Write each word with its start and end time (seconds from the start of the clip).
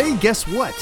Hey, 0.00 0.16
guess 0.16 0.48
what? 0.48 0.72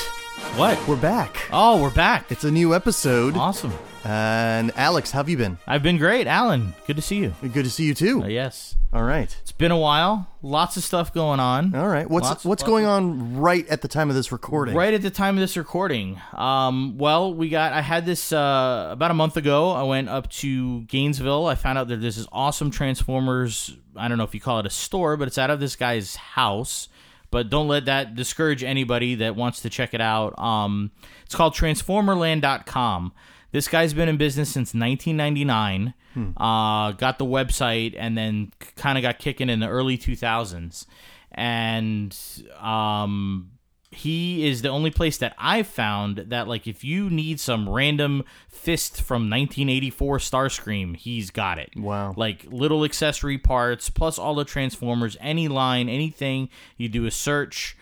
What? 0.54 0.78
We're 0.86 0.94
back. 0.94 1.48
Oh, 1.52 1.82
we're 1.82 1.90
back. 1.90 2.30
It's 2.30 2.44
a 2.44 2.52
new 2.52 2.72
episode. 2.72 3.36
awesome. 3.36 3.72
And 4.04 4.70
Alex, 4.76 5.10
how 5.10 5.18
have 5.18 5.28
you 5.28 5.36
been? 5.36 5.58
I've 5.66 5.82
been 5.82 5.98
great, 5.98 6.28
Alan. 6.28 6.72
Good 6.86 6.94
to 6.94 7.02
see 7.02 7.16
you. 7.16 7.34
Good 7.42 7.64
to 7.64 7.70
see 7.70 7.82
you 7.86 7.94
too. 7.94 8.22
Uh, 8.22 8.28
yes, 8.28 8.76
All 8.92 9.02
right. 9.02 9.36
it's 9.42 9.50
been 9.50 9.72
a 9.72 9.76
while. 9.76 10.28
Lots 10.40 10.76
of 10.76 10.84
stuff 10.84 11.12
going 11.12 11.40
on. 11.40 11.74
All 11.74 11.88
right. 11.88 12.08
What's 12.08 12.28
Lots- 12.28 12.44
what's 12.44 12.62
lots 12.62 12.70
going 12.70 12.86
on 12.86 13.36
right 13.38 13.66
at 13.66 13.82
the 13.82 13.88
time 13.88 14.08
of 14.08 14.14
this 14.14 14.30
recording? 14.30 14.76
Right 14.76 14.94
at 14.94 15.02
the 15.02 15.10
time 15.10 15.34
of 15.34 15.40
this 15.40 15.56
recording. 15.56 16.20
Um, 16.32 16.96
well, 16.96 17.34
we 17.34 17.48
got. 17.48 17.72
I 17.72 17.80
had 17.80 18.06
this 18.06 18.32
uh, 18.32 18.88
about 18.92 19.10
a 19.10 19.14
month 19.14 19.36
ago. 19.36 19.72
I 19.72 19.82
went 19.82 20.08
up 20.08 20.30
to 20.30 20.82
Gainesville. 20.82 21.44
I 21.46 21.56
found 21.56 21.76
out 21.76 21.88
that 21.88 21.96
there's 22.00 22.18
this 22.18 22.28
awesome 22.30 22.70
Transformers. 22.70 23.76
I 23.96 24.06
don't 24.06 24.16
know 24.16 24.22
if 24.24 24.32
you 24.32 24.40
call 24.40 24.60
it 24.60 24.66
a 24.66 24.70
store, 24.70 25.16
but 25.16 25.26
it's 25.26 25.38
out 25.38 25.50
of 25.50 25.58
this 25.58 25.74
guy's 25.74 26.14
house. 26.14 26.88
But 27.30 27.50
don't 27.50 27.68
let 27.68 27.84
that 27.84 28.14
discourage 28.14 28.64
anybody 28.64 29.14
that 29.16 29.36
wants 29.36 29.60
to 29.60 29.70
check 29.70 29.92
it 29.92 30.00
out. 30.00 30.38
Um, 30.38 30.90
it's 31.26 31.34
called 31.34 31.54
TransformerLand.com. 31.54 33.12
This 33.52 33.68
guy's 33.68 33.94
been 33.94 34.08
in 34.08 34.16
business 34.16 34.48
since 34.48 34.74
1999. 34.74 35.94
Uh, 36.36 36.92
got 36.92 37.18
the 37.18 37.24
website 37.24 37.94
and 37.96 38.16
then 38.16 38.52
kind 38.76 38.98
of 38.98 39.02
got 39.02 39.18
kicking 39.18 39.48
in 39.48 39.60
the 39.60 39.68
early 39.68 39.96
2000s. 39.96 40.86
And 41.32 42.16
um, 42.60 43.50
he 43.90 44.46
is 44.46 44.62
the 44.62 44.68
only 44.68 44.90
place 44.90 45.16
that 45.18 45.34
I've 45.38 45.66
found 45.66 46.18
that 46.18 46.46
like 46.46 46.66
if 46.66 46.84
you 46.84 47.08
need 47.08 47.40
some 47.40 47.68
random 47.68 48.24
fist 48.48 49.00
from 49.00 49.30
1984 49.30 50.18
Starscream, 50.18 50.96
he's 50.96 51.30
got 51.30 51.58
it. 51.58 51.70
Wow. 51.74 52.12
Like 52.16 52.44
little 52.50 52.84
accessory 52.84 53.38
parts 53.38 53.88
plus 53.88 54.18
all 54.18 54.34
the 54.34 54.44
Transformers, 54.44 55.16
any 55.20 55.48
line, 55.48 55.88
anything, 55.88 56.50
you 56.76 56.88
do 56.88 57.06
a 57.06 57.10
search. 57.10 57.76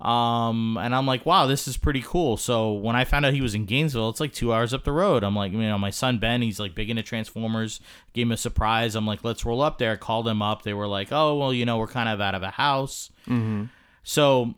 Um, 0.00 0.78
and 0.78 0.94
I'm 0.94 1.06
like, 1.06 1.26
wow, 1.26 1.46
this 1.46 1.68
is 1.68 1.76
pretty 1.76 2.00
cool. 2.00 2.38
So 2.38 2.72
when 2.72 2.96
I 2.96 3.04
found 3.04 3.26
out 3.26 3.34
he 3.34 3.42
was 3.42 3.54
in 3.54 3.66
Gainesville, 3.66 4.08
it's 4.08 4.20
like 4.20 4.32
two 4.32 4.54
hours 4.54 4.72
up 4.72 4.84
the 4.84 4.92
road. 4.92 5.22
I'm 5.22 5.36
like, 5.36 5.52
you 5.52 5.58
know, 5.58 5.76
my 5.76 5.90
son 5.90 6.18
Ben, 6.18 6.40
he's 6.40 6.58
like 6.58 6.74
big 6.74 6.88
into 6.88 7.02
Transformers. 7.02 7.80
Gave 8.14 8.26
him 8.26 8.32
a 8.32 8.38
surprise. 8.38 8.94
I'm 8.94 9.06
like, 9.06 9.24
let's 9.24 9.44
roll 9.44 9.60
up 9.60 9.76
there. 9.76 9.98
Called 9.98 10.26
him 10.26 10.40
up. 10.40 10.62
They 10.62 10.72
were 10.72 10.86
like, 10.86 11.08
oh, 11.12 11.36
well, 11.36 11.52
you 11.52 11.66
know, 11.66 11.76
we're 11.76 11.86
kind 11.86 12.08
of 12.08 12.18
out 12.18 12.34
of 12.34 12.42
a 12.42 12.48
house. 12.48 13.10
Mm-hmm. 13.28 13.64
So 14.02 14.54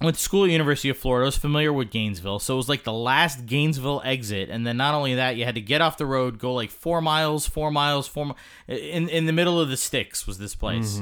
went 0.00 0.16
to 0.16 0.22
school 0.22 0.44
at 0.44 0.50
University 0.50 0.88
of 0.88 0.98
Florida. 0.98 1.24
I 1.24 1.28
was 1.28 1.36
familiar 1.36 1.72
with 1.72 1.90
Gainesville, 1.90 2.40
so 2.40 2.54
it 2.54 2.56
was 2.56 2.68
like 2.68 2.82
the 2.84 2.92
last 2.92 3.46
Gainesville 3.46 4.02
exit. 4.04 4.50
And 4.50 4.66
then 4.66 4.76
not 4.76 4.94
only 4.94 5.14
that, 5.14 5.36
you 5.36 5.44
had 5.44 5.54
to 5.54 5.60
get 5.60 5.80
off 5.80 5.96
the 5.96 6.06
road, 6.06 6.38
go 6.38 6.52
like 6.52 6.70
four 6.70 7.00
miles, 7.00 7.46
four 7.46 7.70
miles, 7.70 8.06
four 8.08 8.26
mi- 8.26 8.34
in 8.68 9.08
in 9.08 9.26
the 9.26 9.32
middle 9.32 9.60
of 9.60 9.68
the 9.68 9.76
sticks 9.76 10.26
was 10.26 10.38
this 10.38 10.54
place. 10.54 11.00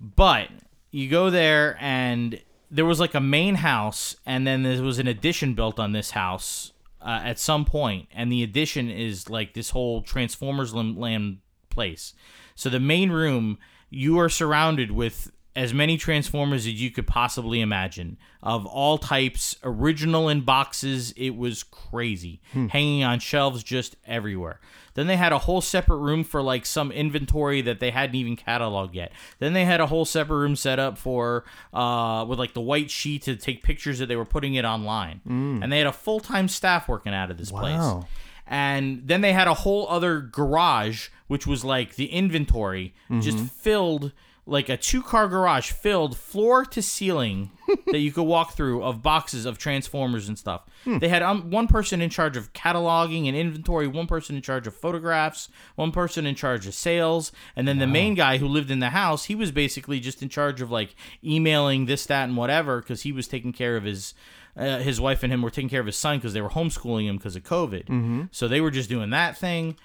But 0.00 0.48
you 0.90 1.08
go 1.08 1.30
there 1.30 1.76
and 1.80 2.40
there 2.70 2.84
was 2.84 2.98
like 2.98 3.14
a 3.14 3.20
main 3.20 3.56
house, 3.56 4.16
and 4.26 4.46
then 4.46 4.64
there 4.64 4.82
was 4.82 4.98
an 4.98 5.06
addition 5.06 5.54
built 5.54 5.78
on 5.78 5.92
this 5.92 6.10
house 6.10 6.72
uh, 7.00 7.20
at 7.22 7.38
some 7.38 7.64
point, 7.64 8.08
and 8.12 8.30
the 8.32 8.42
addition 8.42 8.90
is 8.90 9.30
like 9.30 9.54
this 9.54 9.70
whole 9.70 10.02
Transformers 10.02 10.74
land 10.74 11.38
place. 11.70 12.14
So 12.56 12.68
the 12.68 12.80
main 12.80 13.10
room, 13.10 13.58
you 13.90 14.18
are 14.18 14.28
surrounded 14.28 14.90
with 14.90 15.30
as 15.56 15.72
many 15.72 15.96
Transformers 15.96 16.66
as 16.66 16.80
you 16.80 16.90
could 16.90 17.06
possibly 17.06 17.60
imagine 17.60 18.16
of 18.42 18.66
all 18.66 18.98
types, 18.98 19.56
original 19.62 20.28
in 20.28 20.40
boxes. 20.40 21.12
It 21.12 21.36
was 21.36 21.62
crazy, 21.62 22.40
hmm. 22.52 22.66
hanging 22.66 23.04
on 23.04 23.20
shelves 23.20 23.62
just 23.62 23.96
everywhere. 24.06 24.60
Then 24.94 25.06
they 25.06 25.16
had 25.16 25.32
a 25.32 25.38
whole 25.38 25.60
separate 25.60 25.98
room 25.98 26.24
for 26.24 26.42
like 26.42 26.66
some 26.66 26.92
inventory 26.92 27.62
that 27.62 27.80
they 27.80 27.90
hadn't 27.90 28.16
even 28.16 28.36
cataloged 28.36 28.94
yet. 28.94 29.12
Then 29.38 29.52
they 29.52 29.64
had 29.64 29.80
a 29.80 29.86
whole 29.86 30.04
separate 30.04 30.38
room 30.38 30.56
set 30.56 30.78
up 30.78 30.98
for 30.98 31.44
uh, 31.72 32.24
with 32.28 32.38
like 32.38 32.54
the 32.54 32.60
white 32.60 32.90
sheet 32.90 33.22
to 33.22 33.36
take 33.36 33.62
pictures 33.62 33.98
that 33.98 34.06
they 34.06 34.16
were 34.16 34.24
putting 34.24 34.54
it 34.54 34.64
online. 34.64 35.20
Hmm. 35.26 35.62
And 35.62 35.72
they 35.72 35.78
had 35.78 35.86
a 35.86 35.92
full 35.92 36.20
time 36.20 36.48
staff 36.48 36.88
working 36.88 37.14
out 37.14 37.30
of 37.30 37.38
this 37.38 37.50
place. 37.50 37.78
Wow. 37.78 38.06
And 38.46 39.02
then 39.06 39.20
they 39.20 39.32
had 39.32 39.48
a 39.48 39.54
whole 39.54 39.88
other 39.88 40.20
garage, 40.20 41.08
which 41.28 41.46
was 41.46 41.64
like 41.64 41.94
the 41.96 42.06
inventory, 42.06 42.94
mm-hmm. 43.04 43.20
just 43.20 43.38
filled 43.38 44.12
like 44.46 44.68
a 44.68 44.76
two 44.76 45.02
car 45.02 45.26
garage 45.26 45.70
filled 45.70 46.16
floor 46.18 46.64
to 46.66 46.82
ceiling 46.82 47.50
that 47.86 47.98
you 47.98 48.12
could 48.12 48.24
walk 48.24 48.52
through 48.52 48.82
of 48.82 49.02
boxes 49.02 49.46
of 49.46 49.56
Transformers 49.56 50.28
and 50.28 50.38
stuff. 50.38 50.66
They 50.98 51.08
had 51.08 51.22
um, 51.22 51.50
one 51.50 51.66
person 51.66 52.02
in 52.02 52.10
charge 52.10 52.36
of 52.36 52.52
cataloging 52.52 53.26
and 53.26 53.34
inventory, 53.34 53.86
one 53.86 54.06
person 54.06 54.36
in 54.36 54.42
charge 54.42 54.66
of 54.66 54.74
photographs, 54.74 55.48
one 55.76 55.92
person 55.92 56.26
in 56.26 56.34
charge 56.34 56.66
of 56.66 56.74
sales, 56.74 57.32
and 57.56 57.66
then 57.66 57.78
the 57.78 57.86
main 57.86 58.14
guy 58.14 58.36
who 58.36 58.46
lived 58.46 58.70
in 58.70 58.80
the 58.80 58.90
house, 58.90 59.24
he 59.24 59.34
was 59.34 59.50
basically 59.50 59.98
just 59.98 60.22
in 60.22 60.28
charge 60.28 60.60
of 60.60 60.70
like 60.70 60.94
emailing 61.24 61.86
this, 61.86 62.04
that, 62.06 62.24
and 62.24 62.36
whatever 62.36 62.80
because 62.80 63.02
he 63.02 63.12
was 63.12 63.26
taking 63.26 63.52
care 63.52 63.76
of 63.76 63.84
his. 63.84 64.14
Uh, 64.56 64.78
his 64.78 65.00
wife 65.00 65.24
and 65.24 65.32
him 65.32 65.42
were 65.42 65.50
taking 65.50 65.68
care 65.68 65.80
of 65.80 65.86
his 65.86 65.96
son 65.96 66.16
because 66.16 66.32
they 66.32 66.40
were 66.40 66.50
homeschooling 66.50 67.08
him 67.08 67.16
because 67.16 67.34
of 67.34 67.42
COVID. 67.42 67.86
Mm-hmm. 67.86 68.22
So 68.30 68.46
they 68.46 68.60
were 68.60 68.70
just 68.70 68.88
doing 68.88 69.10
that 69.10 69.36
thing. 69.36 69.76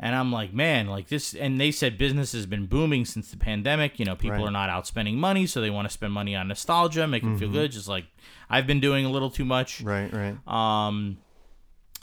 And 0.00 0.14
I'm 0.16 0.32
like, 0.32 0.52
man, 0.52 0.88
like 0.88 1.08
this. 1.08 1.34
And 1.34 1.60
they 1.60 1.70
said 1.70 1.96
business 1.96 2.32
has 2.32 2.46
been 2.46 2.66
booming 2.66 3.04
since 3.04 3.30
the 3.30 3.36
pandemic. 3.36 3.98
You 3.98 4.04
know, 4.04 4.16
people 4.16 4.38
Right. 4.38 4.48
are 4.48 4.50
not 4.50 4.68
out 4.68 4.86
spending 4.86 5.16
money, 5.18 5.46
so 5.46 5.60
they 5.60 5.70
want 5.70 5.86
to 5.88 5.92
spend 5.92 6.12
money 6.12 6.34
on 6.34 6.48
nostalgia, 6.48 7.06
make 7.06 7.22
them 7.22 7.38
feel 7.38 7.48
good. 7.50 7.70
Just 7.72 7.86
like 7.88 8.06
I've 8.50 8.66
been 8.66 8.80
doing 8.80 9.04
a 9.06 9.10
little 9.10 9.30
too 9.30 9.44
much. 9.44 9.80
Right, 9.80 10.12
right. 10.12 10.36
Um, 10.48 11.18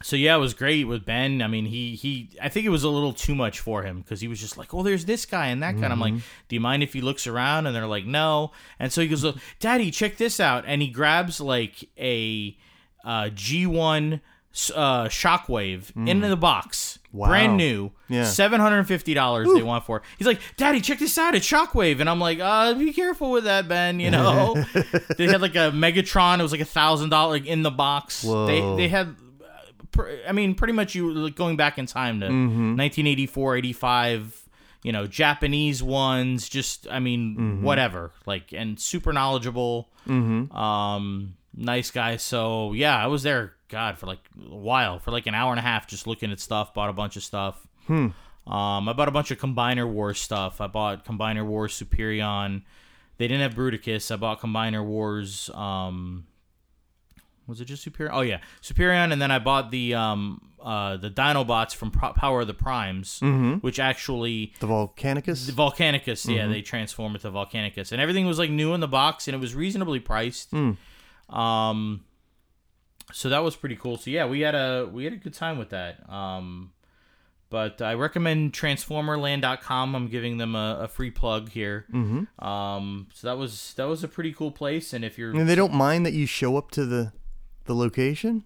so 0.04 0.16
yeah, 0.16 0.36
it 0.36 0.40
was 0.40 0.54
great 0.56 0.88
with 0.88 1.06
Ben. 1.06 1.42
I 1.44 1.48
mean, 1.48 1.66
he 1.66 1.96
he. 1.96 2.30
I 2.42 2.50
think 2.50 2.66
it 2.66 2.70
was 2.70 2.84
a 2.84 2.90
little 2.90 3.14
too 3.14 3.36
much 3.36 3.60
for 3.60 3.84
him 3.84 4.00
because 4.00 4.20
he 4.22 4.28
was 4.28 4.40
just 4.40 4.58
like, 4.58 4.74
"Oh, 4.74 4.82
there's 4.82 5.06
this 5.06 5.26
guy 5.28 5.48
and 5.48 5.62
that 5.62 5.76
guy." 5.78 5.84
And 5.84 5.94
I'm 5.94 6.00
like, 6.00 6.14
"Do 6.48 6.56
you 6.56 6.60
mind 6.62 6.82
if 6.84 6.94
he 6.94 7.02
looks 7.02 7.28
around?" 7.28 7.68
And 7.68 7.76
they're 7.76 7.86
like, 7.86 8.06
"No." 8.06 8.52
And 8.80 8.92
so 8.92 9.02
he 9.02 9.08
goes, 9.10 9.24
"Daddy, 9.60 9.92
check 9.92 10.18
this 10.18 10.40
out!" 10.40 10.64
And 10.66 10.82
he 10.82 10.88
grabs 10.88 11.40
like 11.40 11.88
a 12.00 12.58
uh, 13.06 13.26
G1 13.26 14.22
uh, 14.76 15.06
Shockwave 15.06 15.96
into 16.08 16.28
the 16.28 16.36
box, 16.38 17.00
Wow. 17.14 17.28
brand 17.30 17.58
new, 17.58 17.92
Yeah. 18.10 18.24
seven 18.26 18.60
hundred 18.62 18.80
and 18.80 18.88
fifty 18.88 19.14
dollars 19.14 19.48
they 19.54 19.64
want 19.64 19.86
for. 19.86 19.98
it. 19.98 20.04
He's 20.18 20.28
like, 20.28 20.40
"Daddy, 20.58 20.82
check 20.82 21.00
this 21.00 21.18
out! 21.18 21.36
It's 21.36 21.48
Shockwave." 21.48 22.00
And 22.00 22.10
I'm 22.10 22.20
like, 22.20 22.40
"Uh, 22.40 22.74
be 22.74 22.92
careful 22.94 23.32
with 23.32 23.46
that, 23.46 23.68
Ben." 23.68 24.00
You 24.00 24.12
know, 24.12 24.54
they 25.18 25.28
had 25.28 25.42
like 25.42 25.56
a 25.56 25.72
Megatron. 25.72 26.40
It 26.40 26.44
was 26.44 26.52
like 26.52 26.62
a 26.62 26.66
thousand 26.66 27.10
dollar 27.10 27.38
in 27.38 27.64
the 27.64 27.72
box. 27.72 28.24
Whoa. 28.24 28.46
They 28.48 28.84
they 28.84 28.90
had 28.90 29.16
I 30.28 30.32
mean, 30.32 30.56
pretty 30.56 30.72
much 30.74 30.96
you 30.96 31.12
like, 31.14 31.36
going 31.36 31.58
back 31.58 31.78
in 31.78 31.86
time 31.86 32.22
to 32.22 32.28
1984, 32.28 33.58
85, 33.58 34.42
you 34.84 34.92
know, 34.94 35.06
Japanese 35.06 35.84
ones, 35.84 36.48
just, 36.48 36.88
I 36.90 37.00
mean, 37.00 37.62
whatever. 37.62 38.12
Like, 38.26 38.54
and 38.54 38.80
super 38.80 39.12
knowledgeable. 39.12 39.90
Um, 40.08 41.36
nice 41.56 41.92
guy. 41.92 42.16
So, 42.18 42.72
yeah, 42.74 42.98
I 42.98 43.08
was 43.08 43.24
there, 43.24 43.54
God, 43.72 43.98
for 43.98 44.06
like 44.06 44.20
a 44.38 44.56
while, 44.56 45.00
for 45.00 45.10
like 45.10 45.26
an 45.26 45.34
hour 45.34 45.52
and 45.52 45.60
a 45.60 45.64
half, 45.64 45.88
just 45.88 46.06
looking 46.06 46.32
at 46.32 46.40
stuff, 46.40 46.74
bought 46.76 46.90
a 46.90 46.94
bunch 46.94 47.16
of 47.16 47.24
stuff. 47.24 47.66
Um, 47.90 48.14
I 48.90 48.94
bought 48.94 49.08
a 49.08 49.12
bunch 49.12 49.32
of 49.32 49.40
Combiner 49.40 49.88
Wars 49.92 50.20
stuff. 50.20 50.62
I 50.62 50.68
bought 50.68 51.06
Combiner 51.06 51.46
Wars 51.46 51.74
Superion. 51.74 52.62
They 53.18 53.28
didn't 53.28 53.42
have 53.42 53.54
Bruticus. 53.56 54.12
I 54.12 54.16
bought 54.18 54.40
Combiner 54.42 54.84
Wars. 54.86 55.50
Um, 55.54 56.26
was 57.48 57.60
it 57.62 57.66
just 57.66 57.86
Superion? 57.86 58.10
Oh 58.14 58.22
yeah, 58.22 58.40
Superion, 58.62 59.12
and 59.12 59.22
then 59.22 59.32
I 59.32 59.40
bought 59.40 59.72
the 59.72 59.94
um 59.96 60.42
uh 60.62 60.98
the 60.98 61.10
Dinobots 61.10 61.74
from 61.76 61.92
Pro- 61.92 62.14
Power 62.14 62.42
of 62.42 62.48
the 62.48 62.54
Primes, 62.54 63.20
which 63.62 63.80
actually 63.80 64.54
The 64.60 64.68
Volcanicus? 64.68 65.46
the 65.48 65.52
Volcanicus, 65.52 66.34
yeah, 66.34 66.48
they 66.48 66.62
transform 66.62 67.16
into 67.16 67.30
Volcanicus, 67.32 67.92
and 67.92 68.00
everything 68.02 68.26
was 68.26 68.40
like 68.40 68.50
new 68.52 68.74
in 68.74 68.80
the 68.80 68.88
box, 68.88 69.28
and 69.28 69.36
it 69.36 69.40
was 69.40 69.54
reasonably 69.54 70.00
priced. 70.00 70.52
Um, 71.30 72.02
so 73.14 73.30
that 73.30 73.44
was 73.44 73.56
pretty 73.56 73.76
cool. 73.76 73.98
So 73.98 74.10
yeah, 74.10 74.26
we 74.26 74.42
had 74.42 74.56
a 74.56 74.88
we 74.92 75.04
had 75.04 75.14
a 75.14 75.18
good 75.18 75.34
time 75.34 75.58
with 75.58 75.70
that. 75.70 76.10
Um, 76.10 76.72
but 77.50 77.82
I 77.82 77.94
recommend 77.96 78.54
TransformerLand.com. 78.54 79.96
I'm 79.96 80.08
giving 80.08 80.38
them 80.38 80.56
a, 80.56 80.80
a 80.84 80.88
free 80.88 81.12
plug 81.12 81.50
here. 81.50 81.86
Mm-hmm. 81.94 82.44
Um, 82.46 83.08
so 83.14 83.28
that 83.28 83.38
was 83.38 83.74
that 83.76 83.86
was 83.88 84.04
a 84.04 84.08
pretty 84.08 84.32
cool 84.34 84.52
place, 84.52 84.94
and 84.94 85.04
if 85.04 85.18
you're 85.18 85.32
and 85.32 85.48
they 85.50 85.56
don't 85.56 85.74
mind 85.74 86.06
that 86.06 86.14
you 86.14 86.26
show 86.26 86.58
up 86.58 86.72
to 86.72 86.86
the 86.86 87.12
the 87.66 87.76
location? 87.76 88.44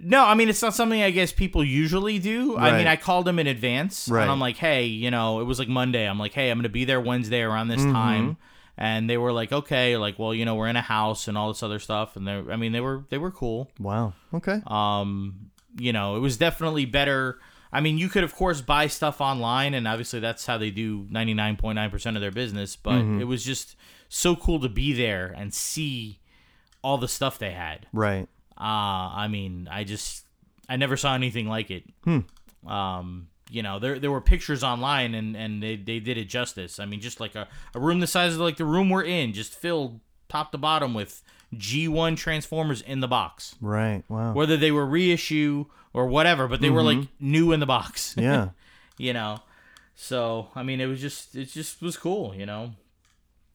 No, 0.00 0.24
I 0.24 0.34
mean 0.34 0.48
it's 0.48 0.62
not 0.62 0.74
something 0.74 1.02
I 1.02 1.10
guess 1.10 1.32
people 1.32 1.64
usually 1.64 2.18
do. 2.20 2.56
I 2.56 2.76
mean 2.76 2.86
I 2.86 2.94
called 2.96 3.24
them 3.26 3.38
in 3.40 3.46
advance 3.48 4.08
Right. 4.08 4.22
and 4.22 4.30
I'm 4.30 4.38
like, 4.40 4.56
"Hey, 4.56 4.84
you 4.84 5.10
know, 5.10 5.40
it 5.40 5.44
was 5.44 5.58
like 5.58 5.68
Monday. 5.68 6.08
I'm 6.08 6.18
like, 6.20 6.32
"Hey, 6.34 6.50
I'm 6.50 6.58
going 6.58 6.62
to 6.64 6.68
be 6.68 6.84
there 6.84 7.00
Wednesday 7.00 7.40
around 7.42 7.68
Mm-hmm. 7.68 7.84
this 7.84 7.92
time." 7.92 8.36
And 8.80 9.10
they 9.10 9.16
were 9.18 9.32
like, 9.32 9.50
"Okay, 9.52 9.96
like, 9.96 10.18
well, 10.20 10.32
you 10.32 10.44
know, 10.44 10.54
we're 10.54 10.68
in 10.68 10.76
a 10.76 10.80
house 10.82 11.26
and 11.26 11.36
all 11.36 11.48
this 11.48 11.62
other 11.64 11.80
stuff." 11.80 12.14
And 12.16 12.26
they 12.28 12.32
I 12.32 12.54
mean, 12.56 12.70
they 12.72 12.80
were 12.80 13.04
they 13.10 13.18
were 13.18 13.32
cool. 13.32 13.70
Wow. 13.80 14.12
Okay. 14.32 14.62
Um, 14.66 15.50
you 15.76 15.92
know, 15.92 16.14
it 16.16 16.20
was 16.20 16.36
definitely 16.36 16.84
better. 16.86 17.38
I 17.72 17.80
mean, 17.80 17.98
you 17.98 18.08
could 18.08 18.22
of 18.24 18.34
course 18.34 18.60
buy 18.60 18.86
stuff 18.86 19.20
online 19.20 19.74
and 19.74 19.86
obviously 19.88 20.20
that's 20.20 20.46
how 20.46 20.56
they 20.58 20.70
do 20.70 21.04
99.9% 21.10 22.14
of 22.14 22.20
their 22.22 22.30
business, 22.30 22.76
but 22.76 22.92
Mm-hmm. 23.02 23.20
it 23.20 23.24
was 23.24 23.44
just 23.44 23.74
so 24.08 24.34
cool 24.36 24.60
to 24.60 24.68
be 24.68 24.92
there 24.94 25.34
and 25.36 25.52
see 25.52 26.20
all 26.80 26.96
the 26.98 27.08
stuff 27.08 27.38
they 27.38 27.50
had. 27.52 27.86
right. 27.92 28.28
Uh, 28.56 29.10
I 29.24 29.28
mean, 29.28 29.68
I 29.70 29.84
just 29.84 30.24
I 30.68 30.76
never 30.76 30.96
saw 30.96 31.14
anything 31.14 31.46
like 31.48 31.70
it. 31.70 31.84
Um, 32.66 33.28
you 33.50 33.62
know, 33.62 33.78
there 33.78 33.98
there 33.98 34.10
were 34.10 34.20
pictures 34.20 34.62
online 34.62 35.14
and 35.14 35.36
and 35.36 35.62
they, 35.62 35.76
they 35.76 36.00
did 36.00 36.18
it 36.18 36.26
justice. 36.26 36.78
I 36.78 36.86
mean, 36.86 37.00
just 37.00 37.20
like 37.20 37.34
a, 37.34 37.48
a 37.74 37.80
room 37.80 38.00
the 38.00 38.06
size 38.06 38.34
of 38.34 38.40
like 38.40 38.56
the 38.56 38.64
room 38.64 38.90
we're 38.90 39.04
in, 39.04 39.32
just 39.32 39.54
filled 39.54 40.00
top 40.28 40.52
to 40.52 40.58
bottom 40.58 40.94
with 40.94 41.22
G1 41.54 42.16
Transformers 42.16 42.82
in 42.82 43.00
the 43.00 43.08
box, 43.08 43.54
Right. 43.60 44.04
Wow. 44.08 44.32
whether 44.34 44.56
they 44.56 44.70
were 44.70 44.84
reissue 44.84 45.66
or 45.94 46.06
whatever, 46.06 46.46
but 46.46 46.60
they 46.60 46.70
were 46.70 46.82
like 46.82 46.98
mm-hmm. 46.98 47.30
new 47.30 47.52
in 47.52 47.60
the 47.60 47.66
box. 47.66 48.14
yeah. 48.18 48.50
you 48.98 49.12
know. 49.12 49.40
So 49.94 50.48
I 50.54 50.62
mean, 50.62 50.80
it 50.80 50.86
was 50.86 51.00
just 51.00 51.34
it 51.34 51.46
just 51.46 51.80
was 51.82 51.96
cool, 51.96 52.34
you 52.34 52.46
know. 52.46 52.72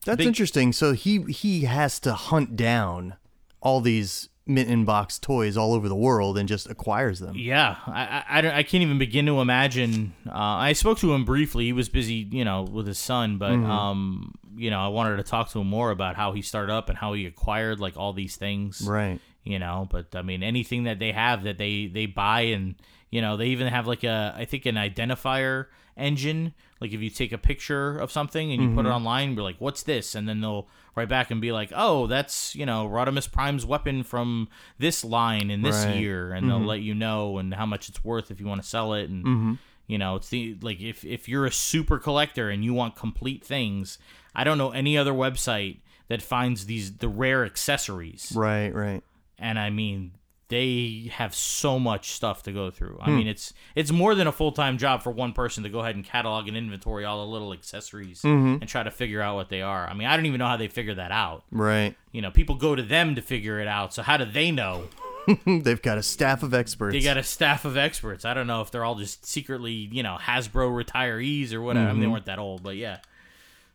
That's 0.04 0.18
Big- 0.18 0.26
interesting. 0.26 0.72
So 0.72 0.92
he 0.92 1.22
he 1.22 1.62
has 1.62 1.98
to 2.00 2.14
hunt 2.14 2.56
down 2.56 3.16
all 3.60 3.80
these 3.80 4.28
mint 4.46 4.68
in 4.68 4.84
box 4.84 5.18
toys 5.18 5.56
all 5.56 5.72
over 5.72 5.88
the 5.88 5.96
world 5.96 6.36
and 6.36 6.48
just 6.48 6.68
acquires 6.68 7.18
them. 7.18 7.34
Yeah, 7.36 7.76
I, 7.86 8.02
I, 8.02 8.24
I, 8.28 8.40
don't- 8.42 8.54
I 8.54 8.62
can't 8.62 8.82
even 8.82 8.98
begin 8.98 9.24
to 9.26 9.40
imagine. 9.40 10.12
Uh, 10.28 10.32
I 10.34 10.72
spoke 10.74 10.98
to 10.98 11.14
him 11.14 11.24
briefly. 11.24 11.64
He 11.64 11.72
was 11.72 11.88
busy, 11.88 12.28
you 12.30 12.44
know, 12.44 12.62
with 12.62 12.86
his 12.86 12.98
son, 12.98 13.38
but 13.38 13.52
Mm-hmm. 13.52 13.70
um, 13.70 14.34
you 14.56 14.70
know, 14.70 14.78
I 14.78 14.88
wanted 14.88 15.16
to 15.16 15.22
talk 15.24 15.50
to 15.50 15.60
him 15.60 15.66
more 15.66 15.90
about 15.90 16.14
how 16.14 16.32
he 16.32 16.40
started 16.42 16.72
up 16.72 16.88
and 16.88 16.96
how 16.96 17.12
he 17.14 17.26
acquired 17.26 17.80
like 17.80 17.96
all 17.96 18.12
these 18.12 18.36
things, 18.36 18.82
Right. 18.86 19.18
You 19.44 19.58
know. 19.58 19.86
But 19.90 20.14
I 20.14 20.22
mean, 20.22 20.42
anything 20.42 20.84
that 20.84 20.98
they 20.98 21.12
have 21.12 21.44
that 21.44 21.58
they 21.58 21.86
they 21.86 22.06
buy 22.06 22.42
and 22.42 22.74
you 23.10 23.20
know 23.20 23.36
they 23.36 23.46
even 23.46 23.68
have 23.68 23.86
like 23.86 24.02
a 24.04 24.34
I 24.36 24.44
think 24.44 24.66
an 24.66 24.74
identifier 24.76 25.66
engine. 25.96 26.54
Like 26.80 26.92
if 26.92 27.00
you 27.00 27.08
take 27.10 27.32
a 27.32 27.38
picture 27.38 27.96
of 27.98 28.10
something 28.12 28.52
and 28.52 28.60
you 28.62 28.68
put 28.68 28.80
it 28.84 28.88
Mm-hmm. 28.88 28.96
online, 28.96 29.34
you're 29.34 29.42
like, 29.44 29.60
"What's 29.60 29.82
this?" 29.84 30.14
and 30.14 30.28
then 30.28 30.40
they'll 30.40 30.68
write 30.96 31.08
back 31.08 31.30
and 31.30 31.40
be 31.40 31.52
like, 31.52 31.72
"Oh, 31.74 32.06
that's 32.06 32.54
you 32.54 32.66
know 32.66 32.86
Rodimus 32.88 33.30
Prime's 33.30 33.64
weapon 33.64 34.02
from 34.02 34.48
this 34.78 35.04
line 35.04 35.50
in 35.50 35.62
this 35.62 35.84
Right. 35.86 35.94
year," 35.94 36.32
and 36.32 36.48
they'll 36.48 36.60
let 36.64 36.80
you 36.80 36.94
know 36.94 37.38
and 37.38 37.54
how 37.54 37.64
much 37.66 37.88
it's 37.88 38.04
worth 38.04 38.30
if 38.30 38.40
you 38.40 38.46
want 38.46 38.62
to 38.62 38.68
sell 38.68 38.92
it 38.94 39.08
and. 39.10 39.58
You 39.86 39.98
know, 39.98 40.16
it's 40.16 40.30
the 40.30 40.56
like 40.62 40.80
if 40.80 41.04
if 41.04 41.28
you're 41.28 41.44
a 41.44 41.52
super 41.52 41.98
collector 41.98 42.48
and 42.48 42.64
you 42.64 42.72
want 42.72 42.96
complete 42.96 43.44
things, 43.44 43.98
I 44.34 44.42
don't 44.42 44.56
know 44.56 44.70
any 44.70 44.96
other 44.96 45.12
website 45.12 45.80
that 46.08 46.22
finds 46.22 46.64
these 46.64 46.96
the 46.96 47.08
rare 47.08 47.44
accessories 47.44 48.32
Right. 48.34 48.74
Right. 48.74 49.02
And 49.38 49.58
I 49.58 49.70
mean 49.70 50.12
they 50.48 51.10
have 51.14 51.34
so 51.34 51.78
much 51.78 52.10
stuff 52.12 52.42
to 52.44 52.52
go 52.52 52.70
through. 52.70 52.96
Hmm. 53.02 53.10
I 53.10 53.10
mean 53.10 53.26
it's 53.26 53.52
it's 53.74 53.90
more 53.90 54.14
than 54.14 54.26
a 54.26 54.32
full 54.32 54.52
time 54.52 54.76
job 54.78 55.02
for 55.02 55.10
one 55.10 55.32
person 55.32 55.62
to 55.64 55.68
go 55.70 55.80
ahead 55.80 55.96
and 55.96 56.04
catalog 56.04 56.48
and 56.48 56.56
inventory 56.56 57.04
all 57.04 57.24
the 57.24 57.32
little 57.32 57.52
accessories 57.52 58.20
Mm-hmm. 58.22 58.58
and 58.60 58.68
try 58.68 58.82
to 58.82 58.90
figure 58.90 59.20
out 59.22 59.36
what 59.36 59.48
they 59.48 59.62
are. 59.62 59.86
I 59.88 59.94
mean 59.94 60.06
I 60.06 60.16
don't 60.16 60.26
even 60.26 60.38
know 60.38 60.46
how 60.46 60.56
they 60.58 60.68
figure 60.68 60.94
that 60.96 61.10
out. 61.12 61.44
Right. 61.50 61.96
You 62.12 62.20
know, 62.22 62.30
people 62.30 62.56
go 62.56 62.74
to 62.74 62.82
them 62.82 63.14
to 63.14 63.22
figure 63.22 63.58
it 63.60 63.66
out. 63.68 63.94
So 63.94 64.02
how 64.02 64.16
do 64.18 64.24
they 64.26 64.50
know? 64.50 64.88
They've 65.46 65.80
got 65.80 65.96
a 65.96 66.02
staff 66.02 66.42
of 66.42 66.52
experts. 66.52 66.92
They 66.92 67.00
got 67.00 67.16
a 67.16 67.22
staff 67.22 67.64
of 67.64 67.78
experts. 67.78 68.26
I 68.26 68.34
don't 68.34 68.46
know 68.46 68.60
if 68.60 68.70
they're 68.70 68.84
all 68.84 68.96
just 68.96 69.24
secretly, 69.24 69.72
you 69.72 70.02
know, 70.02 70.18
Hasbro 70.20 70.84
retirees 70.84 71.54
or 71.54 71.62
whatever. 71.62 71.86
I 71.86 71.88
Mm-hmm. 71.92 72.00
mean, 72.00 72.08
they 72.08 72.12
weren't 72.12 72.26
that 72.26 72.38
old, 72.38 72.62
but 72.62 72.76
yeah. 72.76 72.98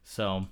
So 0.03 0.45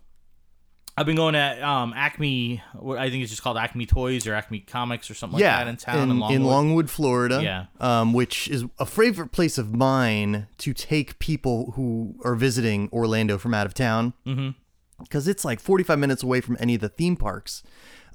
I've 0.98 1.06
been 1.06 1.16
going 1.16 1.36
at 1.36 1.62
um, 1.62 1.94
Acme. 1.96 2.62
What 2.74 2.98
I 2.98 3.10
think 3.12 3.22
it's 3.22 3.32
just 3.32 3.44
called 3.44 3.56
Acme 3.58 3.86
Toys 3.86 4.26
or 4.26 4.34
Acme 4.34 4.62
Comics 4.62 5.12
or 5.12 5.14
something 5.14 5.40
yeah, 5.40 5.58
like 5.58 5.66
that 5.66 5.70
in 5.70 5.78
town 5.78 5.98
in, 5.98 6.10
in, 6.10 6.20
Longwood. 6.20 6.36
in 6.36 6.44
Longwood, 6.44 6.90
Florida. 6.90 7.44
Yeah. 7.44 7.66
um, 7.80 8.14
which 8.14 8.48
is 8.48 8.66
a 8.80 8.86
favorite 8.86 9.32
place 9.32 9.58
of 9.60 9.76
mine 9.76 10.48
to 10.58 10.74
take 10.74 11.20
people 11.20 11.74
who 11.76 12.16
are 12.24 12.34
visiting 12.36 12.90
Orlando 12.92 13.38
from 13.38 13.54
out 13.54 13.68
of 13.68 13.76
town. 13.76 14.14
Mm-hmm. 14.26 14.50
Because 15.00 15.28
it's 15.28 15.46
like 15.46 15.60
45 15.60 16.00
minutes 16.00 16.24
away 16.24 16.42
from 16.42 16.58
any 16.60 16.74
of 16.74 16.82
the 16.82 16.90
theme 16.90 17.16
parks. 17.16 17.62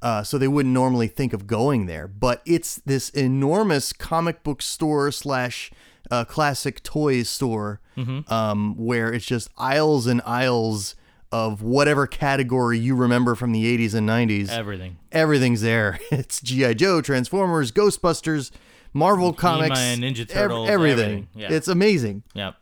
Uh, 0.01 0.21
so 0.21 0.37
they 0.37 0.49
wouldn't 0.49 0.73
normally 0.73 1.07
think 1.07 1.31
of 1.31 1.47
going 1.47 1.85
there. 1.85 2.09
But 2.09 2.41
it's 2.45 2.75
this 2.85 3.07
enormous 3.11 3.93
comic 3.93 4.43
book 4.43 4.61
store 4.61 5.09
slash 5.13 5.71
uh, 6.11 6.25
classic 6.25 6.83
toys 6.83 7.29
store 7.29 7.79
Mm-hmm. 7.95 8.33
um, 8.33 8.75
where 8.75 9.13
it's 9.13 9.23
just 9.23 9.49
aisles 9.55 10.07
and 10.07 10.19
aisles 10.25 10.95
of 11.33 11.63
whatever 11.63 12.05
category 12.05 12.77
you 12.77 12.95
remember 12.95 13.33
from 13.33 13.51
the 13.51 13.63
80s 13.77 13.95
and 13.95 14.07
90s 14.07 14.49
Everything. 14.49 14.97
everything's 15.11 15.61
there. 15.61 15.99
It's 16.11 16.39
GI 16.39 16.75
Joe, 16.75 17.01
Transformers, 17.01 17.71
Ghostbusters, 17.71 18.51
Marvel 18.93 19.33
comics, 19.33 19.79
He-Man, 19.79 20.01
Ninja 20.13 20.21
ev- 20.21 20.27
Turtles, 20.29 20.69
everything. 20.69 20.99
everything. 20.99 21.27
Yeah. 21.35 21.51
It's 21.51 21.67
amazing. 21.67 22.21
Yep. 22.35 22.55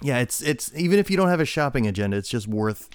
Yeah, 0.00 0.18
it's 0.18 0.40
it's 0.40 0.72
even 0.74 0.98
if 0.98 1.10
you 1.10 1.16
don't 1.18 1.28
have 1.28 1.40
a 1.40 1.44
shopping 1.44 1.86
agenda, 1.86 2.16
it's 2.16 2.28
just 2.30 2.48
worth 2.48 2.88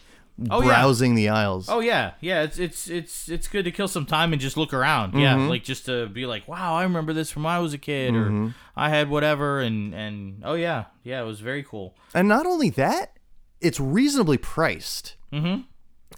Oh, 0.49 0.61
yeah. 0.61 0.67
browsing 0.69 1.13
the 1.13 1.29
aisles. 1.29 1.69
Oh 1.69 1.81
yeah, 1.81 2.13
yeah. 2.19 2.41
It's 2.41 2.57
it's 2.57 2.89
it's 2.89 3.29
it's 3.29 3.47
good 3.47 3.65
to 3.65 3.71
kill 3.71 3.87
some 3.87 4.07
time 4.07 4.33
and 4.33 4.41
just 4.41 4.57
look 4.57 4.73
around. 4.73 5.13
Yeah, 5.13 5.35
Mm-hmm. 5.35 5.49
like 5.49 5.63
just 5.63 5.85
to 5.85 6.07
be 6.07 6.25
like, 6.25 6.47
wow, 6.47 6.73
I 6.75 6.81
remember 6.83 7.13
this 7.13 7.29
from 7.29 7.43
when 7.43 7.53
I 7.53 7.59
was 7.59 7.73
a 7.75 7.77
kid, 7.77 8.15
or 8.15 8.53
I 8.75 8.89
had 8.89 9.09
whatever, 9.09 9.59
and 9.59 9.93
and 9.93 10.41
oh 10.43 10.55
yeah, 10.55 10.85
yeah, 11.03 11.21
it 11.21 11.25
was 11.25 11.41
very 11.41 11.61
cool. 11.63 11.93
And 12.15 12.27
not 12.27 12.47
only 12.47 12.71
that, 12.71 13.17
it's 13.61 13.79
reasonably 13.79 14.37
priced. 14.37 15.15
Mhm. 15.31 15.65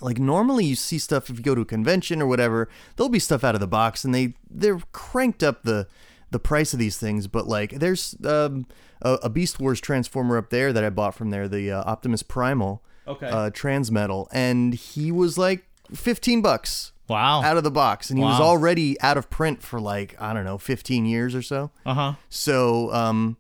Like 0.02 0.18
normally 0.20 0.66
you 0.66 0.76
see 0.76 0.98
stuff 0.98 1.30
if 1.30 1.38
you 1.38 1.44
go 1.44 1.54
to 1.56 1.62
a 1.62 1.66
convention 1.66 2.22
or 2.22 2.28
whatever, 2.28 2.68
there'll 2.96 3.10
be 3.10 3.20
stuff 3.20 3.44
out 3.44 3.54
of 3.56 3.62
the 3.62 3.68
box 3.68 4.04
and 4.04 4.14
they 4.14 4.34
they're 4.50 4.80
cranked 4.92 5.44
up 5.44 5.64
the 5.64 5.88
the 6.32 6.40
price 6.40 6.74
of 6.74 6.80
these 6.80 6.98
things, 6.98 7.28
but 7.28 7.48
like 7.48 7.72
there's 7.74 8.16
um, 8.26 8.66
a, 9.04 9.14
a 9.24 9.30
Beast 9.30 9.60
Wars 9.60 9.80
transformer 9.80 10.36
up 10.38 10.50
there 10.50 10.74
that 10.74 10.84
I 10.84 10.90
bought 10.90 11.14
from 11.14 11.30
there, 11.30 11.48
the 11.48 11.72
uh, 11.72 11.84
Optimus 11.84 12.24
Primal 12.24 12.82
Okay. 13.08 13.28
uh, 13.28 13.50
Transmetal, 13.52 14.28
and 14.32 14.74
he 14.74 15.12
was 15.12 15.38
like 15.38 15.66
15 15.94 16.42
bucks 16.42 16.92
wow. 17.08 17.44
out 17.44 17.58
of 17.58 17.64
the 17.64 17.70
box, 17.70 18.10
and 18.10 18.18
he 18.18 18.26
was 18.26 18.40
already 18.40 19.00
out 19.02 19.16
of 19.18 19.30
print 19.30 19.62
for 19.62 19.80
like 19.80 20.20
I 20.20 20.34
don't 20.34 20.46
know 20.46 20.58
15 20.58 21.06
years 21.06 21.36
or 21.36 21.42
so. 21.44 21.70
Uh 21.86 21.94
huh. 21.94 22.14
So, 22.30 22.92
um, 22.94 23.38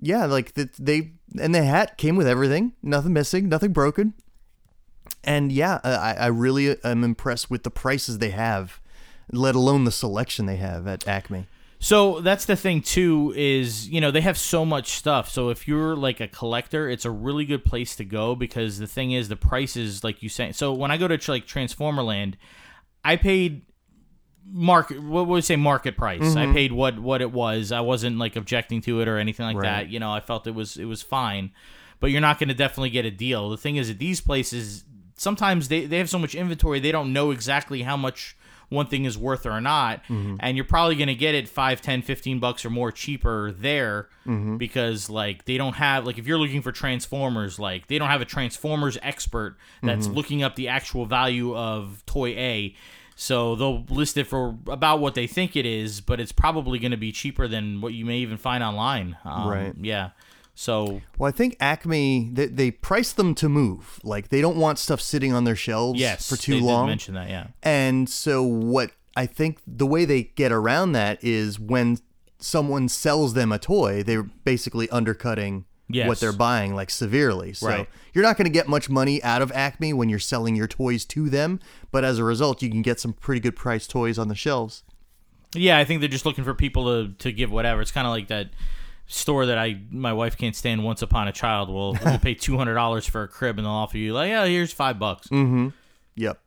yeah, 0.00 0.26
like 0.26 0.54
the, 0.54 0.68
they 0.78 1.12
and 1.40 1.54
the 1.54 1.64
hat 1.64 1.98
came 1.98 2.16
with 2.16 2.26
everything, 2.26 2.72
nothing 2.82 3.12
missing, 3.12 3.48
nothing 3.48 3.72
broken. 3.72 4.14
And 5.22 5.52
yeah, 5.52 5.80
uh, 5.84 5.98
I, 6.00 6.24
I 6.24 6.26
really 6.26 6.70
uh, 6.70 6.76
am 6.84 7.04
impressed 7.04 7.50
with 7.50 7.62
the 7.62 7.70
prices 7.70 8.18
they 8.18 8.30
have, 8.30 8.80
let 9.32 9.54
alone 9.54 9.84
the 9.84 9.92
selection 9.92 10.46
they 10.46 10.56
have 10.56 10.86
at 10.86 11.06
Acme. 11.06 11.46
So 11.78 12.20
that's 12.20 12.46
the 12.46 12.56
thing 12.56 12.80
too 12.80 13.34
is 13.36 13.88
you 13.90 14.00
know 14.00 14.10
they 14.10 14.22
have 14.22 14.38
so 14.38 14.64
much 14.64 14.92
stuff. 14.92 15.28
So 15.28 15.50
if 15.50 15.68
you're 15.68 15.94
like 15.94 16.20
a 16.20 16.28
collector, 16.28 16.88
it's 16.88 17.04
a 17.04 17.10
really 17.10 17.44
good 17.44 17.64
place 17.64 17.94
to 17.96 18.04
go 18.04 18.34
because 18.34 18.78
the 18.78 18.86
thing 18.86 19.12
is 19.12 19.28
the 19.28 19.36
prices 19.36 20.02
like 20.02 20.22
you 20.22 20.28
say. 20.28 20.52
So 20.52 20.72
when 20.72 20.90
I 20.90 20.96
go 20.96 21.08
to 21.08 21.30
like 21.30 21.46
Transformer 21.46 22.02
Land, 22.02 22.38
I 23.04 23.16
paid 23.16 23.66
market 24.46 25.02
what 25.02 25.26
would 25.26 25.36
you 25.36 25.42
say 25.42 25.56
market 25.56 25.96
price. 25.96 26.20
I 26.20 26.44
mm-hmm. 26.44 26.52
paid 26.52 26.72
what 26.72 26.98
what 26.98 27.20
it 27.22 27.32
was. 27.32 27.72
I 27.72 27.80
wasn't 27.80 28.18
like 28.18 28.36
objecting 28.36 28.80
to 28.82 29.00
it 29.00 29.08
or 29.08 29.18
anything 29.18 29.46
like 29.46 29.56
Right. 29.56 29.84
that. 29.84 29.88
You 29.90 30.00
know, 30.00 30.12
I 30.12 30.20
felt 30.20 30.46
it 30.46 30.54
was 30.54 30.76
it 30.76 30.84
was 30.84 31.02
fine. 31.02 31.50
But 32.00 32.10
you're 32.10 32.20
not 32.20 32.38
going 32.38 32.48
to 32.48 32.54
definitely 32.54 32.90
get 32.90 33.06
a 33.06 33.10
deal. 33.10 33.48
The 33.48 33.56
thing 33.56 33.76
is 33.76 33.88
at 33.88 33.98
these 33.98 34.20
places 34.20 34.84
sometimes 35.16 35.68
they, 35.68 35.86
they 35.86 35.98
have 35.98 36.10
so 36.10 36.18
much 36.18 36.34
inventory 36.34 36.80
they 36.80 36.92
don't 36.92 37.12
know 37.12 37.30
exactly 37.30 37.82
how 37.82 37.96
much 37.96 38.36
one 38.68 38.86
thing 38.86 39.04
is 39.04 39.16
worth 39.16 39.46
or 39.46 39.60
not 39.60 40.02
mm-hmm. 40.04 40.36
and 40.40 40.56
you're 40.56 40.64
probably 40.64 40.96
going 40.96 41.08
to 41.08 41.14
get 41.14 41.34
it 41.34 41.48
5 41.48 41.80
10 41.80 42.02
15 42.02 42.40
bucks 42.40 42.64
or 42.64 42.70
more 42.70 42.90
cheaper 42.90 43.52
there 43.52 44.08
mm-hmm. 44.26 44.56
because 44.56 45.08
like 45.08 45.44
they 45.44 45.56
don't 45.56 45.74
have 45.74 46.04
like 46.06 46.18
if 46.18 46.26
you're 46.26 46.38
looking 46.38 46.62
for 46.62 46.72
transformers 46.72 47.58
like 47.58 47.86
they 47.86 47.98
don't 47.98 48.08
have 48.08 48.20
a 48.20 48.26
transformers 48.26 48.98
expert 49.02 49.56
that's 49.82 50.06
looking 50.08 50.42
up 50.42 50.56
the 50.56 50.68
actual 50.68 51.06
value 51.06 51.56
of 51.56 52.02
toy 52.06 52.30
a 52.30 52.74
so 53.16 53.54
they'll 53.56 53.84
list 53.88 54.16
it 54.16 54.24
for 54.26 54.56
about 54.68 55.00
what 55.00 55.14
they 55.14 55.26
think 55.26 55.54
it 55.56 55.64
is 55.66 56.00
but 56.00 56.20
it's 56.20 56.32
probably 56.32 56.78
going 56.78 56.90
to 56.90 56.96
be 56.96 57.12
cheaper 57.12 57.46
than 57.48 57.80
what 57.80 57.92
you 57.92 58.04
may 58.04 58.18
even 58.18 58.36
find 58.36 58.62
online 58.64 59.16
um, 59.24 59.48
Right. 59.48 59.74
yeah 59.80 60.10
so 60.56 61.00
Well, 61.18 61.28
I 61.28 61.32
think 61.32 61.56
Acme 61.60 62.30
they, 62.32 62.46
they 62.46 62.70
price 62.70 63.12
them 63.12 63.34
to 63.36 63.48
move. 63.48 63.98
Like 64.04 64.28
they 64.28 64.40
don't 64.40 64.56
want 64.56 64.78
stuff 64.78 65.00
sitting 65.00 65.32
on 65.32 65.42
their 65.44 65.56
shelves 65.56 65.98
yes 65.98 66.28
for 66.28 66.36
too 66.36 66.60
long. 66.60 66.86
mention 66.86 67.14
that 67.14 67.28
yeah 67.28 67.48
And 67.62 68.08
so 68.08 68.42
what 68.42 68.92
I 69.16 69.26
think 69.26 69.58
the 69.66 69.86
way 69.86 70.04
they 70.04 70.22
get 70.24 70.52
around 70.52 70.92
that 70.92 71.22
is 71.24 71.58
when 71.58 71.98
someone 72.38 72.88
sells 72.88 73.34
them 73.34 73.50
a 73.52 73.58
toy, 73.58 74.02
they're 74.02 74.22
basically 74.22 74.88
undercutting 74.90 75.64
Yes. 75.88 76.08
what 76.08 76.18
they're 76.18 76.32
buying 76.32 76.74
like 76.74 76.88
severely. 76.90 77.52
So 77.52 77.68
Right. 77.68 77.88
you're 78.14 78.24
not 78.24 78.36
going 78.38 78.46
to 78.46 78.50
get 78.50 78.66
much 78.68 78.88
money 78.88 79.22
out 79.22 79.42
of 79.42 79.52
Acme 79.52 79.92
when 79.92 80.08
you're 80.08 80.18
selling 80.18 80.56
your 80.56 80.66
toys 80.66 81.04
to 81.06 81.28
them, 81.28 81.60
but 81.90 82.04
as 82.04 82.18
a 82.18 82.24
result, 82.24 82.62
you 82.62 82.70
can 82.70 82.80
get 82.82 82.98
some 83.00 83.12
pretty 83.12 83.40
good 83.40 83.54
priced 83.54 83.90
toys 83.90 84.18
on 84.18 84.28
the 84.28 84.34
shelves. 84.34 84.82
Yeah, 85.54 85.78
I 85.78 85.84
think 85.84 86.00
they're 86.00 86.08
just 86.08 86.24
looking 86.26 86.42
for 86.42 86.54
people 86.54 86.84
to, 86.86 87.12
to 87.18 87.30
give 87.32 87.52
whatever. 87.52 87.80
It's 87.82 87.92
kind 87.92 88.06
of 88.06 88.12
like 88.12 88.28
that 88.28 88.48
store 89.06 89.44
that 89.46 89.58
I 89.58 89.78
my 89.90 90.12
wife 90.14 90.36
can't 90.38 90.56
stand. 90.56 90.82
Once 90.82 91.02
upon 91.02 91.28
a 91.28 91.32
child, 91.32 91.68
will 91.68 91.96
we'll 92.04 92.18
pay 92.18 92.34
two 92.34 92.56
hundred 92.56 92.74
dollars 92.74 93.06
for 93.06 93.22
a 93.22 93.28
crib, 93.28 93.58
and 93.58 93.66
they'll 93.66 93.72
offer 93.72 93.98
you 93.98 94.14
like, 94.14 94.30
yeah, 94.30 94.46
here's 94.46 94.72
five 94.72 94.98
bucks. 94.98 95.28
Mm-hmm. 95.28 95.68
Yep. 96.16 96.40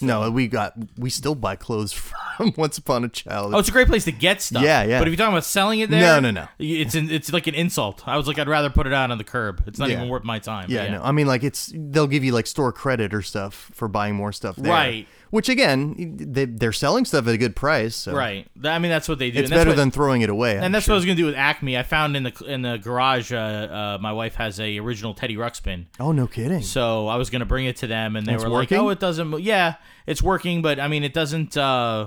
No, 0.00 0.30
we 0.30 0.48
got 0.48 0.74
we 0.98 1.10
still 1.10 1.34
buy 1.34 1.56
clothes 1.56 1.92
from 1.92 2.18
Once 2.56 2.78
Upon 2.78 3.04
a 3.04 3.08
Child. 3.08 3.54
Oh, 3.54 3.58
it's 3.58 3.68
a 3.68 3.72
great 3.72 3.86
place 3.88 4.04
to 4.04 4.12
get 4.12 4.42
stuff. 4.42 4.62
Yeah, 4.62 4.82
yeah. 4.84 4.98
But 4.98 5.08
if 5.08 5.12
you're 5.12 5.16
talking 5.18 5.34
about 5.34 5.44
selling 5.44 5.80
it 5.80 5.90
there, 5.90 6.00
No, 6.00 6.20
no, 6.20 6.30
no. 6.30 6.48
It's 6.58 6.94
an, 6.94 7.10
it's 7.10 7.32
like 7.32 7.46
an 7.46 7.54
insult. 7.54 8.06
I 8.06 8.16
was 8.16 8.26
like, 8.26 8.38
I'd 8.38 8.48
rather 8.48 8.70
put 8.70 8.86
it 8.86 8.92
out 8.92 9.10
on 9.10 9.18
the 9.18 9.24
curb. 9.24 9.62
It's 9.66 9.78
not 9.78 9.88
Yeah. 9.88 9.96
even 9.96 10.08
worth 10.08 10.24
my 10.24 10.38
time. 10.38 10.66
Yeah, 10.70 10.88
no. 10.90 11.02
I 11.02 11.12
mean, 11.12 11.26
like 11.26 11.44
it's 11.44 11.72
they'll 11.74 12.06
give 12.06 12.24
you 12.24 12.32
like 12.32 12.46
store 12.46 12.72
credit 12.72 13.12
or 13.14 13.22
stuff 13.22 13.70
for 13.74 13.88
buying 13.88 14.14
more 14.14 14.32
stuff 14.32 14.56
there. 14.56 14.72
Right. 14.72 15.06
Which 15.30 15.48
again, 15.48 15.94
they 16.18 16.44
they're 16.44 16.72
selling 16.72 17.04
stuff 17.04 17.26
at 17.26 17.34
a 17.34 17.38
good 17.38 17.56
price. 17.56 17.96
So 17.96 18.14
Right. 18.14 18.46
I 18.64 18.78
mean, 18.78 18.90
that's 18.90 19.08
what 19.08 19.18
they 19.18 19.30
do. 19.30 19.40
It's 19.40 19.50
better 19.50 19.70
what- 19.70 19.76
than 19.76 19.90
throwing 19.90 20.22
it 20.22 20.30
away. 20.30 20.56
I'm 20.56 20.64
And 20.64 20.74
that's 20.74 20.84
sure. 20.86 20.92
what 20.92 20.96
I 20.96 20.98
was 20.98 21.04
gonna 21.06 21.16
do 21.16 21.26
with 21.26 21.34
Acme. 21.34 21.76
I 21.76 21.82
found 21.82 22.16
in 22.16 22.22
the 22.22 22.44
in 22.46 22.62
the 22.62 22.76
garage. 22.78 23.32
Uh, 23.32 23.36
uh, 23.36 23.98
my 24.00 24.12
wife 24.12 24.36
has 24.36 24.60
a 24.60 24.78
original 24.78 25.14
Teddy 25.14 25.36
Ruxpin, 25.36 25.86
Oh 25.98 26.12
no 26.12 26.26
kidding. 26.26 26.62
so 26.62 27.08
I 27.08 27.16
was 27.16 27.30
gonna 27.30 27.44
bring 27.44 27.66
it 27.66 27.76
to 27.76 27.86
them, 27.86 28.14
and 28.16 28.26
they 28.26 28.34
It's 28.34 28.44
were 28.44 28.50
working? 28.50 28.78
like, 28.78 28.84
"Oh, 28.86 28.90
it 28.90 29.00
doesn't." 29.00 29.40
Yeah, 29.42 29.74
it's 30.06 30.22
working, 30.22 30.62
but 30.62 30.78
I 30.78 30.86
mean, 30.88 31.02
it 31.02 31.12
doesn't 31.12 31.56
uh, 31.56 32.06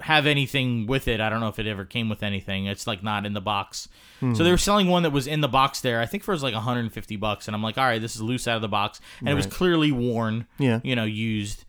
have 0.00 0.26
anything 0.26 0.86
with 0.86 1.08
it. 1.08 1.20
I 1.20 1.28
don't 1.30 1.40
know 1.40 1.48
if 1.48 1.58
it 1.58 1.66
ever 1.66 1.84
came 1.84 2.08
with 2.08 2.22
anything. 2.22 2.66
It's 2.66 2.86
like 2.86 3.02
not 3.02 3.24
in 3.26 3.32
the 3.34 3.40
box. 3.40 3.88
Hmm. 4.20 4.34
So 4.34 4.44
they 4.44 4.50
were 4.50 4.58
selling 4.58 4.88
one 4.88 5.02
that 5.04 5.10
was 5.10 5.26
in 5.26 5.40
the 5.42 5.48
box 5.48 5.80
there. 5.82 6.00
I 6.00 6.06
think 6.06 6.22
for 6.22 6.32
it 6.32 6.36
was 6.36 6.42
like 6.42 6.54
150 6.54 7.16
bucks, 7.16 7.48
and 7.48 7.54
I'm 7.54 7.62
like, 7.62 7.76
"All 7.78 7.84
right, 7.84 8.00
this 8.00 8.14
is 8.14 8.22
loose 8.22 8.48
out 8.48 8.56
of 8.56 8.62
the 8.62 8.68
box," 8.68 9.00
and 9.20 9.28
it 9.28 9.34
was 9.34 9.46
clearly 9.46 9.92
worn. 9.92 10.46
Yeah. 10.58 10.80
you 10.82 10.96
know, 10.96 11.04
used. 11.04 11.64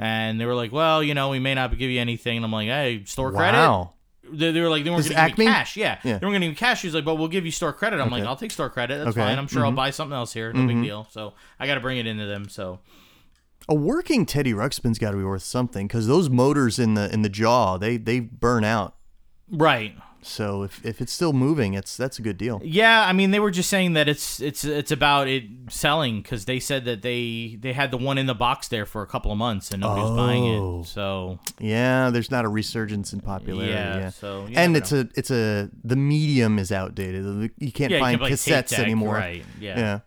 And 0.00 0.40
they 0.40 0.46
were 0.46 0.54
like, 0.54 0.70
"Well, 0.72 1.02
you 1.02 1.12
know, 1.12 1.28
we 1.30 1.40
may 1.40 1.54
not 1.54 1.76
give 1.76 1.90
you 1.90 2.00
anything." 2.00 2.36
And 2.36 2.44
I'm 2.46 2.52
like, 2.52 2.68
"Hey, 2.68 3.02
store 3.04 3.32
credit." 3.32 3.58
Wow. 3.58 3.94
They, 4.30 4.52
they 4.52 4.60
were 4.60 4.68
like, 4.68 4.84
they 4.84 4.90
weren't 4.90 5.08
going 5.08 5.16
to 5.16 5.28
give 5.30 5.38
me 5.38 5.46
cash. 5.46 5.74
Yeah. 5.76 5.98
Yeah. 6.04 6.18
They 6.18 6.26
weren't 6.26 6.34
going 6.34 6.40
to 6.42 6.46
give 6.48 6.52
me 6.52 6.56
cash. 6.56 6.82
She's 6.82 6.94
like, 6.94 7.04
but 7.06 7.14
we'll 7.14 7.28
give 7.28 7.46
you 7.46 7.50
store 7.50 7.72
credit. 7.72 7.98
I'm 7.98 8.10
like, 8.10 8.24
I'll 8.24 8.36
take 8.36 8.50
store 8.50 8.68
credit. 8.68 8.98
That's 8.98 9.08
Okay. 9.10 9.20
Mm-hmm. 9.20 9.28
fine. 9.30 9.38
I'm 9.38 9.46
sure 9.48 9.64
I'll 9.64 9.72
buy 9.72 9.88
something 9.88 10.14
else 10.14 10.34
here. 10.34 10.52
No 10.52 10.66
big 10.66 10.82
deal. 10.82 11.06
So 11.12 11.32
I 11.58 11.66
got 11.66 11.76
to 11.76 11.80
bring 11.80 11.96
it 11.96 12.06
into 12.06 12.26
them. 12.26 12.46
So 12.50 12.78
A 13.70 13.74
working 13.74 14.26
Teddy 14.26 14.52
Ruxpin's 14.52 14.98
got 14.98 15.12
to 15.12 15.16
be 15.16 15.24
worth 15.24 15.42
something 15.44 15.86
because 15.88 16.06
those 16.06 16.28
motors 16.28 16.78
in 16.78 16.92
the 16.92 17.10
in 17.12 17.22
the 17.22 17.30
jaw 17.30 17.78
they 17.78 17.96
they 17.96 18.20
burn 18.20 18.64
out. 18.64 18.96
right. 19.50 19.96
So 20.20 20.62
if, 20.64 20.84
if 20.84 21.00
it's 21.00 21.12
still 21.12 21.32
moving, 21.32 21.74
it's 21.74 21.96
that's 21.96 22.18
a 22.18 22.22
good 22.22 22.36
deal. 22.36 22.60
Yeah, 22.64 23.04
I 23.06 23.12
mean, 23.12 23.30
they 23.30 23.38
were 23.40 23.52
just 23.52 23.70
saying 23.70 23.92
that 23.92 24.08
it's 24.08 24.40
it's 24.40 24.64
it's 24.64 24.90
about 24.90 25.28
it 25.28 25.44
selling 25.70 26.22
because 26.22 26.44
they 26.44 26.58
said 26.60 26.84
that 26.86 27.02
they 27.02 27.56
they 27.60 27.72
had 27.72 27.90
the 27.92 27.96
one 27.96 28.18
in 28.18 28.26
the 28.26 28.34
box 28.34 28.68
there 28.68 28.84
for 28.84 29.00
a 29.02 29.06
couple 29.06 29.30
of 29.30 29.38
months 29.38 29.70
and 29.70 29.80
nobody 29.80 30.02
was 30.02 30.16
buying 30.16 30.42
Oh. 30.44 30.80
it. 30.80 30.86
So 30.86 31.38
Yeah, 31.60 32.10
there's 32.10 32.30
not 32.30 32.44
a 32.44 32.48
resurgence 32.48 33.12
in 33.12 33.20
popularity. 33.20 33.72
Yeah, 33.72 33.98
Yeah, 33.98 34.10
so 34.10 34.48
and 34.52 34.76
it's 34.76 34.92
a 34.92 35.08
it's 35.14 35.30
a 35.30 35.70
the 35.84 35.96
medium 35.96 36.58
is 36.58 36.72
outdated. 36.72 37.52
You 37.58 37.72
can't 37.72 37.90
yeah, 37.92 37.98
you 37.98 38.02
find 38.02 38.20
can, 38.20 38.30
cassettes 38.30 38.76
anymore. 38.78 39.14
Right. 39.14 39.44
Yeah. 39.60 39.78
Yeah. 39.78 40.00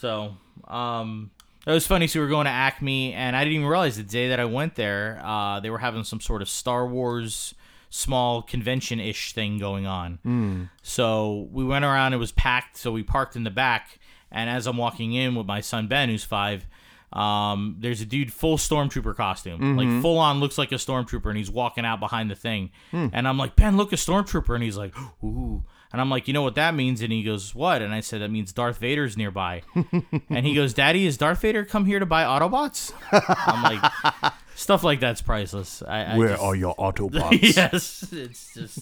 So, 0.00 0.36
um, 0.66 1.30
it 1.66 1.72
was 1.72 1.86
funny. 1.86 2.06
So 2.06 2.20
we 2.20 2.24
were 2.24 2.30
going 2.30 2.46
to 2.46 2.50
Acme, 2.50 3.12
and 3.12 3.36
I 3.36 3.44
didn't 3.44 3.56
even 3.56 3.66
realize 3.68 3.96
the 3.96 4.02
day 4.02 4.28
that 4.30 4.40
I 4.40 4.46
went 4.46 4.74
there, 4.76 5.20
uh, 5.22 5.60
they 5.60 5.70
were 5.70 5.78
having 5.78 6.04
some 6.04 6.20
sort 6.20 6.42
of 6.42 6.48
Star 6.48 6.86
Wars 6.86 7.54
small 7.90 8.40
convention 8.40 9.00
ish 9.00 9.32
thing 9.32 9.58
going 9.58 9.86
on. 9.86 10.18
Hmm. 10.22 10.62
So 10.82 11.48
we 11.52 11.64
went 11.64 11.84
around. 11.84 12.14
It 12.14 12.18
was 12.18 12.32
packed. 12.32 12.76
So 12.76 12.90
we 12.92 13.02
parked 13.02 13.36
in 13.36 13.44
the 13.44 13.50
back, 13.50 13.98
and 14.30 14.48
as 14.48 14.66
I'm 14.66 14.76
walking 14.76 15.12
in 15.12 15.34
with 15.34 15.46
my 15.46 15.60
son 15.60 15.86
Ben, 15.86 16.08
who's 16.08 16.24
five. 16.24 16.66
Um, 17.12 17.74
there's 17.80 18.00
a 18.00 18.04
dude 18.04 18.32
full 18.32 18.56
stormtrooper 18.56 19.16
costume, 19.16 19.76
like 19.76 19.88
mm-hmm. 19.88 20.00
full 20.00 20.18
on 20.18 20.38
looks 20.38 20.56
like 20.56 20.70
a 20.70 20.76
stormtrooper, 20.76 21.26
and 21.26 21.36
he's 21.36 21.50
walking 21.50 21.84
out 21.84 21.98
behind 21.98 22.30
the 22.30 22.36
thing. 22.36 22.70
Hmm. 22.92 23.08
And 23.12 23.26
I'm 23.26 23.36
like, 23.36 23.56
Ben, 23.56 23.76
look, 23.76 23.92
a 23.92 23.96
stormtrooper, 23.96 24.54
and 24.54 24.62
he's 24.62 24.76
like, 24.76 24.94
ooh. 25.24 25.64
And 25.92 26.00
I'm 26.00 26.08
like, 26.08 26.28
you 26.28 26.34
know 26.34 26.42
what 26.42 26.54
that 26.54 26.74
means? 26.74 27.02
And 27.02 27.12
he 27.12 27.24
goes, 27.24 27.52
what? 27.52 27.82
And 27.82 27.92
I 27.92 27.98
said, 27.98 28.20
that 28.20 28.30
means 28.30 28.52
Darth 28.52 28.78
Vader's 28.78 29.16
nearby. 29.16 29.62
and 30.30 30.46
he 30.46 30.54
goes, 30.54 30.72
Daddy, 30.72 31.04
is 31.04 31.16
Darth 31.16 31.40
Vader 31.40 31.64
come 31.64 31.84
here 31.84 31.98
to 31.98 32.06
buy 32.06 32.22
Autobots? 32.22 32.92
I'm 33.10 33.62
like, 33.64 34.32
stuff 34.60 34.84
like 34.84 35.00
that's 35.00 35.22
priceless. 35.22 35.82
I, 35.82 36.04
I 36.04 36.16
Where 36.18 36.28
just- 36.28 36.42
are 36.42 36.54
your 36.54 36.74
Autobots? 36.78 37.56
yes, 37.56 38.08
it's 38.12 38.54
just 38.54 38.80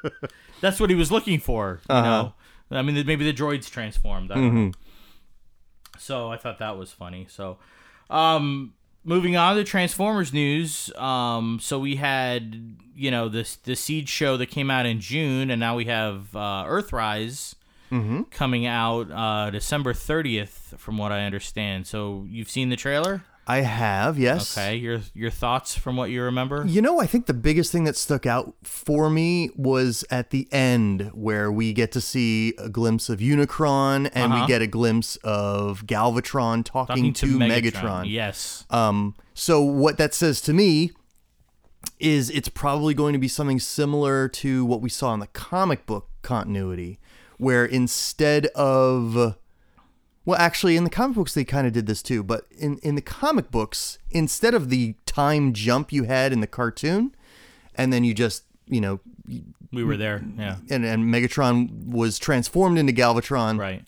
that's 0.60 0.80
what 0.80 0.90
he 0.90 0.96
was 0.96 1.10
looking 1.10 1.38
for. 1.38 1.80
You 1.88 1.94
know, 1.94 2.34
I 2.70 2.82
mean, 2.82 2.94
maybe 3.06 3.24
the 3.24 3.32
droids 3.32 3.70
transformed. 3.70 4.30
I 4.32 4.34
don't. 4.36 4.74
So 5.98 6.30
I 6.30 6.36
thought 6.36 6.58
that 6.58 6.76
was 6.78 6.90
funny. 6.90 7.26
So, 7.28 7.58
um, 8.10 8.74
moving 9.04 9.36
on 9.36 9.56
to 9.56 9.64
Transformers 9.64 10.32
news. 10.32 10.90
Um, 10.96 11.58
so 11.60 11.78
we 11.78 11.96
had 11.96 12.76
you 12.96 13.10
know 13.10 13.28
this 13.28 13.56
the 13.56 13.76
Siege 13.76 14.08
show 14.08 14.36
that 14.36 14.46
came 14.46 14.70
out 14.70 14.86
in 14.86 15.00
June, 15.00 15.50
and 15.50 15.60
now 15.60 15.76
we 15.76 15.84
have 15.86 16.34
uh, 16.34 16.64
Earthrise. 16.66 17.54
Coming 18.30 18.64
out 18.64 19.10
uh, 19.10 19.50
December 19.50 19.92
30th, 19.92 20.78
from 20.78 20.96
what 20.96 21.12
I 21.12 21.26
understand. 21.26 21.86
So 21.86 22.24
you've 22.26 22.48
seen 22.48 22.70
the 22.70 22.76
trailer, 22.76 23.22
I 23.46 23.62
have, 23.62 24.18
yes. 24.20 24.56
okay? 24.56 24.76
Your 24.76 25.00
your 25.14 25.30
thoughts 25.30 25.74
from 25.76 25.96
what 25.96 26.10
you 26.10 26.22
remember? 26.22 26.64
You 26.66 26.80
know, 26.80 27.00
I 27.00 27.06
think 27.06 27.26
the 27.26 27.34
biggest 27.34 27.72
thing 27.72 27.84
that 27.84 27.96
stuck 27.96 28.24
out 28.24 28.54
for 28.62 29.10
me 29.10 29.50
was 29.56 30.04
at 30.10 30.30
the 30.30 30.46
end 30.52 31.10
where 31.12 31.50
we 31.50 31.72
get 31.72 31.90
to 31.92 32.00
see 32.00 32.54
a 32.56 32.68
glimpse 32.68 33.08
of 33.08 33.18
Unicron 33.18 34.10
and 34.14 34.32
Uh-huh. 34.32 34.42
we 34.42 34.46
get 34.46 34.62
a 34.62 34.68
glimpse 34.68 35.16
of 35.24 35.86
Galvatron 35.86 36.64
talking, 36.64 37.12
to, 37.14 37.26
Megatron. 37.38 38.08
Yes. 38.08 38.64
Um, 38.70 39.16
so 39.34 39.60
what 39.60 39.98
that 39.98 40.14
says 40.14 40.40
to 40.42 40.52
me 40.52 40.92
is 41.98 42.30
it's 42.30 42.48
probably 42.48 42.94
going 42.94 43.12
to 43.12 43.18
be 43.18 43.28
something 43.28 43.58
similar 43.58 44.28
to 44.28 44.64
what 44.64 44.80
we 44.80 44.88
saw 44.88 45.12
in 45.14 45.20
the 45.20 45.26
comic 45.28 45.84
book 45.84 46.08
continuity, 46.22 47.00
where 47.38 47.64
instead 47.64 48.46
of 48.54 49.36
well, 50.24 50.38
actually, 50.38 50.76
in 50.76 50.84
the 50.84 50.90
comic 50.90 51.16
books 51.16 51.34
they 51.34 51.44
kind 51.44 51.66
of 51.66 51.72
did 51.72 51.86
this 51.86 52.02
too, 52.02 52.22
but 52.22 52.44
in 52.56 52.78
in 52.78 52.94
the 52.94 53.02
comic 53.02 53.50
books, 53.50 53.98
instead 54.10 54.54
of 54.54 54.68
the 54.70 54.94
time 55.06 55.52
jump 55.52 55.92
you 55.92 56.04
had 56.04 56.32
in 56.32 56.40
the 56.40 56.46
cartoon, 56.46 57.14
and 57.74 57.92
then 57.92 58.04
you 58.04 58.14
just 58.14 58.44
you 58.66 58.80
know, 58.80 59.00
We 59.72 59.82
were 59.84 59.96
there. 59.96 60.24
Yeah. 60.38 60.56
and, 60.70 60.84
and 60.84 61.04
Megatron 61.12 61.86
was 61.88 62.18
transformed 62.18 62.78
into 62.78 62.92
Galvatron 62.92 63.58
Right. 63.58 63.84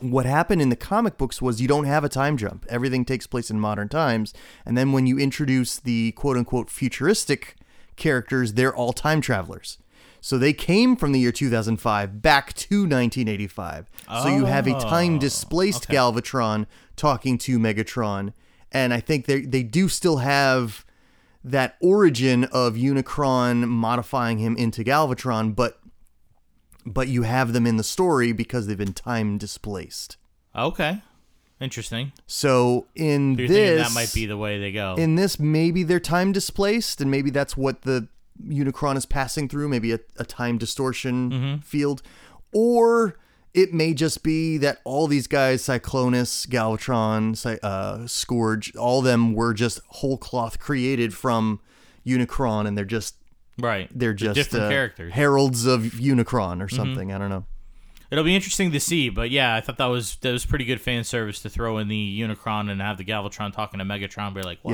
what 0.00 0.24
happened 0.26 0.62
in 0.62 0.70
the 0.70 0.76
comic 0.76 1.18
books 1.18 1.40
was 1.42 1.60
you 1.60 1.68
don't 1.68 1.84
have 1.84 2.02
a 2.02 2.08
time 2.08 2.36
jump. 2.38 2.64
Everything 2.68 3.04
takes 3.04 3.26
place 3.26 3.50
in 3.50 3.60
modern 3.60 3.88
times. 3.88 4.32
And 4.64 4.76
then 4.76 4.92
when 4.92 5.06
you 5.06 5.18
introduce 5.18 5.78
the 5.78 6.12
quote 6.12 6.36
unquote 6.38 6.70
futuristic 6.70 7.56
characters, 7.96 8.54
they're 8.54 8.74
all 8.74 8.92
time 8.94 9.20
travelers. 9.20 9.78
So 10.20 10.38
they 10.38 10.52
came 10.52 10.96
from 10.96 11.12
the 11.12 11.20
year 11.20 11.32
2005 11.32 12.22
back 12.22 12.52
to 12.54 12.80
1985. 12.82 13.90
So 14.22 14.28
you 14.28 14.44
have 14.44 14.66
a 14.66 14.78
time 14.78 15.16
oh, 15.16 15.18
displaced 15.18 15.84
okay. 15.84 15.96
Galvatron 15.96 16.66
talking 16.96 17.38
to 17.38 17.58
Megatron. 17.58 18.32
And 18.72 18.92
I 18.94 19.00
think 19.00 19.26
they 19.26 19.40
they 19.40 19.62
do 19.62 19.88
still 19.88 20.18
have 20.18 20.84
that 21.42 21.76
origin 21.80 22.44
of 22.44 22.74
Unicron 22.74 23.66
modifying 23.66 24.38
him 24.38 24.56
into 24.56 24.84
Galvatron, 24.84 25.56
but 25.56 25.80
but 26.86 27.08
you 27.08 27.22
have 27.22 27.52
them 27.52 27.66
in 27.66 27.76
the 27.76 27.84
story 27.84 28.32
because 28.32 28.66
they've 28.66 28.78
been 28.78 28.92
time 28.92 29.38
displaced. 29.38 30.16
Okay. 30.54 31.02
Interesting. 31.60 32.12
So 32.26 32.86
in 32.94 33.34
You're 33.34 33.48
this, 33.48 33.88
that 33.88 33.94
might 33.94 34.12
be 34.14 34.24
the 34.24 34.38
way 34.38 34.58
they 34.58 34.72
go. 34.72 34.94
in 34.96 35.16
this, 35.16 35.38
maybe 35.38 35.82
they're 35.82 36.00
time 36.00 36.32
displaced, 36.32 37.02
and 37.02 37.10
maybe 37.10 37.30
that's 37.30 37.54
what 37.54 37.82
the 37.82 38.08
Unicron 38.48 38.96
is 38.96 39.06
passing 39.06 39.48
through. 39.48 39.68
Maybe 39.68 39.92
a, 39.92 40.00
a 40.16 40.24
time 40.24 40.58
distortion 40.58 41.30
Mm-hmm. 41.30 41.60
field, 41.60 42.02
or 42.52 43.16
it 43.52 43.72
may 43.74 43.94
just 43.94 44.22
be 44.22 44.58
that 44.58 44.78
all 44.84 45.06
these 45.08 45.26
guys, 45.26 45.62
Cyclonus, 45.62 46.46
Galvatron, 46.46 47.36
Cy- 47.36 47.58
uh, 47.62 48.06
Scourge, 48.06 48.74
all 48.76 49.00
of 49.00 49.04
them 49.04 49.32
were 49.34 49.52
just 49.54 49.80
whole 49.88 50.16
cloth 50.16 50.58
created 50.60 51.12
from 51.12 51.60
Unicron, 52.06 52.66
and 52.66 52.76
they're 52.78 52.84
just 52.84 53.16
right. 53.58 53.88
they're 53.94 54.12
just 54.14 54.34
different 54.36 54.66
uh, 54.66 54.68
characters. 54.70 55.12
heralds 55.12 55.66
of 55.66 55.82
Unicron 55.82 56.62
or 56.62 56.66
Mm-hmm. 56.66 56.76
something. 56.76 57.12
I 57.12 57.18
don't 57.18 57.30
know. 57.30 57.44
It'll 58.10 58.24
be 58.24 58.34
interesting 58.34 58.72
to 58.72 58.80
see, 58.80 59.08
but 59.08 59.30
yeah, 59.30 59.54
I 59.54 59.60
thought 59.60 59.78
that 59.78 59.86
was 59.86 60.16
that 60.16 60.32
was 60.32 60.44
pretty 60.44 60.64
good 60.64 60.80
fan 60.80 61.04
service 61.04 61.40
to 61.42 61.48
throw 61.48 61.78
in 61.78 61.86
the 61.88 62.20
Unicron 62.20 62.68
and 62.70 62.80
have 62.80 62.98
the 62.98 63.04
Galvatron 63.04 63.52
talking 63.52 63.78
to 63.78 63.84
Megatron. 63.84 64.34
Be 64.34 64.42
like, 64.42 64.58
what? 64.62 64.72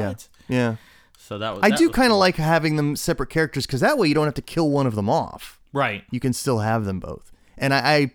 Yeah, 0.49 0.57
yeah. 0.57 0.77
So 1.17 1.39
that 1.39 1.55
was. 1.55 1.61
I 1.63 1.71
that 1.71 1.79
do 1.79 1.91
kind 1.91 2.07
of 2.07 2.13
cool. 2.13 2.19
like 2.19 2.37
having 2.37 2.77
them 2.77 2.97
separate 2.97 3.31
characters 3.31 3.67
because 3.67 3.81
that 3.81 3.99
way 3.99 4.09
you 4.09 4.15
don't 4.15 4.27
have 4.27 4.35
to 4.35 4.43
kill 4.43 4.71
one 4.71 4.87
of 4.87 4.95
them 4.95 5.09
off. 5.11 5.61
right. 5.73 6.05
You 6.11 6.21
can 6.21 6.33
still 6.33 6.59
have 6.61 6.85
them 6.85 7.01
both. 7.01 7.33
And 7.59 7.75
I, 7.75 7.79
I 7.79 8.11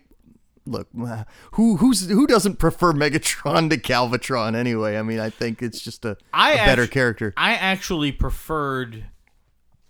look 0.64 0.88
who 1.52 1.76
who's 1.76 2.08
who 2.08 2.26
doesn't 2.26 2.56
prefer 2.56 2.92
Megatron 2.92 3.70
to 3.70 3.76
Galvatron 3.76 4.54
anyway. 4.54 4.96
I 4.96 5.02
mean, 5.02 5.18
I 5.18 5.30
think 5.30 5.62
it's 5.62 5.80
just 5.80 6.04
a, 6.04 6.16
I 6.32 6.52
a 6.52 6.56
better 6.56 6.82
actu- 6.82 6.92
character. 6.92 7.34
I 7.36 7.54
actually 7.54 8.12
preferred 8.12 9.04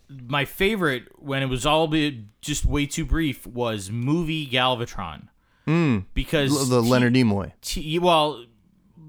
my 0.08 0.44
favorite 0.44 1.04
when 1.18 1.42
it 1.42 1.46
was 1.46 1.64
all 1.64 1.88
be 1.88 2.26
just 2.40 2.64
way 2.66 2.86
too 2.86 3.04
brief 3.04 3.46
was 3.46 3.90
movie 3.90 4.46
Galvatron. 4.46 5.28
Mm, 5.66 6.06
because. 6.12 6.68
The 6.68 6.82
Leonard 6.82 7.14
Nimoy. 7.14 7.52
T- 7.60 7.98
well, 7.98 8.44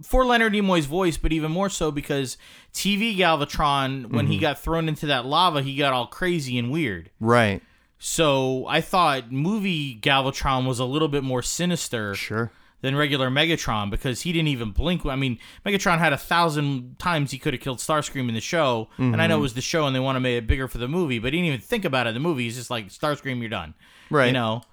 for 0.04 0.26
Leonard 0.26 0.54
Nimoy's 0.54 0.86
voice, 0.86 1.18
but 1.18 1.32
even 1.34 1.52
more 1.52 1.70
so 1.70 1.90
because 1.92 2.38
TV 2.74 3.16
Galvatron, 3.18 4.08
when 4.12 4.26
Mm-hmm. 4.26 4.32
he 4.34 4.38
got 4.38 4.60
thrown 4.60 4.88
into 4.90 5.06
that 5.08 5.26
lava, 5.26 5.62
he 5.62 5.76
got 5.76 5.94
all 5.94 6.08
crazy 6.08 6.58
and 6.60 6.72
weird. 6.72 7.10
Right. 7.20 7.62
So 8.00 8.66
I 8.68 8.82
thought 8.82 9.32
movie 9.32 9.98
Galvatron 10.00 10.68
was 10.68 10.80
a 10.80 10.86
little 10.86 11.08
bit 11.08 11.24
more 11.24 11.42
sinister 11.42 12.16
Sure. 12.16 12.52
than 12.82 12.98
regular 12.98 13.30
Megatron 13.30 13.90
because 13.90 14.22
he 14.22 14.34
didn't 14.34 14.50
even 14.50 14.72
blink. 14.72 15.06
I 15.06 15.16
mean, 15.16 15.40
Megatron 15.66 16.00
had 16.00 16.12
a 16.12 16.18
thousand 16.18 17.00
times 17.00 17.32
he 17.32 17.38
could 17.40 17.54
have 17.54 17.62
killed 17.62 17.78
Starscream 17.80 18.28
in 18.28 18.34
the 18.34 18.42
show, 18.42 18.90
and 18.98 19.22
I 19.22 19.28
know 19.28 19.38
it 19.38 19.42
was 19.42 19.54
the 19.54 19.62
show 19.62 19.88
and 19.88 19.96
they 19.96 20.02
want 20.02 20.18
to 20.18 20.20
make 20.20 20.38
it 20.38 20.48
bigger 20.48 20.68
for 20.68 20.80
the 20.80 20.90
movie, 20.90 21.18
but 21.20 21.32
he 21.32 21.40
didn't 21.40 21.48
even 21.48 21.62
think 21.62 21.86
about 21.86 22.08
it 22.08 22.10
in 22.10 22.14
the 22.16 22.20
movie. 22.20 22.44
He's 22.44 22.58
just 22.58 22.70
like 22.70 22.90
Starscream, 22.90 23.40
you're 23.40 23.48
done, 23.50 23.74
Right. 24.10 24.28
You 24.28 24.34
know, 24.34 24.64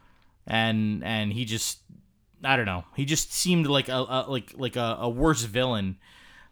and 0.46 1.04
and 1.04 1.32
he 1.32 1.44
just, 1.44 1.79
I 2.42 2.56
don't 2.56 2.66
know, 2.66 2.84
he 2.96 3.04
just 3.04 3.32
seemed 3.32 3.66
like 3.66 3.88
a, 3.88 3.94
a 4.08 4.24
like 4.28 4.54
like 4.56 4.76
a, 4.76 4.96
a 5.00 5.08
worse 5.08 5.42
villain. 5.44 5.98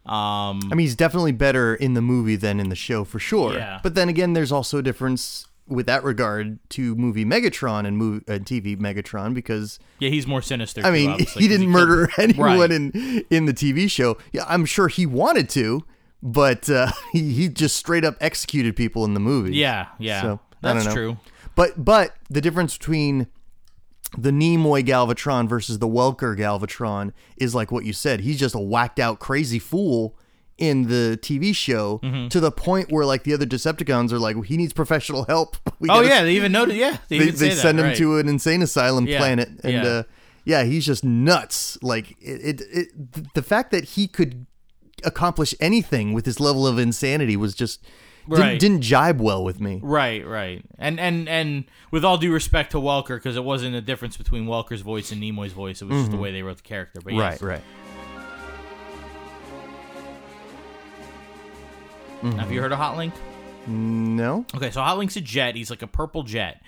Um, 0.05 0.59
I 0.71 0.75
mean, 0.75 0.79
he's 0.79 0.95
definitely 0.95 1.33
better 1.33 1.75
in 1.75 1.93
the 1.93 2.01
movie 2.01 2.35
than 2.35 2.59
in 2.59 2.69
the 2.69 2.75
show 2.75 3.03
for 3.03 3.19
sure. 3.19 3.53
Yeah. 3.53 3.79
But 3.83 3.95
then 3.95 4.09
again, 4.09 4.33
there's 4.33 4.51
also 4.51 4.77
a 4.79 4.81
difference 4.81 5.47
with 5.67 5.85
that 5.85 6.03
regard 6.03 6.57
to 6.69 6.95
movie 6.95 7.23
Megatron 7.25 7.85
and 7.85 7.95
movie 7.95 8.25
uh, 8.27 8.39
TV 8.39 8.75
Megatron 8.75 9.35
because 9.35 9.77
yeah, 9.99 10.09
he's 10.09 10.25
more 10.25 10.41
sinister. 10.41 10.81
I 10.83 10.89
mean, 10.91 11.11
obviously, 11.11 11.43
he 11.43 11.47
didn't 11.47 11.71
killed- 11.71 11.89
murder 11.89 12.09
anyone 12.17 12.59
Right. 12.59 12.71
in 12.71 13.25
in 13.29 13.45
the 13.45 13.53
TV 13.53 13.89
show. 13.91 14.17
Yeah, 14.31 14.45
I'm 14.47 14.65
sure 14.65 14.87
he 14.87 15.05
wanted 15.05 15.47
to, 15.49 15.83
but 16.23 16.69
uh, 16.69 16.91
he 17.11 17.33
he 17.33 17.49
just 17.49 17.75
straight 17.75 18.03
up 18.05 18.15
executed 18.19 18.75
people 18.75 19.05
in 19.05 19.13
the 19.13 19.19
movie. 19.19 19.55
Yeah, 19.55 19.87
yeah, 19.99 20.21
So, 20.21 20.39
that's 20.61 20.91
true. 20.91 21.17
But 21.55 21.83
but 21.85 22.15
the 22.31 22.41
difference 22.41 22.77
between 22.77 23.27
the 24.17 24.31
Nimoy 24.31 24.83
Galvatron 24.85 25.47
versus 25.47 25.79
the 25.79 25.87
Welker 25.87 26.37
Galvatron 26.37 27.13
is 27.37 27.53
like 27.53 27.71
what 27.71 27.85
you 27.85 27.93
said. 27.93 28.21
He's 28.21 28.39
just 28.39 28.55
a 28.55 28.59
whacked 28.59 28.99
out 28.99 29.19
crazy 29.19 29.59
fool 29.59 30.17
in 30.57 30.87
the 30.87 31.17
TV 31.21 31.55
show 31.55 31.99
Mm-hmm. 32.03 32.27
to 32.29 32.39
the 32.39 32.51
point 32.51 32.91
where 32.91 33.05
like 33.05 33.23
the 33.23 33.33
other 33.33 33.45
Decepticons 33.45 34.11
are 34.11 34.19
like 34.19 34.43
he 34.45 34.57
needs 34.57 34.73
professional 34.73 35.25
help. 35.25 35.55
We 35.79 35.89
Oh 35.89 36.01
yeah, 36.01 36.23
they 36.23 36.35
even 36.35 36.51
noted. 36.51 36.75
Yeah, 36.75 36.97
they, 37.07 37.19
they, 37.19 37.29
they 37.29 37.51
send 37.51 37.79
that, 37.79 37.83
him 37.83 37.87
right. 37.89 37.97
to 37.97 38.17
an 38.17 38.27
insane 38.27 38.61
asylum 38.61 39.07
Yeah, 39.07 39.17
planet 39.19 39.49
and 39.63 39.73
yeah. 39.73 39.83
uh 39.85 40.03
yeah 40.43 40.63
he's 40.63 40.85
just 40.85 41.03
nuts 41.05 41.77
like 41.81 42.11
it, 42.19 42.59
it, 42.59 42.61
it 42.71 43.33
the 43.35 43.41
fact 43.41 43.71
that 43.71 43.83
he 43.95 44.07
could 44.07 44.45
accomplish 45.05 45.55
anything 45.61 46.11
with 46.13 46.25
his 46.25 46.39
level 46.41 46.67
of 46.67 46.77
insanity 46.77 47.37
was 47.37 47.53
just 47.55 47.85
Right. 48.37 48.59
didn't 48.59 48.81
jibe 48.81 49.19
well 49.19 49.43
with 49.43 49.59
me 49.59 49.79
Right, 49.81 50.25
right, 50.25 50.63
and 50.77 50.99
and 50.99 51.27
and 51.27 51.65
with 51.91 52.05
all 52.05 52.17
due 52.17 52.31
respect 52.31 52.71
to 52.71 52.77
Welker, 52.77 53.17
because 53.17 53.35
it 53.35 53.43
wasn't 53.43 53.75
a 53.75 53.81
difference 53.81 54.17
between 54.17 54.45
Welker's 54.45 54.81
voice 54.81 55.11
and 55.11 55.21
Nimoy's 55.21 55.53
voice. 55.53 55.81
It 55.81 55.85
was 55.85 56.01
just 56.01 56.11
the 56.11 56.17
way 56.17 56.31
they 56.31 56.43
wrote 56.43 56.57
the 56.57 56.63
character. 56.63 56.99
But 57.03 57.13
yes. 57.13 57.39
Mm-hmm. 57.39 57.45
right 57.45 57.61
right 62.21 62.39
Have 62.39 62.51
you 62.51 62.61
heard 62.61 62.71
of 62.71 62.79
Hotlink? 62.79 63.13
no 63.67 64.45
Okay, 64.55 64.71
so 64.71 64.81
Hotlink's 64.81 65.15
a 65.15 65.21
jet. 65.21 65.55
He's 65.55 65.69
like 65.69 65.81
a 65.81 65.87
purple 65.87 66.23
jet, 66.23 66.61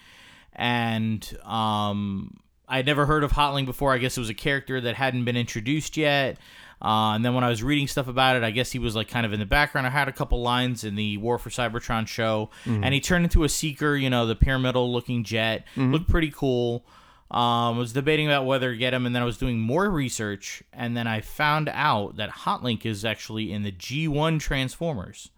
and 0.54 1.26
um, 1.44 2.38
I'd 2.68 2.86
never 2.86 3.06
heard 3.06 3.24
of 3.24 3.32
Hotlink 3.32 3.66
before. 3.66 3.94
I 3.94 3.98
guess 3.98 4.18
it 4.18 4.20
was 4.20 4.30
a 4.30 4.36
character 4.36 4.80
that 4.82 4.96
hadn't 4.96 5.26
been 5.26 5.38
introduced 5.38 5.98
yet. 5.98 6.38
Uh, 6.82 7.14
and 7.14 7.24
then 7.24 7.36
when 7.36 7.44
I 7.44 7.50
was 7.50 7.62
reading 7.62 7.88
stuff 7.88 8.08
about 8.08 8.36
it, 8.36 8.44
I 8.44 8.50
guess 8.52 8.72
he 8.72 8.80
was 8.80 8.96
like 8.96 9.08
kind 9.08 9.26
of 9.26 9.34
in 9.34 9.40
the 9.40 9.46
background. 9.46 9.86
I 9.86 9.92
had 9.92 10.08
a 10.08 10.12
couple 10.12 10.42
lines 10.42 10.84
in 10.84 10.96
the 10.96 11.18
War 11.18 11.38
for 11.38 11.50
Cybertron 11.52 12.08
show, 12.08 12.50
and 12.66 12.94
he 12.94 13.00
turned 13.00 13.24
into 13.24 13.44
a 13.44 13.50
seeker. 13.50 13.96
You 13.96 14.10
know, 14.10 14.26
the 14.26 14.36
pyramidal 14.36 14.92
looking 14.92 15.24
jet 15.24 15.66
looked 15.92 16.10
pretty 16.10 16.32
cool. 16.32 16.84
Um, 17.30 17.76
I 17.76 17.78
was 17.78 17.94
debating 17.94 18.26
about 18.28 18.46
whether 18.46 18.72
to 18.72 18.78
get 18.78 18.94
him, 18.94 19.06
and 19.06 19.16
then 19.16 19.22
I 19.22 19.26
was 19.26 19.38
doing 19.38 19.60
more 19.60 19.90
research, 19.90 20.64
and 20.74 20.98
then 20.98 21.08
I 21.08 21.22
found 21.22 21.70
out 21.70 22.18
that 22.18 22.30
Hotlink 22.32 22.86
is 22.86 23.06
actually 23.06 23.52
in 23.54 23.62
the 23.64 23.72
G1 23.72 24.40
Transformers 24.40 25.30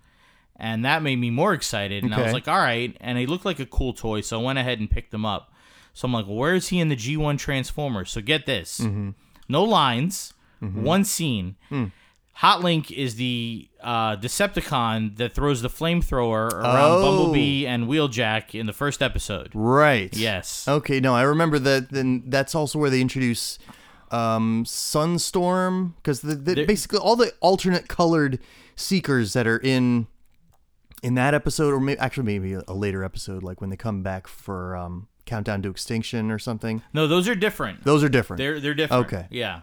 and 0.56 0.86
that 0.86 1.02
made 1.02 1.18
me 1.18 1.30
more 1.32 1.54
excited. 1.54 2.04
And 2.04 2.14
I 2.14 2.22
was 2.22 2.32
like, 2.34 2.48
all 2.48 2.58
right. 2.60 2.96
And 3.02 3.18
he 3.18 3.26
looked 3.26 3.44
like 3.46 3.60
a 3.60 3.66
cool 3.66 3.92
toy, 3.94 4.22
so 4.22 4.40
I 4.40 4.44
went 4.44 4.60
ahead 4.60 4.80
and 4.80 4.90
picked 4.90 5.14
him 5.14 5.26
up. 5.26 5.52
So 5.94 6.06
I'm 6.06 6.14
like, 6.14 6.26
where 6.26 6.54
is 6.56 6.70
he 6.70 6.80
in 6.80 6.90
the 6.90 6.96
G1 6.96 7.38
Transformers? 7.38 8.12
So 8.12 8.22
get 8.22 8.46
this 8.46 8.80
no 9.50 9.64
lines, 9.64 10.33
one 10.76 11.04
scene. 11.04 11.56
Hotlink 12.42 12.90
is 12.90 13.16
the 13.16 13.70
uh, 13.82 14.16
Decepticon 14.18 15.18
that 15.18 15.36
throws 15.36 15.62
the 15.62 15.70
flamethrower 15.70 16.52
around 16.52 16.92
Oh. 16.92 17.02
Bumblebee 17.04 17.68
and 17.68 17.88
Wheeljack 17.88 18.60
in 18.60 18.66
the 18.66 18.74
first 18.74 19.04
episode. 19.04 19.52
right 19.54 20.16
Yes. 20.18 20.68
okay 20.68 21.00
no 21.00 21.14
I 21.14 21.22
remember 21.24 21.60
that 21.60 21.92
then 21.92 22.24
that's 22.28 22.56
also 22.56 22.80
where 22.80 22.90
they 22.90 23.02
introduce 23.02 23.60
um 24.10 24.64
Sunstorm 24.66 25.94
because 25.98 26.22
the, 26.22 26.34
the, 26.36 26.66
basically 26.66 26.98
all 27.00 27.16
the 27.16 27.34
alternate 27.40 27.88
colored 27.88 28.40
seekers 28.76 29.34
that 29.34 29.46
are 29.46 29.60
in 29.60 30.08
in 31.04 31.14
that 31.16 31.34
episode 31.36 31.72
or 31.74 31.80
maybe 31.80 32.00
actually 32.00 32.24
maybe 32.24 32.54
a 32.68 32.74
later 32.74 33.04
episode 33.04 33.44
like 33.44 33.62
when 33.62 33.70
they 33.70 33.76
come 33.78 34.02
back 34.02 34.28
for 34.28 34.76
um 34.76 35.08
Countdown 35.26 35.62
to 35.62 35.70
Extinction 35.70 36.32
or 36.32 36.40
something 36.40 36.82
No, 36.94 37.08
those 37.08 37.28
are 37.28 37.36
different. 37.36 37.84
those 37.84 38.04
are 38.04 38.10
different 38.10 38.40
They're 38.40 38.60
they're 38.60 38.74
different. 38.74 39.06
Okay. 39.06 39.28
Yeah. 39.30 39.62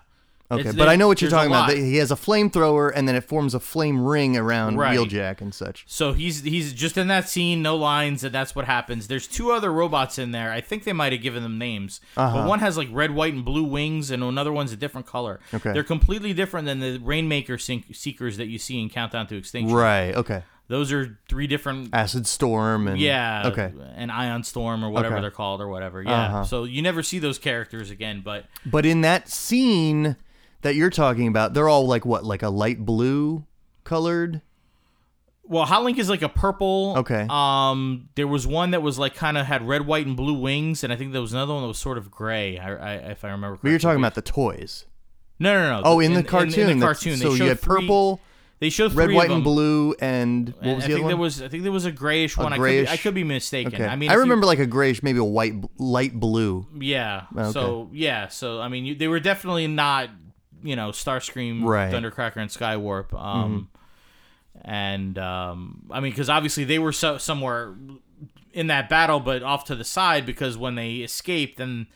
Okay, 0.52 0.60
It's- 0.60 0.74
but 0.74 0.88
I 0.88 0.96
know 0.96 1.06
what 1.06 1.20
you're 1.22 1.30
talking 1.30 1.50
about. 1.50 1.70
He 1.70 1.96
has 1.98 2.10
a 2.10 2.16
flamethrower, 2.16 2.90
and 2.94 3.06
then 3.06 3.14
it 3.14 3.22
forms 3.24 3.54
a 3.54 3.60
flame 3.60 4.04
ring 4.04 4.36
around 4.36 4.76
Right. 4.78 4.98
Wheeljack 4.98 5.40
and 5.40 5.54
such. 5.54 5.84
So 5.86 6.12
he's 6.12 6.42
he's 6.42 6.72
just 6.72 6.98
in 6.98 7.06
that 7.08 7.28
scene, 7.28 7.62
no 7.62 7.76
lines, 7.76 8.24
and 8.24 8.34
that's 8.34 8.54
what 8.56 8.64
happens. 8.64 9.06
There's 9.06 9.28
two 9.28 9.52
other 9.52 9.72
robots 9.72 10.18
in 10.18 10.32
there. 10.32 10.50
I 10.52 10.60
think 10.60 10.82
they 10.84 10.92
might 10.92 11.12
have 11.12 11.22
given 11.22 11.42
them 11.44 11.56
names, 11.58 12.00
Uh-huh. 12.16 12.38
but 12.38 12.48
one 12.48 12.58
has 12.58 12.76
like 12.76 12.88
red, 12.90 13.12
white, 13.12 13.32
and 13.34 13.44
blue 13.44 13.62
wings, 13.64 14.10
and 14.10 14.24
another 14.24 14.52
one's 14.52 14.72
a 14.72 14.76
different 14.76 15.06
color. 15.06 15.38
Okay. 15.54 15.72
they're 15.72 15.84
completely 15.84 16.32
different 16.32 16.66
than 16.66 16.80
the 16.80 16.98
Rainmaker 16.98 17.56
sink- 17.56 17.94
seekers 17.94 18.36
that 18.36 18.48
you 18.48 18.58
see 18.58 18.80
in 18.80 18.88
Countdown 18.88 19.26
to 19.28 19.36
Extinction. 19.36 19.76
Right. 19.76 20.14
Okay. 20.16 20.42
Those 20.68 20.92
are 20.92 21.18
three 21.28 21.46
different. 21.48 21.90
Acid 21.92 22.26
Storm 22.28 22.86
and 22.86 22.98
Yeah. 23.00 23.42
Okay. 23.46 23.72
An 23.96 24.08
Ion 24.10 24.44
Storm 24.44 24.84
or 24.84 24.90
whatever 24.90 25.14
Okay. 25.16 25.22
they're 25.22 25.30
called 25.32 25.60
or 25.60 25.68
whatever. 25.68 26.00
Yeah. 26.02 26.12
Uh-huh. 26.12 26.44
So 26.44 26.62
you 26.64 26.80
never 26.80 27.02
see 27.02 27.18
those 27.18 27.38
characters 27.38 27.90
again, 27.90 28.22
but 28.24 28.46
But 28.64 28.86
in 28.86 29.00
that 29.00 29.28
scene 29.28 30.14
that 30.62 30.74
you're 30.74 30.90
talking 30.90 31.26
about, 31.28 31.54
they're 31.54 31.68
all 31.68 31.86
like 31.86 32.04
what, 32.04 32.24
like 32.24 32.42
a 32.42 32.48
light 32.50 32.84
blue 32.84 33.44
colored? 33.84 34.42
Well, 35.42 35.66
Hotlink 35.66 35.98
is 35.98 36.08
like 36.08 36.22
a 36.22 36.28
purple. 36.28 36.94
Okay. 36.98 37.26
Um, 37.28 38.08
there 38.14 38.28
was 38.28 38.46
one 38.46 38.70
that 38.70 38.82
was 38.82 38.98
like 38.98 39.14
kind 39.16 39.36
of 39.36 39.46
had 39.46 39.66
red, 39.66 39.84
white, 39.86 40.06
and 40.06 40.16
blue 40.16 40.34
wings, 40.38 40.84
and 40.84 40.92
I 40.92 40.96
think 40.96 41.12
there 41.12 41.20
was 41.20 41.32
another 41.32 41.54
one 41.54 41.62
that 41.62 41.68
was 41.68 41.78
sort 41.78 41.98
of 41.98 42.10
gray. 42.10 42.56
I, 42.58 42.74
I 42.74 42.92
if 43.10 43.24
I 43.24 43.30
remember. 43.30 43.58
But 43.60 43.68
you're 43.70 43.80
talking 43.80 43.98
about 44.00 44.14
the 44.14 44.22
toys. 44.22 44.86
No, 45.40 45.52
no, 45.54 45.80
no. 45.80 45.82
Oh, 45.84 46.00
in, 46.00 46.12
the 46.14 46.22
cartoon. 46.22 46.68
In, 46.68 46.78
the 46.78 46.86
that's- 46.86 47.02
cartoon, 47.02 47.16
So 47.16 47.30
they 47.32 47.38
you 47.44 47.48
had 47.48 47.58
three- 47.58 47.80
purple, 47.80 48.20
They 48.60 48.68
showed 48.70 48.92
red, 48.92 49.10
white, 49.10 49.30
and 49.30 49.42
blue, 49.42 49.94
and 50.00 50.50
what 50.60 50.76
was 50.76 50.84
I 50.84 50.88
the 50.88 50.92
think 50.92 50.92
other 50.92 50.98
there 51.08 51.16
one? 51.16 51.18
was. 51.18 51.42
I 51.42 51.48
think 51.48 51.62
there 51.64 51.72
was 51.72 51.86
a 51.86 51.90
grayish 51.92 52.36
one. 52.36 52.52
I 52.52 52.56
could, 52.58 52.64
be, 52.64 52.88
I 52.88 52.96
could 52.98 53.14
be 53.14 53.24
mistaken. 53.24 53.74
okay. 53.74 53.86
I 53.86 53.96
mean, 53.96 54.10
I 54.10 54.12
if 54.12 54.16
you- 54.18 54.20
remember 54.20 54.46
like 54.46 54.58
a 54.60 54.66
grayish, 54.66 55.02
maybe 55.02 55.18
a 55.18 55.24
white, 55.24 55.54
light 55.80 56.12
blue. 56.20 56.66
Yeah. 56.78 57.22
Okay. 57.36 57.50
So 57.50 57.88
yeah. 57.92 58.28
So 58.28 58.60
I 58.60 58.68
mean, 58.68 58.84
you, 58.84 58.94
they 58.94 59.08
were 59.08 59.18
definitely 59.18 59.66
not, 59.66 60.10
you 60.62 60.76
know, 60.76 60.90
Starscream, 60.90 61.62
Right. 61.64 61.92
Mm-hmm. 61.92 62.04
Thundercracker, 62.06 62.36
and 62.36 62.50
Skywarp. 62.50 63.12
Um, 63.18 63.68
and 64.62 65.18
um, 65.18 65.86
I 65.90 66.00
mean, 66.00 66.12
because 66.12 66.28
obviously 66.30 66.64
they 66.64 66.78
were 66.78 66.92
so, 66.92 67.18
somewhere 67.18 67.74
in 68.52 68.66
that 68.66 68.88
battle, 68.88 69.20
but 69.20 69.42
off 69.42 69.64
to 69.66 69.74
the 69.74 69.84
side 69.84 70.26
because 70.26 70.56
when 70.58 70.74
they 70.74 70.96
escaped, 70.96 71.58
then 71.58 71.86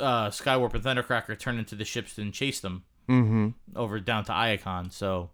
uh, 0.00 0.28
Skywarp 0.30 0.74
and 0.74 0.82
Thundercracker 0.82 1.38
turned 1.38 1.58
into 1.58 1.74
the 1.74 1.84
ships 1.84 2.18
and 2.18 2.32
chased 2.32 2.62
them 2.62 2.84
Mm-hmm. 3.08 3.48
over 3.74 4.00
down 4.00 4.24
to 4.26 4.32
Iacon. 4.32 4.92
So, 4.92 5.30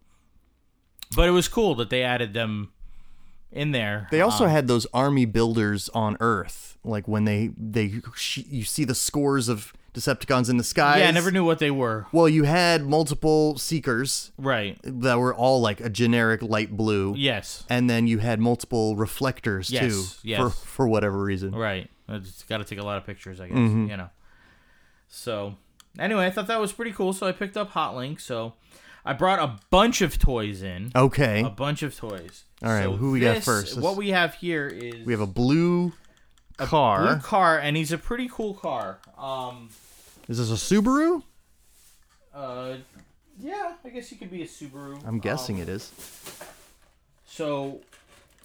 but 1.17 1.27
it 1.29 1.33
was 1.33 1.49
cool 1.49 1.75
that 1.77 1.91
they 1.91 2.03
added 2.05 2.33
them 2.33 2.71
in 3.51 3.73
there. 3.73 4.07
They 4.13 4.21
also 4.21 4.45
Um, 4.45 4.51
had 4.51 4.69
those 4.69 4.87
army 4.95 5.25
builders 5.25 5.89
on 5.89 6.17
Earth, 6.21 6.79
like 6.85 7.09
when 7.09 7.25
they 7.25 7.51
they 7.57 7.95
sh- 8.15 8.45
you 8.49 8.63
see 8.65 8.85
the 8.85 8.95
scores 8.95 9.49
of 9.49 9.73
Decepticons 9.95 10.51
in 10.51 10.57
the 10.57 10.65
skies. 10.65 11.01
yeah, 11.01 11.09
I 11.09 11.13
never 11.13 11.31
knew 11.31 11.45
what 11.45 11.61
they 11.61 11.71
were. 11.71 12.07
Well, 12.11 12.29
you 12.29 12.43
had 12.43 12.85
multiple 12.85 13.57
seekers 13.59 14.33
Right. 14.37 14.77
that 14.83 15.19
were 15.21 15.33
all 15.33 15.61
like 15.61 15.81
a 15.81 15.89
generic 15.89 16.43
light 16.43 16.77
blue, 16.77 17.15
Yes. 17.17 17.65
and 17.71 17.89
then 17.89 18.07
you 18.09 18.19
had 18.19 18.41
multiple 18.41 18.97
reflectors 18.97 19.71
Yes, 19.71 19.83
too, 20.21 20.29
yes. 20.29 20.41
for 20.41 20.51
for 20.51 20.89
whatever 20.89 21.23
reason. 21.23 21.53
Right. 21.55 21.89
It's 22.09 22.43
got 22.43 22.59
to 22.59 22.65
take 22.65 22.81
a 22.81 22.83
lot 22.85 22.99
of 22.99 23.07
pictures, 23.07 23.41
I 23.41 23.47
guess. 23.49 23.57
Mm-hmm. 23.57 23.89
You 23.91 23.97
know. 23.97 24.11
So, 25.09 25.55
anyway, 25.99 26.27
I 26.27 26.31
thought 26.31 26.49
that 26.49 26.61
was 26.61 26.73
pretty 26.73 26.93
cool. 26.93 27.13
So 27.13 27.27
I 27.27 27.33
picked 27.33 27.57
up 27.57 27.73
Hotlink. 27.73 28.21
So 28.21 28.55
I 29.05 29.13
brought 29.13 29.39
a 29.39 29.59
bunch 29.71 30.03
of 30.03 30.19
toys 30.19 30.63
in. 30.63 30.91
Okay, 30.97 31.43
A 31.43 31.51
bunch 31.51 31.83
of 31.83 31.97
toys. 31.97 32.45
All 32.63 32.71
right, 32.71 32.85
So 32.85 32.97
who 32.97 33.13
we 33.13 33.21
got 33.21 33.37
this- 33.37 33.45
first? 33.45 33.79
What 33.79 33.97
we 33.97 34.09
have 34.11 34.35
here 34.35 34.67
is 34.67 35.07
we 35.07 35.13
have 35.13 35.21
a 35.21 35.27
blue 35.27 35.93
car. 36.59 37.07
blue 37.07 37.21
car, 37.21 37.59
and 37.59 37.77
he's 37.77 37.93
a 37.93 37.99
pretty 37.99 38.29
cool 38.31 38.55
car. 38.55 38.99
Um. 39.19 39.69
Is 40.29 40.39
this 40.39 40.51
a 40.51 40.55
Subaru? 40.75 41.23
Uh. 42.35 42.75
Yeah, 43.41 43.73
I 43.85 43.89
guess 43.89 44.09
he 44.09 44.17
could 44.17 44.31
be 44.31 44.43
a 44.43 44.47
Subaru. 44.47 45.05
I'm 45.07 45.19
guessing 45.19 45.57
Um, 45.57 45.63
it 45.63 45.69
is. 45.69 45.91
So, 47.27 47.81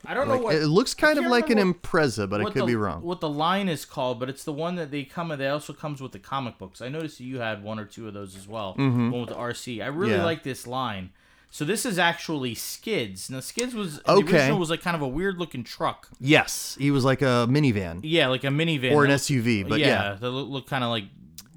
I 0.05 0.13
don't 0.15 0.27
Like 0.27 0.39
know 0.39 0.45
what 0.45 0.55
it 0.55 0.65
looks 0.67 0.93
kind 0.95 1.19
of 1.19 1.25
like 1.25 1.49
an 1.51 1.57
remember 1.57 1.77
Impreza, 1.77 2.27
but 2.29 2.41
I 2.41 2.45
could 2.45 2.63
the, 2.63 2.65
be 2.65 2.75
wrong. 2.75 3.03
What 3.03 3.19
the 3.19 3.29
line 3.29 3.69
is 3.69 3.85
called, 3.85 4.19
but 4.19 4.29
it's 4.29 4.43
the 4.43 4.51
one 4.53 4.75
that 4.75 4.89
they 4.89 5.03
come. 5.03 5.29
With 5.29 5.37
they 5.39 5.47
also 5.49 5.73
comes 5.73 6.01
with 6.01 6.11
the 6.13 6.19
comic 6.19 6.57
books. 6.57 6.81
I 6.81 6.89
noticed 6.89 7.19
you 7.19 7.39
had 7.39 7.63
one 7.63 7.77
or 7.79 7.85
two 7.85 8.07
of 8.07 8.13
those 8.15 8.35
as 8.35 8.47
well. 8.47 8.73
One 8.75 9.11
with 9.11 9.29
the 9.29 9.35
RC. 9.35 9.83
I 9.83 9.87
really 9.87 10.13
Mm-hmm. 10.13 10.19
Yeah. 10.21 10.25
like 10.25 10.43
this 10.43 10.65
line. 10.65 11.11
So 11.51 11.65
this 11.65 11.85
is 11.85 11.97
actually 11.99 12.55
Skids. 12.55 13.29
Now 13.29 13.41
Skids 13.41 13.75
was 13.75 13.99
Okay. 14.07 14.23
the 14.31 14.37
original 14.37 14.59
was 14.59 14.69
like 14.69 14.81
kind 14.81 14.95
of 14.95 15.01
a 15.01 15.07
weird 15.07 15.37
looking 15.37 15.63
truck. 15.63 16.07
Yes, 16.19 16.77
he 16.79 16.89
was 16.91 17.03
like 17.03 17.21
a 17.21 17.47
minivan 17.49 17.99
Yeah, 18.03 18.27
like 18.27 18.43
a 18.43 18.47
minivan 18.47 18.93
or 18.93 19.03
an 19.05 19.11
SUV, 19.11 19.67
but 19.67 19.79
yeah. 19.79 20.15
that 20.19 20.29
looked, 20.29 20.49
look 20.49 20.67
kind 20.67 20.83
of 20.83 20.89
like 20.91 21.05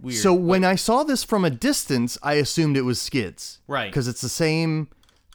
weird. 0.02 0.18
So 0.18 0.34
when 0.34 0.64
I 0.64 0.74
saw 0.74 1.04
this 1.04 1.24
from 1.24 1.44
a 1.44 1.50
distance, 1.50 2.18
I 2.22 2.34
assumed 2.34 2.76
it 2.76 2.82
was 2.82 3.00
Skids. 3.00 3.60
Right. 3.66 3.90
Because 3.90 4.08
it's 4.08 4.20
the 4.20 4.28
same 4.28 4.88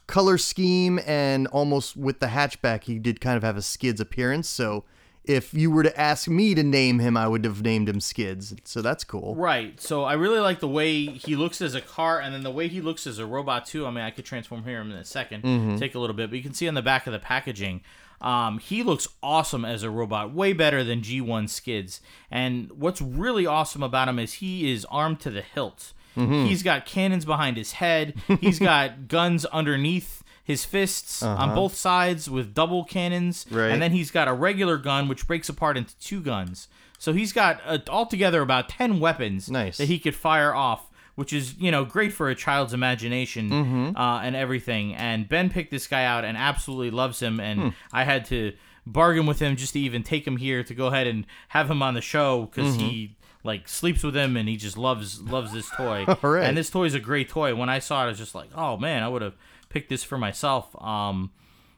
color 0.06 0.38
scheme 0.38 1.00
and 1.06 1.46
almost 1.48 1.96
with 1.96 2.20
the 2.20 2.28
hatchback, 2.28 2.84
he 2.84 2.98
did 2.98 3.20
kind 3.20 3.36
of 3.36 3.42
have 3.42 3.56
a 3.56 3.62
Skids 3.62 4.00
appearance. 4.00 4.48
So 4.48 4.84
if 5.24 5.52
you 5.52 5.70
were 5.70 5.82
to 5.82 6.00
ask 6.00 6.26
me 6.26 6.54
to 6.54 6.62
name 6.62 7.00
him, 7.00 7.14
I 7.14 7.28
would 7.28 7.44
have 7.44 7.62
named 7.62 7.88
him 7.88 8.00
Skids. 8.00 8.54
So 8.64 8.80
that's 8.80 9.04
cool. 9.04 9.34
Right. 9.34 9.78
So 9.78 10.04
I 10.04 10.14
really 10.14 10.38
like 10.38 10.60
the 10.60 10.68
way 10.68 11.04
he 11.04 11.36
looks 11.36 11.60
as 11.60 11.74
a 11.74 11.82
car, 11.82 12.18
and 12.18 12.34
then 12.34 12.42
the 12.42 12.50
way 12.50 12.68
he 12.68 12.80
looks 12.80 13.06
as 13.06 13.18
a 13.18 13.26
robot 13.26 13.66
too. 13.66 13.86
I 13.86 13.90
mean, 13.90 14.04
I 14.04 14.10
could 14.10 14.24
transform 14.24 14.64
him 14.64 14.90
in 14.90 14.96
a 14.96 15.02
2nd 15.02 15.42
Mm-hmm. 15.42 15.76
take 15.76 15.94
a 15.94 15.98
little 15.98 16.16
bit, 16.16 16.30
but 16.30 16.36
you 16.36 16.42
can 16.42 16.54
see 16.54 16.66
on 16.66 16.72
the 16.74 16.82
back 16.82 17.06
of 17.06 17.12
the 17.12 17.18
packaging, 17.18 17.82
um, 18.20 18.58
he 18.58 18.82
looks 18.82 19.06
awesome 19.22 19.64
as 19.64 19.82
a 19.82 19.90
robot, 19.90 20.32
way 20.34 20.52
better 20.52 20.82
than 20.84 21.00
G1 21.02 21.48
Skids. 21.48 22.00
And 22.30 22.70
what's 22.72 23.00
really 23.00 23.46
awesome 23.46 23.82
about 23.82 24.08
him 24.08 24.18
is 24.18 24.34
he 24.34 24.70
is 24.72 24.84
armed 24.86 25.20
to 25.20 25.30
the 25.30 25.42
hilt. 25.42 25.92
Mm-hmm. 26.16 26.46
He's 26.46 26.62
got 26.64 26.84
cannons 26.84 27.24
behind 27.24 27.56
his 27.56 27.72
head. 27.72 28.14
He's 28.40 28.58
got 28.58 29.06
guns 29.08 29.44
underneath 29.46 30.22
his 30.42 30.64
fists 30.64 31.22
on 31.22 31.54
both 31.54 31.74
sides 31.74 32.28
with 32.30 32.54
double 32.54 32.82
cannons, 32.84 33.46
Uh-huh. 33.50 33.60
Right. 33.60 33.70
and 33.70 33.80
then 33.82 33.92
he's 33.92 34.10
got 34.10 34.26
a 34.28 34.32
regular 34.32 34.78
gun 34.78 35.06
which 35.06 35.26
breaks 35.28 35.48
apart 35.48 35.76
into 35.76 35.96
two 35.98 36.20
guns. 36.20 36.68
So 36.98 37.12
he's 37.12 37.32
got 37.32 37.60
uh, 37.64 37.78
altogether 37.88 38.42
about 38.42 38.68
ten 38.70 38.98
weapons 38.98 39.48
Nice. 39.50 39.76
that 39.76 39.86
he 39.88 39.98
could 40.00 40.16
fire 40.16 40.52
off, 40.54 40.87
which 41.18 41.32
is 41.32 41.54
you 41.58 41.70
know 41.70 41.84
great 41.84 42.12
for 42.12 42.28
a 42.30 42.34
child's 42.34 42.72
imagination 42.72 43.50
Mm-hmm. 43.50 43.96
uh, 43.96 44.20
and 44.20 44.36
everything. 44.36 44.94
And 44.94 45.28
Ben 45.28 45.50
picked 45.50 45.70
this 45.72 45.86
guy 45.88 46.04
out 46.04 46.24
and 46.24 46.36
absolutely 46.38 46.90
loves 46.92 47.20
him, 47.20 47.40
and 47.40 47.60
Hmm. 47.60 47.68
I 47.92 48.04
had 48.04 48.24
to 48.26 48.52
bargain 48.86 49.26
with 49.26 49.40
him 49.40 49.56
just 49.56 49.72
to 49.72 49.80
even 49.80 50.02
take 50.02 50.26
him 50.26 50.36
here 50.36 50.62
to 50.62 50.74
go 50.74 50.86
ahead 50.86 51.06
and 51.06 51.26
have 51.48 51.70
him 51.70 51.82
on 51.82 51.94
the 51.94 52.00
show 52.00 52.46
because 52.46 52.76
Mm-hmm. 52.76 52.86
he 52.88 53.16
like 53.44 53.68
sleeps 53.68 54.02
with 54.02 54.16
him 54.16 54.36
and 54.36 54.48
he 54.48 54.56
just 54.56 54.76
loves 54.78 55.20
loves 55.20 55.52
this 55.52 55.68
toy. 55.76 56.04
Right. 56.22 56.44
And 56.44 56.56
this 56.56 56.70
toy 56.70 56.84
is 56.84 56.94
a 56.94 57.00
great 57.00 57.28
toy. 57.28 57.54
When 57.54 57.68
I 57.68 57.80
saw 57.80 58.02
it, 58.02 58.06
I 58.06 58.08
was 58.08 58.18
just 58.18 58.34
like, 58.34 58.50
oh 58.54 58.76
man, 58.76 59.02
I 59.02 59.08
would 59.08 59.22
have 59.22 59.36
picked 59.70 59.88
this 59.88 60.04
for 60.04 60.18
myself. 60.18 60.64
Um, 60.80 61.30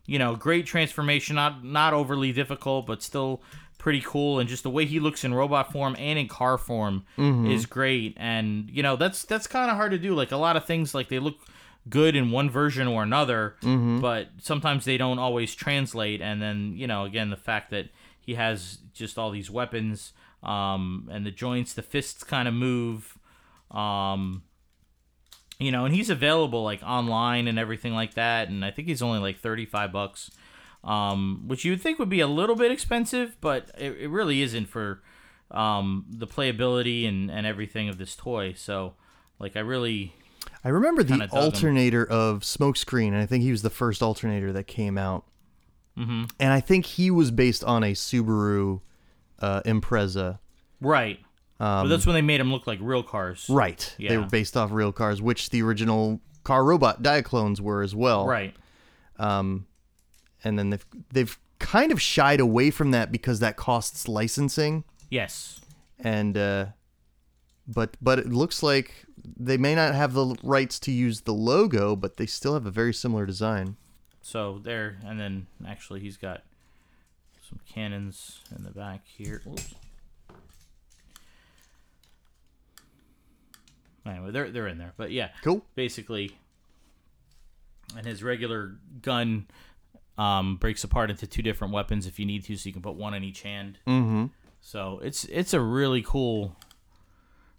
you 0.07 0.19
know, 0.19 0.37
great 0.37 0.67
transformation, 0.67 1.37
not 1.37 1.65
not 1.65 1.93
overly 1.95 2.33
difficult, 2.33 2.87
but 2.87 3.03
still 3.03 3.41
pretty 3.81 4.01
cool. 4.01 4.39
And 4.39 4.49
just 4.49 4.63
the 4.63 4.71
way 4.71 4.85
he 4.87 5.01
looks 5.01 5.25
in 5.25 5.35
robot 5.35 5.73
form 5.73 5.97
and 5.99 6.19
in 6.19 6.29
car 6.29 6.57
form 6.59 7.05
is 7.51 7.67
great. 7.67 8.15
And 8.17 8.71
you 8.71 8.83
know, 8.83 8.95
that's 8.97 9.25
that's 9.25 9.47
kind 9.49 9.71
of 9.71 9.77
hard 9.77 9.91
to 9.91 9.99
do. 9.99 10.15
Like 10.15 10.31
a 10.31 10.37
lot 10.37 10.57
of 10.57 10.65
things, 10.65 10.95
like 10.95 11.09
they 11.09 11.19
look 11.19 11.39
good 11.89 12.15
in 12.15 12.31
one 12.31 12.49
version 12.51 12.87
or 12.87 13.03
another, 13.03 13.57
but 14.01 14.29
sometimes 14.41 14.85
they 14.85 14.97
don't 14.97 15.19
always 15.19 15.55
translate. 15.55 16.21
And 16.21 16.41
then 16.41 16.75
you 16.77 16.87
know, 16.87 17.05
again, 17.05 17.31
the 17.31 17.37
fact 17.37 17.71
that 17.71 17.89
he 18.21 18.35
has 18.35 18.79
just 18.93 19.19
all 19.19 19.31
these 19.31 19.51
weapons, 19.51 20.13
um, 20.43 21.09
and 21.11 21.27
the 21.27 21.31
joints, 21.31 21.73
the 21.75 21.83
fists 21.83 22.23
kind 22.23 22.47
of 22.47 22.55
move. 22.55 23.19
Um, 23.71 24.43
you 25.59 25.71
know, 25.71 25.85
and 25.85 25.95
he's 25.95 26.09
available 26.11 26.65
like 26.65 26.83
online 26.83 27.47
and 27.47 27.59
everything 27.59 27.93
like 27.95 28.15
that. 28.15 28.49
And 28.49 28.65
I 28.65 28.71
think 28.71 28.89
he's 28.89 29.03
only 29.03 29.19
like 29.19 29.39
35 29.39 29.93
bucks, 29.93 30.31
um, 30.85 31.45
which 31.47 31.65
you 31.65 31.73
would 31.73 31.81
think 31.81 31.99
would 31.99 32.09
be 32.09 32.21
a 32.21 32.27
little 32.27 32.57
bit 32.57 32.71
expensive, 32.71 33.37
but 33.41 33.71
it, 33.79 33.97
it 34.01 34.09
really 34.09 34.43
isn't 34.43 34.67
for 34.67 35.03
um, 35.51 36.07
the 36.09 36.27
playability 36.27 37.09
and, 37.09 37.31
and 37.31 37.47
everything 37.47 37.89
of 37.89 37.99
this 37.99 38.17
toy. 38.17 38.55
So, 38.55 38.95
like, 39.39 39.57
I 39.57 39.61
really, 39.61 40.15
I 40.65 40.69
remember 40.69 41.03
the 41.03 41.17
dug 41.19 41.33
him. 41.33 41.39
alternator 41.39 42.05
of 42.05 42.41
Smokescreen, 42.41 43.09
and 43.09 43.19
I 43.19 43.27
think 43.27 43.43
he 43.43 43.51
was 43.51 43.63
the 43.63 43.71
first 43.71 44.03
alternator 44.03 44.53
that 44.53 44.65
came 44.65 44.97
out. 44.97 45.25
Mm-hmm. 45.99 46.25
And 46.39 46.53
I 46.53 46.61
think 46.61 46.87
he 46.87 47.11
was 47.11 47.31
based 47.31 47.65
on 47.65 47.83
a 47.85 47.93
Subaru 47.93 48.81
uh, 49.41 49.63
Impreza. 49.63 50.39
right. 50.81 51.19
but 51.83 51.89
that's 51.89 52.07
when 52.07 52.15
they 52.15 52.23
made 52.23 52.41
him 52.41 52.51
look 52.51 52.67
like 52.67 52.79
real 52.81 53.03
cars. 53.03 53.47
Right. 53.51 53.95
Yeah. 53.99 54.11
They 54.11 54.17
were 54.17 54.27
based 54.27 54.57
off 54.57 54.71
real 54.73 54.93
cars, 54.93 55.21
which 55.21 55.51
the 55.51 55.61
original 55.63 56.21
car 56.43 56.65
robot 56.65 57.03
Diaclones 57.03 57.61
were 57.61 57.83
as 57.83 57.95
well. 57.95 58.27
Right. 58.27 58.55
And 60.45 60.59
then 60.59 60.71
they've 60.71 60.87
they've 61.13 61.39
kind 61.59 61.93
of 61.93 62.01
shied 62.01 62.41
away 62.41 62.71
from 62.71 62.91
that 62.93 63.13
because 63.13 63.41
that 63.41 63.57
costs 63.57 64.09
licensing 64.09 64.85
Yes. 65.11 65.61
and 65.99 66.37
uh 66.39 66.67
but 67.69 67.97
but 68.01 68.19
it 68.19 68.29
looks 68.29 68.63
like 68.63 69.05
they 69.37 69.57
may 69.59 69.75
not 69.75 69.95
have 69.95 70.15
the 70.15 70.35
rights 70.43 70.79
to 70.81 70.91
use 70.91 71.21
the 71.23 71.35
logo 71.35 71.95
but 71.95 72.17
they 72.17 72.27
still 72.27 72.55
have 72.55 72.65
a 72.67 72.71
very 72.71 72.95
similar 72.95 73.27
design 73.27 73.77
So 74.23 74.59
there, 74.63 74.99
and 75.05 75.19
then 75.21 75.47
actually 75.67 76.01
he's 76.01 76.17
got 76.17 76.43
some 77.49 77.59
cannons 77.69 78.41
in 78.57 78.63
the 78.65 78.71
back 78.71 79.01
here. 79.07 79.43
Oops. 79.47 79.75
Anyway, 84.07 84.31
they're 84.31 84.51
they're 84.51 84.67
in 84.69 84.79
there, 84.79 84.93
but 84.97 85.11
yeah, 85.11 85.29
cool 85.43 85.65
basically, 85.75 86.37
and 87.97 88.07
his 88.07 88.23
regular 88.23 88.77
gun 89.03 89.47
um, 90.19 90.57
breaks 90.57 90.85
apart 90.85 91.11
into 91.11 91.27
two 91.27 91.43
different 91.43 91.73
weapons 91.73 92.07
if 92.07 92.19
you 92.19 92.27
need 92.27 92.45
to, 92.45 92.57
so 92.57 92.69
you 92.69 92.73
can 92.73 92.83
put 92.83 92.95
one 92.95 93.15
in 93.15 93.25
each 93.25 93.43
hand. 93.43 93.79
Mm-hmm. 93.87 94.27
So 94.61 95.01
it's 95.03 95.25
it's 95.25 95.55
a 95.55 95.61
really 95.61 96.03
cool, 96.03 96.57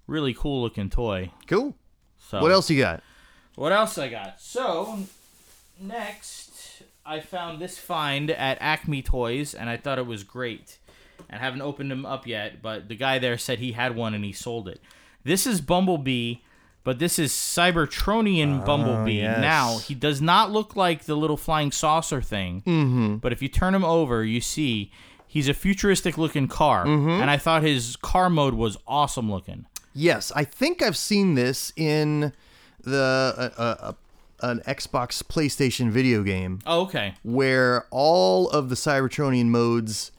really 0.07 0.33
cool 0.33 0.61
looking 0.61 0.89
toy. 0.89 1.31
cool 1.47 1.75
So 2.17 2.41
what 2.41 2.51
else 2.51 2.69
you 2.69 2.79
got 2.79 3.01
what 3.55 3.71
else 3.71 3.97
I 3.97 4.09
got? 4.09 4.41
So 4.41 4.99
next, 5.79 6.83
I 7.05 7.19
found 7.19 7.59
this 7.59 7.77
find 7.77 8.31
at 8.31 8.57
Acme 8.61 9.01
Toys, 9.01 9.53
and 9.53 9.69
I 9.69 9.77
thought 9.77 9.99
it 9.99 10.05
was 10.05 10.23
great. 10.23 10.77
And 11.29 11.39
I 11.39 11.43
haven't 11.43 11.61
opened 11.61 11.91
them 11.91 12.05
up 12.05 12.25
yet, 12.25 12.61
but 12.61 12.87
the 12.87 12.95
guy 12.95 13.19
there 13.19 13.37
said 13.37 13.59
he 13.59 13.73
had 13.73 13.95
one 13.95 14.13
and 14.13 14.25
he 14.25 14.31
sold 14.31 14.67
it. 14.67 14.81
This 15.23 15.45
is 15.45 15.61
Bumblebee, 15.61 16.37
but 16.83 16.99
this 16.99 17.17
is 17.19 17.31
Cybertronian 17.31 18.65
Bumblebee. 18.65 19.13
yes. 19.13 19.39
Now 19.39 19.77
he 19.79 19.93
does 19.95 20.21
not 20.21 20.51
look 20.51 20.75
like 20.75 21.05
the 21.05 21.15
little 21.15 21.37
flying 21.37 21.71
saucer 21.71 22.21
thing, 22.21 22.61
mm-hmm. 22.65 23.15
but 23.17 23.31
if 23.31 23.41
you 23.41 23.47
turn 23.47 23.73
him 23.75 23.83
over, 23.85 24.23
you 24.23 24.41
see 24.41 24.91
he's 25.27 25.47
a 25.47 25.53
futuristic 25.53 26.17
looking 26.17 26.47
car, 26.47 26.85
and 26.85 27.29
I 27.29 27.37
thought 27.37 27.63
his 27.63 27.95
car 27.97 28.29
mode 28.29 28.53
was 28.53 28.77
awesome 28.87 29.31
looking. 29.31 29.65
yes 29.93 30.31
i 30.35 30.43
think 30.45 30.81
i've 30.81 30.95
seen 30.97 31.35
this 31.35 31.73
in 31.75 32.31
the 32.83 33.33
uh, 33.57 33.61
uh, 33.61 33.75
uh, 33.89 33.93
an 34.41 34.59
xbox 34.65 35.21
playstation 35.21 35.89
video 35.89 36.23
game 36.23 36.59
Oh, 36.65 36.81
okay. 36.83 37.13
where 37.23 37.85
all 37.91 38.49
of 38.49 38.69
the 38.69 38.75
Cybertronian 38.75 39.47
modes 39.47 40.11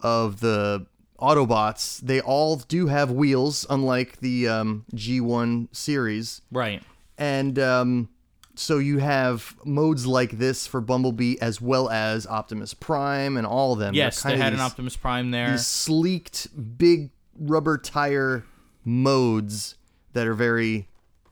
of 0.00 0.40
the 0.40 0.84
Autobots, 1.20 2.00
they 2.00 2.20
all 2.20 2.56
do 2.56 2.86
have 2.86 3.10
wheels, 3.10 3.66
unlike 3.70 4.20
the 4.20 4.48
um, 4.48 4.84
G1 4.94 5.74
series. 5.74 6.42
Right. 6.50 6.82
And 7.18 7.58
um, 7.58 8.08
so 8.54 8.78
you 8.78 8.98
have 8.98 9.54
modes 9.64 10.06
like 10.06 10.32
this 10.32 10.66
for 10.66 10.80
Bumblebee 10.80 11.36
as 11.40 11.60
well 11.60 11.88
as 11.88 12.26
Optimus 12.26 12.74
Prime 12.74 13.36
and 13.36 13.46
all 13.46 13.72
of 13.72 13.78
them. 13.78 13.94
Yes, 13.94 14.22
they 14.22 14.36
had 14.36 14.52
an 14.52 14.60
Optimus 14.60 14.96
Prime 14.96 15.30
there. 15.30 15.52
these 15.52 15.66
sleeked, 15.66 16.48
big 16.78 17.10
rubber 17.38 17.78
tire 17.78 18.44
modes 18.84 19.76
that 20.12 20.26
are 20.26 20.34
very 20.34 20.88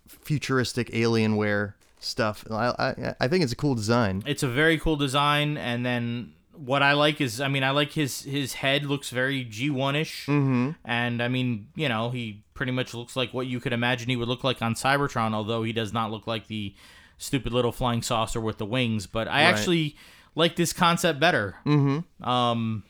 futuristic 0.07 0.89
Alienware 0.91 1.75
stuff. 2.01 2.45
I, 2.51 2.69
I, 2.79 3.15
I 3.21 3.29
think 3.29 3.45
it's 3.45 3.53
a 3.53 3.57
cool 3.57 3.75
design. 3.75 4.23
It's 4.27 4.43
a 4.43 4.49
very 4.49 4.79
cool 4.79 4.97
design, 4.97 5.57
and 5.57 5.85
then 5.85 6.33
what 6.59 6.83
I 6.83 6.93
like 6.93 7.21
is, 7.21 7.41
I 7.41 7.49
mean, 7.49 7.63
I 7.63 7.71
like 7.71 7.93
his 7.93 8.23
his 8.23 8.55
head 8.55 8.85
looks 8.85 9.11
very 9.11 9.45
G 9.45 9.71
one 9.71 9.97
ish, 9.97 10.27
mm-hmm. 10.27 10.71
and 10.85 11.23
I 11.23 11.29
mean, 11.29 11.69
you 11.75 11.89
know, 11.89 12.11
he 12.11 12.45
pretty 12.55 12.73
much 12.73 12.95
looks 12.95 13.15
like 13.17 13.33
what 13.33 13.47
you 13.47 13.61
could 13.61 13.73
imagine 13.73 14.09
he 14.09 14.17
would 14.17 14.29
look 14.29 14.45
like 14.45 14.61
on 14.61 14.75
Cybertron, 14.75 15.35
although 15.35 15.63
he 15.63 15.73
does 15.73 15.93
not 15.93 16.11
look 16.11 16.27
like 16.27 16.49
the 16.49 16.75
stupid 17.17 17.53
little 17.53 17.73
flying 17.73 18.03
saucer 18.03 18.41
with 18.41 18.59
the 18.59 18.67
wings. 18.67 19.07
But 19.07 19.29
I 19.29 19.43
actually 19.43 19.97
like 20.35 20.57
this 20.57 20.73
concept 20.73 21.21
better. 21.21 21.57
Mm-hmm. 21.65 22.29
Um, 22.29 22.85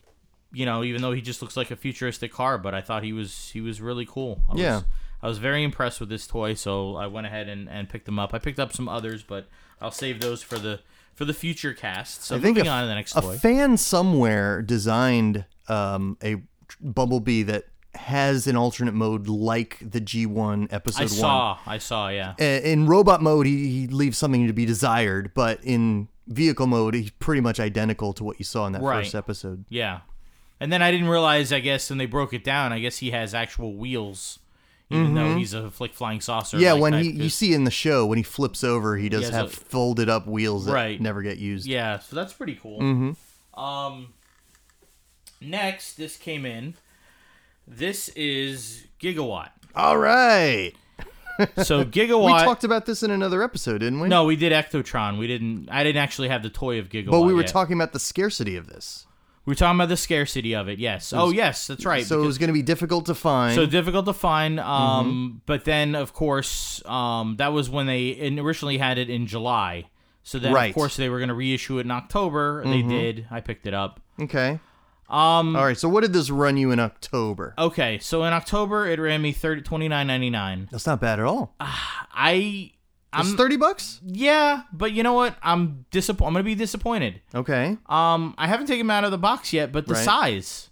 you 0.53 0.65
know, 0.65 0.83
even 0.83 1.03
though 1.03 1.13
he 1.13 1.21
just 1.21 1.43
looks 1.43 1.57
like 1.57 1.71
a 1.71 1.77
futuristic 1.77 2.33
car, 2.33 2.59
but 2.59 2.75
I 2.75 2.81
thought 2.81 3.03
he 3.03 3.13
was 3.13 3.51
he 3.51 3.61
was 3.61 3.81
really 3.81 4.07
cool. 4.07 4.43
I 4.49 4.57
Yeah. 4.57 4.75
was, 4.77 4.85
I 5.23 5.29
was 5.29 5.39
very 5.39 5.63
impressed 5.65 6.01
with 6.01 6.09
this 6.09 6.27
toy, 6.27 6.55
so 6.55 6.97
I 6.97 7.07
went 7.07 7.27
ahead 7.27 7.49
and, 7.49 7.69
and 7.69 7.89
picked 7.89 8.07
them 8.07 8.19
up. 8.19 8.33
I 8.33 8.39
picked 8.39 8.59
up 8.59 8.73
some 8.73 8.89
others, 8.89 9.23
but 9.23 9.49
I'll 9.81 9.91
save 9.91 10.21
those 10.21 10.43
for 10.43 10.59
the 10.59 10.81
for 11.19 11.25
the 11.25 11.35
future 11.35 11.75
cast. 11.75 12.23
So 12.23 12.37
I 12.37 12.39
think 12.39 12.57
moving 12.59 12.69
a, 12.71 12.73
on 12.73 12.83
to 12.83 12.87
the 12.87 12.95
next 12.95 13.17
a 13.17 13.21
toy. 13.21 13.37
fan 13.39 13.77
somewhere 13.77 14.63
designed 14.63 15.45
um, 15.67 16.17
a 16.23 16.37
Bumblebee 16.81 17.43
that 17.43 17.65
has 17.97 18.47
an 18.47 18.55
alternate 18.57 18.95
mode 18.95 19.27
like 19.27 19.79
the 19.81 20.01
G1 20.01 20.73
episode 20.73 21.01
I 21.01 21.03
one. 21.03 21.09
saw, 21.09 21.59
I 21.67 21.79
saw, 21.79 22.09
yeah. 22.09 22.37
In 22.39 22.87
robot 22.87 23.21
mode, 23.21 23.47
he, 23.47 23.69
he 23.69 23.87
leaves 23.89 24.17
something 24.17 24.47
to 24.47 24.53
be 24.53 24.65
desired, 24.65 25.33
but 25.35 25.59
in 25.65 26.07
vehicle 26.29 26.69
mode, 26.69 26.95
he's 26.95 27.11
pretty 27.11 27.41
much 27.41 27.59
identical 27.59 28.13
to 28.13 28.23
what 28.23 28.39
you 28.39 28.45
saw 28.45 28.67
in 28.67 28.73
that 28.75 28.83
Right. 28.83 29.03
first 29.03 29.17
episode. 29.17 29.65
Yeah. 29.69 30.01
And 30.61 30.73
then 30.73 30.83
I 30.83 30.93
didn't 30.93 31.09
realize, 31.09 31.53
I 31.53 31.59
guess, 31.59 31.91
when 31.91 31.99
they 31.99 32.07
broke 32.07 32.33
it 32.33 32.45
down, 32.45 32.73
I 32.73 32.79
guess 32.79 32.99
he 32.99 33.11
has 33.11 33.35
actual 33.35 33.75
wheels, 33.75 34.39
even 34.91 35.15
though 35.15 35.37
he's 35.37 35.53
a 35.55 35.71
flick 35.71 35.93
flying 35.95 36.21
saucer. 36.21 36.57
Mm-hmm. 36.57 36.65
Yeah, 36.65 36.73
like 36.73 36.83
when 36.83 36.93
he 36.95 37.11
you 37.11 37.29
see 37.29 37.53
in 37.53 37.65
the 37.65 37.71
show 37.71 38.07
when 38.07 38.17
he 38.19 38.23
flips 38.25 38.65
over, 38.65 38.97
he 38.97 39.09
does 39.09 39.25
has 39.25 39.31
have 39.35 39.47
a- 39.47 39.51
folded 39.51 40.09
up 40.09 40.27
wheels 40.27 40.65
that 40.67 40.73
Right. 40.73 41.01
never 41.01 41.23
get 41.23 41.39
used. 41.39 41.67
Yeah, 41.67 41.99
so 41.99 42.17
that's 42.17 42.33
pretty 42.33 42.55
cool. 42.55 42.81
Mm-hmm. 42.81 43.61
Um, 43.63 44.15
next, 45.41 45.95
this 45.95 46.17
came 46.17 46.47
in. 46.47 46.75
This 47.67 48.09
is 48.11 48.87
Gigawatt. 49.01 49.51
All 49.75 49.99
right, 49.99 50.73
So 51.63 51.85
Gigawatt. 51.85 52.25
we 52.39 52.45
talked 52.45 52.65
about 52.65 52.87
this 52.87 53.03
in 53.03 53.11
another 53.11 53.43
episode, 53.43 53.79
didn't 53.79 54.01
we? 54.01 54.09
no, 54.09 54.25
we 54.25 54.37
did 54.37 54.53
Ectotron. 54.53 55.19
We 55.19 55.27
didn't. 55.27 55.69
I 55.71 55.85
didn't 55.85 56.03
actually 56.03 56.29
have 56.29 56.43
the 56.43 56.51
toy 56.51 56.79
of 56.79 56.89
Gigawatt. 56.89 57.11
but 57.11 57.21
we 57.23 57.35
were 57.35 57.43
yet. 57.43 57.51
talking 57.51 57.75
about 57.75 57.93
the 57.93 58.01
scarcity 58.01 58.57
of 58.57 58.69
this. 58.69 59.07
We 59.49 59.53
were 59.53 59.55
talking 59.55 59.79
about 59.81 59.89
the 59.89 59.97
scarcity 59.97 60.55
of 60.55 60.69
it. 60.69 60.79
Yes. 60.79 61.11
oh, 61.17 61.31
yes, 61.31 61.69
that's 61.69 61.87
right. 61.87 62.05
So 62.05 62.23
it 62.23 62.27
was 62.27 62.37
going 62.37 62.49
to 62.49 62.53
be 62.53 62.61
difficult 62.61 63.07
to 63.07 63.15
find. 63.15 63.55
so 63.55 63.65
difficult 63.65 64.05
to 64.05 64.13
find. 64.13 64.59
Mm-hmm. 64.59 64.69
Um, 64.71 65.41
but 65.47 65.65
then 65.65 65.95
of 65.95 66.13
course, 66.13 66.85
um, 66.85 67.37
that 67.39 67.51
was 67.51 67.71
when 67.71 67.87
they 67.87 68.37
originally 68.39 68.77
had 68.77 68.99
it 68.99 69.09
in 69.09 69.27
July. 69.27 69.87
So 70.23 70.39
then 70.39 70.53
Right. 70.53 70.65
Mm-hmm. 70.65 70.69
of 70.69 70.75
course 70.75 70.97
they 70.99 71.09
were 71.09 71.17
going 71.17 71.31
to 71.31 71.35
reissue 71.35 71.79
it 71.79 71.87
in 71.87 71.91
October. 71.91 72.63
They 72.63 72.83
did. 72.83 73.27
I 73.31 73.41
picked 73.41 73.67
it 73.67 73.73
up. 73.73 74.01
okay. 74.21 74.61
Um, 75.09 75.57
All 75.57 75.65
right. 75.65 75.79
So 75.79 75.89
what 75.89 76.03
did 76.03 76.13
this 76.13 76.29
run 76.29 76.59
you 76.59 76.71
in 76.71 76.79
October? 76.79 77.55
okay, 77.57 77.99
so 78.01 78.25
in 78.25 78.35
October 78.35 78.87
it 78.87 79.01
ran 79.01 79.23
me 79.23 79.33
thirty 79.33 79.63
twenty 79.63 79.89
nine 79.89 80.09
ninety 80.09 80.29
nine. 80.29 80.69
That's 80.71 80.87
not 80.87 81.01
bad 81.01 81.21
at 81.21 81.25
all. 81.25 81.55
I, 81.59 82.73
It's 83.15 83.31
I'm 83.31 83.37
thirty 83.37 83.57
bucks. 83.57 84.01
yeah, 84.05 84.63
but 84.73 84.93
you 84.93 85.03
know 85.03 85.15
what? 85.15 85.37
I'm 85.43 85.87
disappointed. 85.91 86.27
I'm 86.29 86.33
gonna 86.35 86.45
be 86.45 86.55
disappointed. 86.55 87.21
Okay. 87.35 87.77
Um, 87.87 88.35
I 88.37 88.47
haven't 88.47 88.67
taken 88.67 88.87
them 88.87 88.91
out 88.91 89.05
of 89.05 89.11
the 89.11 89.19
box 89.19 89.53
yet, 89.53 89.73
but 89.73 89.87
the 89.87 89.95
Right. 89.95 90.05
size. 90.05 90.71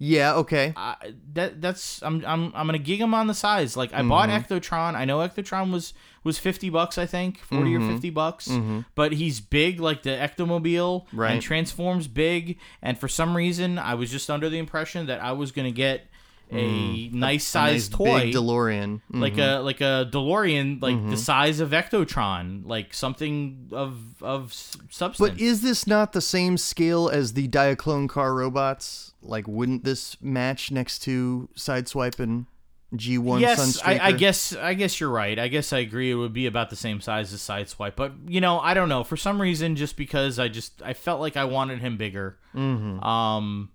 Yeah. 0.00 0.34
Okay. 0.36 0.72
I, 0.76 1.14
that 1.34 1.60
that's 1.60 2.02
I'm 2.02 2.24
I'm 2.24 2.52
I'm 2.54 2.66
gonna 2.66 2.78
gig 2.78 3.00
him 3.00 3.14
on 3.14 3.26
the 3.26 3.34
size. 3.34 3.76
Like 3.76 3.92
I 3.92 4.02
bought 4.02 4.28
Mm-hmm. 4.28 4.52
Ectotron. 4.52 4.94
I 4.94 5.04
know 5.04 5.18
Ectotron 5.18 5.72
was 5.72 5.92
was 6.24 6.38
fifty 6.38 6.68
bucks. 6.70 6.98
I 6.98 7.06
think 7.06 7.38
40 7.38 7.62
Mm-hmm. 7.70 7.88
or 7.88 7.92
fifty 7.92 8.10
bucks. 8.10 8.50
But 8.94 9.12
he's 9.12 9.40
big, 9.40 9.80
like 9.80 10.02
the 10.02 10.10
Ectomobile, 10.10 11.06
Right. 11.12 11.32
And 11.32 11.42
transforms 11.42 12.06
big. 12.08 12.58
And 12.82 12.96
for 12.98 13.08
some 13.08 13.36
reason, 13.36 13.78
I 13.78 13.94
was 13.94 14.10
just 14.10 14.30
under 14.30 14.48
the 14.48 14.58
impression 14.58 15.06
that 15.06 15.20
I 15.22 15.32
was 15.32 15.50
gonna 15.52 15.70
get 15.72 16.06
a 16.50 17.08
nice 17.10 17.44
Mm. 17.44 17.46
sized 17.46 17.90
nice 17.92 17.98
toy. 17.98 18.20
big 18.20 18.34
DeLorean. 18.34 19.00
Mm. 19.12 19.20
like 19.20 19.38
a 19.38 19.58
like 19.58 19.80
a 19.80 20.08
DeLorean, 20.12 20.80
like 20.82 20.96
Mm-hmm. 20.96 21.10
the 21.10 21.16
size 21.16 21.60
of 21.60 21.70
Ectotron, 21.70 22.62
like 22.66 22.94
something 22.94 23.68
of 23.72 24.22
of 24.22 24.52
substance. 24.52 25.18
But 25.18 25.40
is 25.40 25.60
this 25.62 25.86
not 25.86 26.12
the 26.12 26.20
same 26.20 26.56
scale 26.56 27.08
as 27.08 27.34
the 27.34 27.48
Diaclone 27.48 28.08
car 28.08 28.34
robots? 28.34 29.12
Like, 29.22 29.46
wouldn't 29.48 29.84
this 29.84 30.16
match 30.22 30.70
next 30.70 31.00
to 31.00 31.48
Sideswipe 31.56 32.18
and 32.20 32.46
G1 32.94 33.40
yes, 33.40 33.82
I, 33.84 33.98
I 33.98 34.12
guess 34.12 34.54
I 34.56 34.72
guess 34.72 34.98
you're 34.98 35.10
right. 35.10 35.38
I 35.38 35.48
guess 35.48 35.74
I 35.74 35.80
agree. 35.80 36.10
It 36.10 36.14
would 36.14 36.32
be 36.32 36.46
about 36.46 36.70
the 36.70 36.76
same 36.76 37.02
size 37.02 37.34
as 37.34 37.40
Sideswipe, 37.40 37.96
but 37.96 38.12
you 38.26 38.40
know, 38.40 38.58
I 38.60 38.72
don't 38.72 38.88
know. 38.88 39.04
For 39.04 39.16
some 39.18 39.42
reason, 39.42 39.76
just 39.76 39.96
because 39.98 40.38
I 40.38 40.48
just 40.48 40.80
I 40.82 40.94
felt 40.94 41.20
like 41.20 41.36
I 41.36 41.44
wanted 41.44 41.80
him 41.80 41.98
bigger. 41.98 42.38
Mm-hmm. 42.54 43.00
Um, 43.04 43.70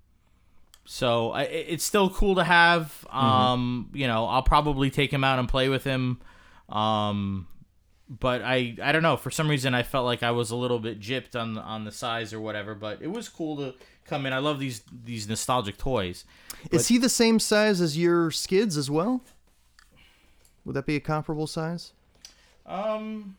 so 0.86 1.32
I, 1.32 1.44
it's 1.44 1.84
still 1.84 2.10
cool 2.10 2.36
to 2.36 2.44
have. 2.44 3.06
Um, 3.10 3.90
you 3.94 4.08
know, 4.08 4.26
I'll 4.26 4.44
probably 4.44 4.90
take 4.90 5.12
him 5.12 5.24
out 5.24 5.40
and 5.40 5.48
play 5.48 5.70
with 5.70 5.84
him. 5.84 6.20
Um, 6.70 7.48
but 8.10 8.42
I 8.42 8.76
I 8.82 8.92
don't 8.92 9.04
know. 9.04 9.18
For 9.18 9.32
some 9.32 9.50
reason, 9.50 9.74
I 9.74 9.84
felt 9.84 10.06
like 10.06 10.24
I 10.24 10.32
was 10.32 10.52
a 10.52 10.56
little 10.56 10.80
bit 10.80 11.00
gypped 11.00 11.40
on 11.40 11.54
the, 11.54 11.62
on 11.62 11.86
the 11.86 11.92
size 11.92 12.34
or 12.34 12.40
whatever. 12.40 12.76
But 12.76 13.02
it 13.02 13.08
was 13.12 13.30
cool 13.30 13.58
to 13.58 13.74
come 14.06 14.26
in. 14.26 14.34
I 14.34 14.40
love 14.40 14.60
these 14.60 14.82
these 14.92 15.28
nostalgic 15.28 15.78
toys. 15.78 16.26
Is 16.72 16.88
he 16.88 16.98
the 16.98 17.10
same 17.10 17.40
size 17.40 17.82
as 17.82 17.98
your 17.98 18.32
skids 18.32 18.78
as 18.78 18.90
well? 18.90 19.22
Would 20.66 20.76
that 20.76 20.86
be 20.86 20.96
a 20.96 21.00
comparable 21.00 21.48
size? 21.48 21.92
Um, 22.66 23.36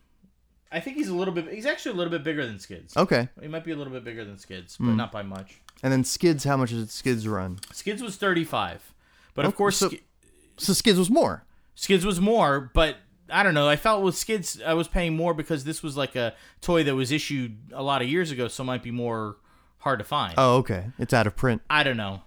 I 0.70 0.80
think 0.80 0.96
he's 0.96 1.08
a 1.08 1.14
little 1.14 1.32
bit. 1.32 1.50
He's 1.52 1.66
actually 1.66 1.92
a 1.92 1.94
little 1.94 2.10
bit 2.10 2.24
bigger 2.24 2.44
than 2.44 2.58
Skids. 2.58 2.96
Okay. 2.96 3.28
He 3.40 3.48
might 3.48 3.64
be 3.64 3.72
a 3.72 3.76
little 3.76 3.92
bit 3.92 4.04
bigger 4.04 4.24
than 4.24 4.38
Skids, 4.38 4.76
but 4.78 4.94
not 4.94 5.12
by 5.12 5.22
much. 5.22 5.60
And 5.84 5.92
then 5.92 6.02
skids, 6.02 6.42
how 6.44 6.56
much 6.56 6.70
did 6.70 6.90
skids 6.90 7.28
run? 7.28 7.58
Skids 7.72 8.02
was 8.02 8.16
thirty-five, 8.16 8.92
but 9.34 9.44
of 9.44 9.52
Oh, 9.52 9.56
course, 9.56 9.76
so- 9.76 9.90
Sk- 9.90 10.00
So 10.56 10.72
skids 10.72 10.98
was 10.98 11.10
more. 11.10 11.44
Skids 11.76 12.06
was 12.06 12.20
more. 12.20 12.70
But 12.74 12.96
I 13.30 13.42
don't 13.42 13.52
know. 13.54 13.68
I 13.68 13.76
felt 13.76 14.02
with 14.02 14.16
Skids, 14.16 14.60
I 14.64 14.72
was 14.74 14.88
paying 14.88 15.14
more 15.14 15.34
because 15.34 15.64
this 15.64 15.82
was 15.82 15.96
like 15.96 16.16
a 16.16 16.34
toy 16.62 16.82
that 16.84 16.94
was 16.94 17.12
issued 17.12 17.56
a 17.72 17.82
lot 17.82 18.00
of 18.02 18.08
years 18.08 18.30
ago, 18.30 18.48
so 18.48 18.62
it 18.62 18.66
might 18.66 18.82
be 18.82 18.90
more 18.90 19.36
hard 19.78 19.98
to 19.98 20.04
find. 20.04 20.34
Oh, 20.38 20.56
okay. 20.56 20.86
It's 20.98 21.12
out 21.12 21.26
of 21.26 21.36
print. 21.36 21.60
I 21.68 21.82
don't 21.82 21.96
know. 21.98 22.22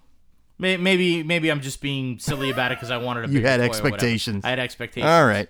May- 0.59 0.77
Maybe 0.77 1.23
maybe 1.23 1.49
I'm 1.49 1.61
just 1.61 1.81
being 1.81 2.19
silly 2.19 2.51
about 2.51 2.71
it 2.71 2.77
because 2.77 2.91
I 2.91 2.97
wanted 2.97 3.25
a 3.25 3.27
You 3.31 3.39
bigger 3.39 3.47
had 3.49 3.57
toy 3.57 3.63
or 3.63 3.67
whatever. 3.69 3.87
expectations. 3.87 4.45
I 4.45 4.49
had 4.51 4.59
expectations. 4.59 5.09
All 5.09 5.25
right. 5.25 5.49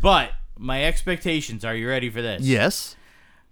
But 0.00 0.30
my 0.56 0.84
expectations, 0.84 1.64
are 1.64 1.74
you 1.74 1.88
ready 1.88 2.10
for 2.10 2.22
this? 2.22 2.42
Yes. 2.42 2.94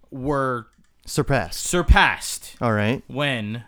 Were 0.09 0.67
Surpassed. 1.05 1.65
surpassed 1.65 2.55
All 2.61 2.71
right. 2.73 3.03
when 3.07 3.63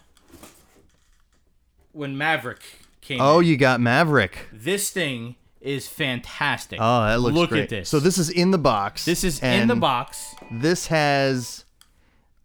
when 1.93 2.17
Maverick 2.17 2.61
came. 3.01 3.19
Oh, 3.21 3.39
in. 3.39 3.47
you 3.47 3.57
got 3.57 3.79
Maverick. 3.81 4.47
this 4.51 4.89
thing 4.89 5.35
is 5.59 5.87
fantastic. 5.87 6.79
Oh, 6.81 7.03
that 7.05 7.19
looks 7.19 7.35
Look 7.35 7.49
great. 7.51 7.63
at 7.63 7.69
this. 7.69 7.89
So 7.89 7.99
this 7.99 8.17
is 8.17 8.29
in 8.29 8.51
the 8.51 8.57
box. 8.57 9.05
this 9.05 9.23
is 9.23 9.41
in 9.43 9.67
the 9.67 9.75
box. 9.75 10.33
This 10.51 10.87
has 10.87 11.65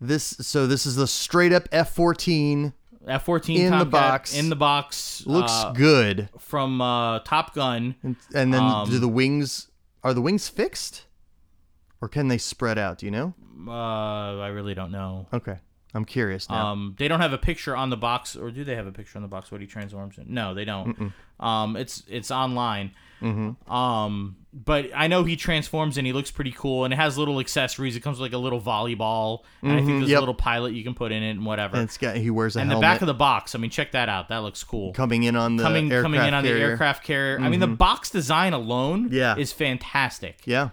this. 0.01 0.25
So 0.41 0.67
this 0.67 0.85
is 0.87 0.97
the 0.97 1.07
straight 1.07 1.53
up 1.53 1.69
F14. 1.71 2.73
F 3.09 3.25
fourteen 3.25 3.61
in 3.73 3.79
the 3.79 3.85
box. 3.85 4.37
in 4.37 4.49
the 4.49 4.57
box 4.57 5.25
Looks 5.27 5.53
uh, 5.53 5.71
good. 5.73 6.29
from 6.41 6.81
uh, 6.81 7.21
Top 7.21 7.55
Gun. 7.55 7.95
And, 8.03 8.17
and 8.35 8.53
then 8.53 8.61
um, 8.63 8.91
do 8.91 8.99
the 8.99 9.07
wings? 9.09 9.69
Are 10.03 10.13
the 10.13 10.21
wings 10.21 10.49
fixed, 10.49 11.05
or 12.01 12.09
can 12.09 12.27
they 12.29 12.37
spread 12.39 12.79
out? 12.79 12.99
Do 12.99 13.07
you 13.07 13.13
know? 13.13 13.35
Uh, 13.67 14.39
I 14.41 14.49
really 14.49 14.75
don't 14.75 14.91
know. 14.91 15.29
Okay, 15.33 15.59
I'm 15.97 16.05
curious 16.05 16.49
now. 16.51 16.69
Um, 16.73 16.95
they 16.99 17.09
don't 17.09 17.21
have 17.21 17.33
a 17.33 17.39
picture 17.39 17.75
on 17.75 17.91
the 17.91 17.97
box, 17.97 18.37
or 18.37 18.51
do 18.51 18.63
they 18.65 18.77
have 18.77 18.87
a 18.87 18.93
picture 18.93 19.19
on 19.19 19.23
the 19.23 19.29
box? 19.29 19.51
What 19.51 19.61
he 19.61 19.67
transforms 19.67 20.19
in? 20.19 20.27
No, 20.33 20.55
they 20.55 20.65
don't. 20.65 21.13
Um, 21.41 21.77
it's 21.77 22.03
it's 22.09 22.31
online. 22.31 22.93
Mm-hmm. 23.23 23.73
Um, 23.73 24.37
but 24.53 24.91
I 24.95 25.07
know 25.07 25.25
he 25.25 25.37
transforms 25.37 25.97
and 25.97 26.07
he 26.07 26.13
looks 26.13 26.31
pretty 26.31 26.53
cool, 26.53 26.85
and 26.85 26.93
it 26.93 26.99
has 26.99 27.17
little 27.17 27.41
accessories. 27.41 27.97
It 27.97 28.01
comes 28.01 28.19
with 28.19 28.31
like 28.31 28.37
a 28.37 28.43
little 28.43 28.61
volleyball, 28.61 29.41
and 29.63 29.73
I 29.73 29.77
think 29.77 29.87
there's 29.87 30.01
Mm-hmm. 30.03 30.11
yep. 30.11 30.19
a 30.19 30.21
little 30.21 30.35
pilot 30.35 30.75
you 30.75 30.85
can 30.85 30.93
put 30.95 31.13
in 31.13 31.23
it 31.23 31.31
and 31.31 31.45
whatever. 31.47 31.77
and 31.77 31.85
it's 31.85 31.97
got 31.99 32.17
he 32.17 32.31
wears 32.31 32.57
a 32.57 32.61
and 32.61 32.71
the 32.71 32.79
back 32.79 33.01
of 33.01 33.07
the 33.07 33.15
box. 33.15 33.55
I 33.55 33.59
mean, 33.59 33.71
check 33.71 33.93
that 33.93 34.09
out. 34.11 34.29
That 34.29 34.39
looks 34.43 34.63
cool. 34.65 34.93
coming 34.93 35.23
in 35.25 35.35
on 35.35 35.57
the 35.57 35.63
coming 35.63 35.91
aircraft 35.91 36.05
coming 36.15 36.29
in 36.29 36.35
on 36.35 36.45
carrier. 36.45 36.59
the 36.59 36.71
aircraft 36.73 37.05
carrier. 37.05 37.41
I 37.41 37.49
mean, 37.49 37.61
the 37.61 37.67
box 37.67 38.11
design 38.11 38.53
alone 38.53 39.09
Yeah. 39.11 39.37
is 39.37 39.51
fantastic. 39.53 40.41
Yeah, 40.45 40.71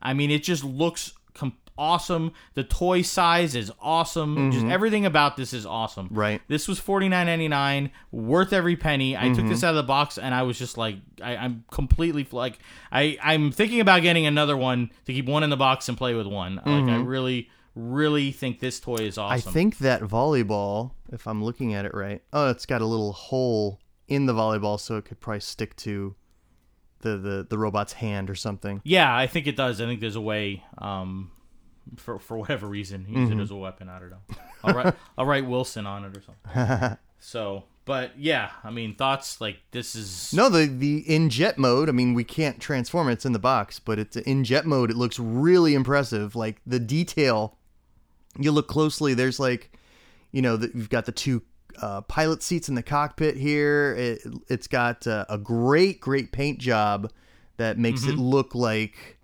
I 0.00 0.14
mean, 0.14 0.30
it 0.30 0.42
just 0.42 0.64
looks 0.64 1.12
com- 1.34 1.56
awesome. 1.78 2.32
The 2.54 2.64
toy 2.64 3.02
size 3.02 3.54
is 3.54 3.72
awesome. 3.80 4.50
Just 4.52 4.66
everything 4.66 5.06
about 5.06 5.36
this 5.36 5.52
is 5.52 5.64
awesome. 5.66 6.06
Mm-hmm. 6.06 6.18
Right. 6.18 6.42
This 6.48 6.68
was 6.68 6.78
forty 6.78 7.08
nine 7.08 7.26
ninety 7.26 7.48
nine, 7.48 7.90
worth 8.10 8.52
every 8.52 8.76
penny. 8.76 9.16
I 9.16 9.28
took 9.28 9.38
Mm-hmm. 9.38 9.48
this 9.48 9.64
out 9.64 9.70
of 9.70 9.76
the 9.76 9.82
box 9.82 10.18
and 10.18 10.34
I 10.34 10.42
was 10.42 10.58
just 10.58 10.76
like, 10.78 10.96
I, 11.22 11.36
I'm 11.36 11.64
completely 11.70 12.26
like, 12.32 12.58
I 12.90 13.18
I'm 13.22 13.50
thinking 13.52 13.80
about 13.80 14.02
getting 14.02 14.26
another 14.26 14.56
one 14.56 14.90
to 15.06 15.12
keep 15.12 15.26
one 15.26 15.42
in 15.42 15.50
the 15.50 15.56
box 15.56 15.88
and 15.88 15.96
play 15.98 16.14
with 16.14 16.26
one. 16.26 16.56
Like, 16.56 16.88
I 16.90 16.96
really, 17.00 17.48
really 17.74 18.32
think 18.32 18.60
this 18.60 18.78
toy 18.80 18.96
is 18.96 19.18
awesome. 19.18 19.38
Mm-hmm. 19.40 19.48
I 19.48 19.52
think 19.52 19.78
that 19.78 20.02
volleyball, 20.02 20.92
if 21.12 21.26
I'm 21.26 21.42
looking 21.42 21.74
at 21.74 21.84
it 21.84 21.94
right, 21.94 22.22
oh, 22.32 22.50
it's 22.50 22.66
got 22.66 22.80
a 22.82 22.86
little 22.86 23.12
hole 23.12 23.80
in 24.08 24.26
the 24.26 24.34
volleyball, 24.34 24.78
so 24.78 24.96
it 24.96 25.04
could 25.06 25.20
probably 25.20 25.40
stick 25.40 25.74
to 25.76 26.14
the 27.00 27.16
the, 27.16 27.46
the 27.48 27.58
robot's 27.58 27.94
hand 27.94 28.28
or 28.30 28.34
something. 28.34 28.80
Yeah, 28.84 29.14
I 29.16 29.26
think 29.26 29.46
it 29.46 29.56
does. 29.56 29.80
I 29.80 29.86
think 29.86 30.00
there's 30.00 30.16
a 30.16 30.20
way. 30.20 30.62
Um, 30.78 31.30
for 31.96 32.18
for 32.18 32.36
whatever 32.38 32.66
reason, 32.66 33.06
use 33.08 33.28
Mm-hmm. 33.28 33.38
it 33.40 33.42
as 33.42 33.50
a 33.50 33.56
weapon. 33.56 33.88
I 33.88 33.98
don't 33.98 34.10
know. 34.10 34.36
I'll 34.64 34.74
write 34.74 34.94
I'll 35.18 35.26
write 35.26 35.46
Wilson 35.46 35.86
on 35.86 36.04
it 36.04 36.16
or 36.16 36.22
something. 36.22 36.98
so, 37.20 37.64
but 37.84 38.18
yeah, 38.18 38.50
I 38.64 38.70
mean, 38.70 38.94
thoughts 38.94 39.40
like 39.40 39.58
this 39.72 39.94
is 39.94 40.32
No, 40.32 40.48
the 40.48 40.66
the 40.66 40.98
in 40.98 41.28
jet 41.30 41.58
mode. 41.58 41.88
I 41.88 41.92
mean, 41.92 42.14
we 42.14 42.24
can't 42.24 42.60
transform 42.60 43.08
it; 43.08 43.12
it's 43.14 43.26
in 43.26 43.32
the 43.32 43.38
box, 43.38 43.78
but 43.78 43.98
it's 43.98 44.16
in 44.16 44.44
jet 44.44 44.66
mode. 44.66 44.90
It 44.90 44.96
looks 44.96 45.18
really 45.18 45.74
impressive. 45.74 46.34
Like 46.36 46.60
the 46.66 46.78
detail. 46.80 47.56
You 48.38 48.50
look 48.50 48.66
closely. 48.66 49.12
There's 49.12 49.38
like, 49.38 49.76
you 50.30 50.40
know, 50.40 50.56
the, 50.56 50.70
you've 50.74 50.88
got 50.88 51.04
the 51.04 51.12
two 51.12 51.42
uh, 51.82 52.00
pilot 52.00 52.42
seats 52.42 52.68
in 52.70 52.74
the 52.74 52.82
cockpit 52.82 53.36
here. 53.36 53.94
It, 53.98 54.20
it's 54.48 54.66
got 54.66 55.06
uh, 55.06 55.26
a 55.28 55.36
great, 55.36 56.00
great 56.00 56.32
paint 56.32 56.58
job 56.58 57.10
that 57.58 57.78
makes 57.78 58.04
it 58.04 58.14
look 58.16 58.54
like 58.54 59.18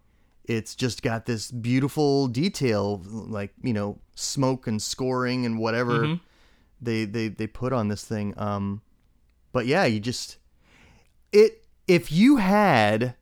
it's 0.48 0.74
just 0.74 1.02
got 1.02 1.26
this 1.26 1.50
beautiful 1.50 2.26
detail, 2.26 3.02
like 3.04 3.52
you 3.62 3.72
know, 3.74 3.98
smoke 4.14 4.66
and 4.66 4.80
scoring 4.80 5.44
and 5.46 5.58
whatever 5.58 6.18
they 6.80 7.04
they 7.04 7.28
they 7.28 7.46
put 7.46 7.72
on 7.72 7.88
this 7.88 8.04
thing. 8.04 8.34
Um, 8.36 8.82
but 9.52 9.66
yeah, 9.66 9.84
you 9.84 10.00
just 10.00 10.38
it 11.32 11.64
if 11.86 12.10
you 12.10 12.36
had 12.36 13.14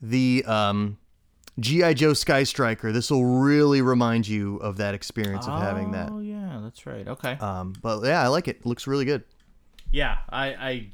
the 0.00 0.44
um 0.46 0.98
GI 1.58 1.94
Joe 1.94 2.12
Sky 2.12 2.44
Striker, 2.44 2.92
this 2.92 3.10
will 3.10 3.24
really 3.24 3.82
remind 3.82 4.28
you 4.28 4.56
of 4.58 4.76
that 4.76 4.94
experience 4.94 5.48
of 5.48 5.60
having 5.60 5.90
that. 5.90 6.10
Oh 6.12 6.20
yeah, 6.20 6.60
that's 6.62 6.86
right. 6.86 7.06
Okay. 7.08 7.32
Um, 7.32 7.74
but 7.82 8.04
yeah, 8.04 8.22
I 8.22 8.28
like 8.28 8.46
it. 8.46 8.64
Looks 8.64 8.86
really 8.86 9.04
good. 9.04 9.24
yeah, 9.90 10.18
I 10.28 10.46
I 10.46 10.86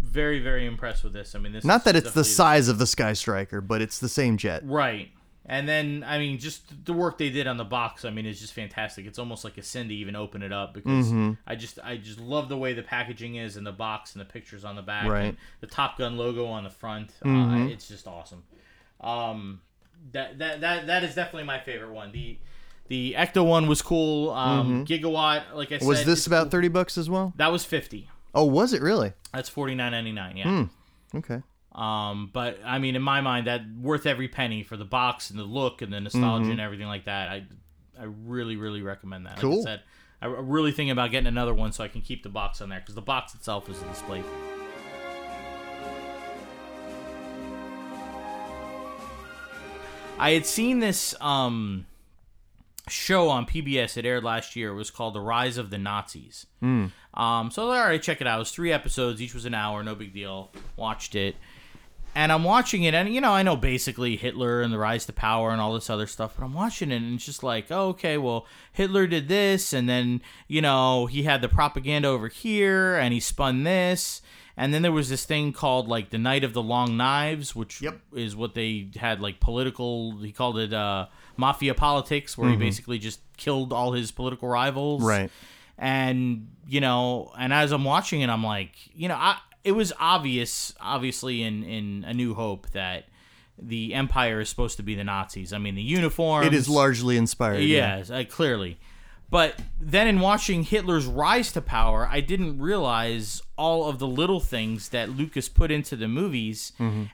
very 0.00 0.40
very 0.40 0.66
impressed 0.66 1.04
with 1.04 1.12
this. 1.12 1.36
I 1.36 1.38
mean, 1.38 1.52
this 1.52 1.64
Not 1.64 1.84
that 1.84 1.94
it's 1.94 2.12
the 2.12 2.24
size 2.24 2.66
of 2.66 2.78
the 2.78 2.86
Sky 2.86 3.12
Striker, 3.12 3.60
but 3.60 3.80
it's 3.80 4.00
the 4.00 4.08
same 4.08 4.36
jet. 4.36 4.62
right. 4.64 5.10
And 5.46 5.66
then 5.68 6.04
I 6.06 6.18
mean, 6.18 6.38
just 6.38 6.84
the 6.84 6.92
work 6.92 7.16
they 7.18 7.30
did 7.30 7.46
on 7.46 7.56
the 7.56 7.64
box. 7.64 8.04
I 8.04 8.10
mean, 8.10 8.26
is 8.26 8.38
just 8.40 8.52
fantastic. 8.52 9.06
It's 9.06 9.18
almost 9.18 9.42
like 9.42 9.56
a 9.58 9.62
sin 9.62 9.88
to 9.88 9.94
even 9.94 10.14
open 10.14 10.42
it 10.42 10.52
up 10.52 10.74
because 10.74 11.06
Mm-hmm. 11.08 11.32
I 11.46 11.54
just 11.56 11.78
I 11.82 11.96
just 11.96 12.20
love 12.20 12.48
the 12.48 12.56
way 12.58 12.72
the 12.74 12.82
packaging 12.82 13.36
is 13.36 13.56
and 13.56 13.66
the 13.66 13.72
box 13.72 14.12
and 14.14 14.20
the 14.20 14.26
pictures 14.26 14.64
on 14.64 14.76
the 14.76 14.82
back, 14.82 15.08
Right. 15.08 15.20
and 15.24 15.36
the 15.60 15.66
Top 15.66 15.96
Gun 15.98 16.16
logo 16.18 16.46
on 16.46 16.64
the 16.64 16.70
front. 16.70 17.10
Uh, 17.24 17.28
Mm-hmm. 17.28 17.66
it's 17.68 17.88
just 17.88 18.06
awesome. 18.06 18.42
Um, 19.00 19.60
that 20.12 20.38
that 20.38 20.60
that 20.60 20.86
that 20.86 21.04
is 21.04 21.14
definitely 21.14 21.44
my 21.44 21.58
favorite 21.58 21.92
one. 21.92 22.12
The 22.12 22.38
The 22.88 23.14
Ecto 23.16 23.44
one 23.44 23.66
was 23.66 23.80
cool. 23.82 24.30
Um, 24.30 24.84
Gigawatt, 24.84 25.54
like 25.54 25.68
I 25.72 25.78
said, 25.78 25.80
Mm-hmm. 25.80 25.86
Was 25.88 26.04
this 26.04 26.26
about 26.26 26.44
cool. 26.44 26.50
thirty 26.50 26.68
bucks 26.68 26.98
as 26.98 27.08
well? 27.08 27.32
That 27.36 27.50
was 27.50 27.64
fifty. 27.64 28.08
Oh, 28.34 28.44
was 28.44 28.72
it 28.72 28.82
really? 28.82 29.14
That's 29.32 29.48
forty 29.48 29.74
nine 29.74 29.92
ninety 29.92 30.12
nine. 30.12 30.36
Yeah. 30.36 30.44
Hmm. 31.12 31.16
Okay. 31.18 31.42
Um, 31.72 32.30
but 32.32 32.58
I 32.64 32.78
mean, 32.78 32.96
in 32.96 33.02
my 33.02 33.20
mind, 33.20 33.46
that 33.46 33.62
worth 33.80 34.04
every 34.06 34.26
penny 34.28 34.62
for 34.64 34.76
the 34.76 34.84
box 34.84 35.30
and 35.30 35.38
the 35.38 35.44
look 35.44 35.82
and 35.82 35.92
the 35.92 36.00
nostalgia 36.00 36.42
Mm-hmm. 36.42 36.50
and 36.52 36.60
everything 36.60 36.86
like 36.88 37.04
that. 37.04 37.28
I, 37.28 37.44
I 37.98 38.04
really, 38.04 38.56
really 38.56 38.82
recommend 38.82 39.26
that. 39.26 39.34
Like 39.34 39.40
Cool. 39.40 39.60
I 39.60 39.64
said, 39.64 39.80
I 40.22 40.26
I'm 40.26 40.48
really 40.48 40.72
thinking 40.72 40.90
about 40.90 41.10
getting 41.10 41.26
another 41.28 41.54
one 41.54 41.72
so 41.72 41.84
I 41.84 41.88
can 41.88 42.00
keep 42.00 42.22
the 42.22 42.28
box 42.28 42.60
on 42.60 42.68
there 42.70 42.80
because 42.80 42.94
the 42.94 43.02
box 43.02 43.34
itself 43.34 43.68
is 43.70 43.80
a 43.80 43.84
display. 43.86 44.22
I 50.18 50.32
had 50.32 50.44
seen 50.44 50.80
this 50.80 51.14
um, 51.20 51.86
show 52.88 53.28
on 53.30 53.46
PBS. 53.46 53.96
It 53.96 54.04
aired 54.04 54.22
last 54.22 54.54
year. 54.54 54.70
It 54.70 54.74
was 54.74 54.90
called 54.90 55.14
The 55.14 55.20
Rise 55.20 55.56
of 55.56 55.70
the 55.70 55.78
Nazis. 55.78 56.46
Um, 56.62 56.92
so 57.50 57.70
all 57.70 57.70
right, 57.70 58.02
check 58.02 58.20
it 58.20 58.26
out. 58.26 58.36
It 58.36 58.40
was 58.40 58.50
three 58.50 58.70
episodes. 58.72 59.22
Each 59.22 59.32
was 59.34 59.46
an 59.46 59.54
hour. 59.54 59.82
No 59.82 59.94
big 59.94 60.12
deal. 60.12 60.50
Watched 60.76 61.14
it, 61.14 61.36
and 62.14 62.32
I'm 62.32 62.44
watching 62.44 62.82
it, 62.84 62.94
and 62.94 63.12
you 63.14 63.20
know 63.20 63.32
I 63.32 63.42
know 63.42 63.56
basically 63.56 64.16
Hitler 64.16 64.62
and 64.62 64.72
the 64.72 64.78
rise 64.78 65.06
to 65.06 65.12
power 65.12 65.50
and 65.50 65.60
all 65.60 65.74
this 65.74 65.90
other 65.90 66.06
stuff, 66.06 66.34
but 66.38 66.44
I'm 66.44 66.54
watching 66.54 66.90
it, 66.90 66.96
and 66.96 67.14
it's 67.14 67.24
just 67.26 67.42
like, 67.42 67.66
oh, 67.70 67.88
okay, 67.88 68.18
well 68.18 68.46
Hitler 68.72 69.06
did 69.06 69.28
this, 69.28 69.72
and 69.72 69.88
then 69.88 70.20
you 70.48 70.60
know 70.62 71.06
he 71.06 71.22
had 71.24 71.40
the 71.42 71.48
propaganda 71.48 72.08
over 72.08 72.28
here, 72.28 72.96
and 72.96 73.12
he 73.14 73.20
spun 73.20 73.64
this. 73.64 74.22
And 74.56 74.74
then 74.74 74.82
there 74.82 74.92
was 74.92 75.08
this 75.08 75.24
thing 75.24 75.54
called 75.54 75.88
like 75.88 76.10
the 76.10 76.18
Night 76.18 76.44
of 76.44 76.52
the 76.52 76.60
Long 76.62 76.94
Knives, 76.98 77.56
which 77.56 77.80
Yep. 77.80 77.98
is 78.14 78.36
what 78.36 78.52
they 78.54 78.90
had 78.96 79.18
like 79.20 79.40
political. 79.40 80.18
He 80.18 80.32
called 80.32 80.58
it 80.58 80.74
uh, 80.74 81.06
mafia 81.38 81.72
politics, 81.72 82.36
where 82.36 82.50
he 82.50 82.56
basically 82.56 82.98
just 82.98 83.20
killed 83.38 83.72
all 83.72 83.92
his 83.92 84.10
political 84.10 84.48
rivals. 84.48 85.02
Right. 85.02 85.30
And 85.78 86.48
you 86.68 86.82
know, 86.82 87.32
and 87.38 87.54
as 87.54 87.72
I'm 87.72 87.84
watching 87.84 88.20
it, 88.20 88.28
I'm 88.28 88.44
like, 88.44 88.72
you 88.94 89.08
know, 89.08 89.14
I 89.14 89.38
it 89.64 89.72
was 89.72 89.92
obvious, 89.98 90.74
obviously 90.80 91.42
in 91.42 91.62
in 91.64 92.04
A 92.06 92.14
New 92.14 92.34
Hope 92.34 92.70
that 92.70 93.04
the 93.62 93.92
Empire 93.94 94.40
is 94.40 94.48
supposed 94.48 94.76
to 94.78 94.82
be 94.82 94.94
the 94.94 95.04
Nazis. 95.04 95.52
I 95.52 95.58
mean, 95.58 95.74
the 95.74 95.82
uniform. 95.82 96.44
It 96.44 96.54
is 96.54 96.68
largely 96.68 97.16
inspired. 97.16 97.60
yeah. 97.62 97.98
Yes, 97.98 98.10
uh, 98.10 98.24
clearly. 98.28 98.78
But 99.28 99.60
then 99.80 100.08
in 100.08 100.18
watching 100.18 100.64
Hitler's 100.64 101.06
rise 101.06 101.52
to 101.52 101.60
power, 101.60 102.08
I 102.10 102.20
didn't 102.20 102.58
realize 102.58 103.40
all 103.56 103.88
of 103.88 104.00
the 104.00 104.06
little 104.08 104.40
things 104.40 104.88
that 104.88 105.10
Lucas 105.10 105.48
put 105.48 105.70
into 105.70 105.94
the 105.94 106.08
movies. 106.08 106.72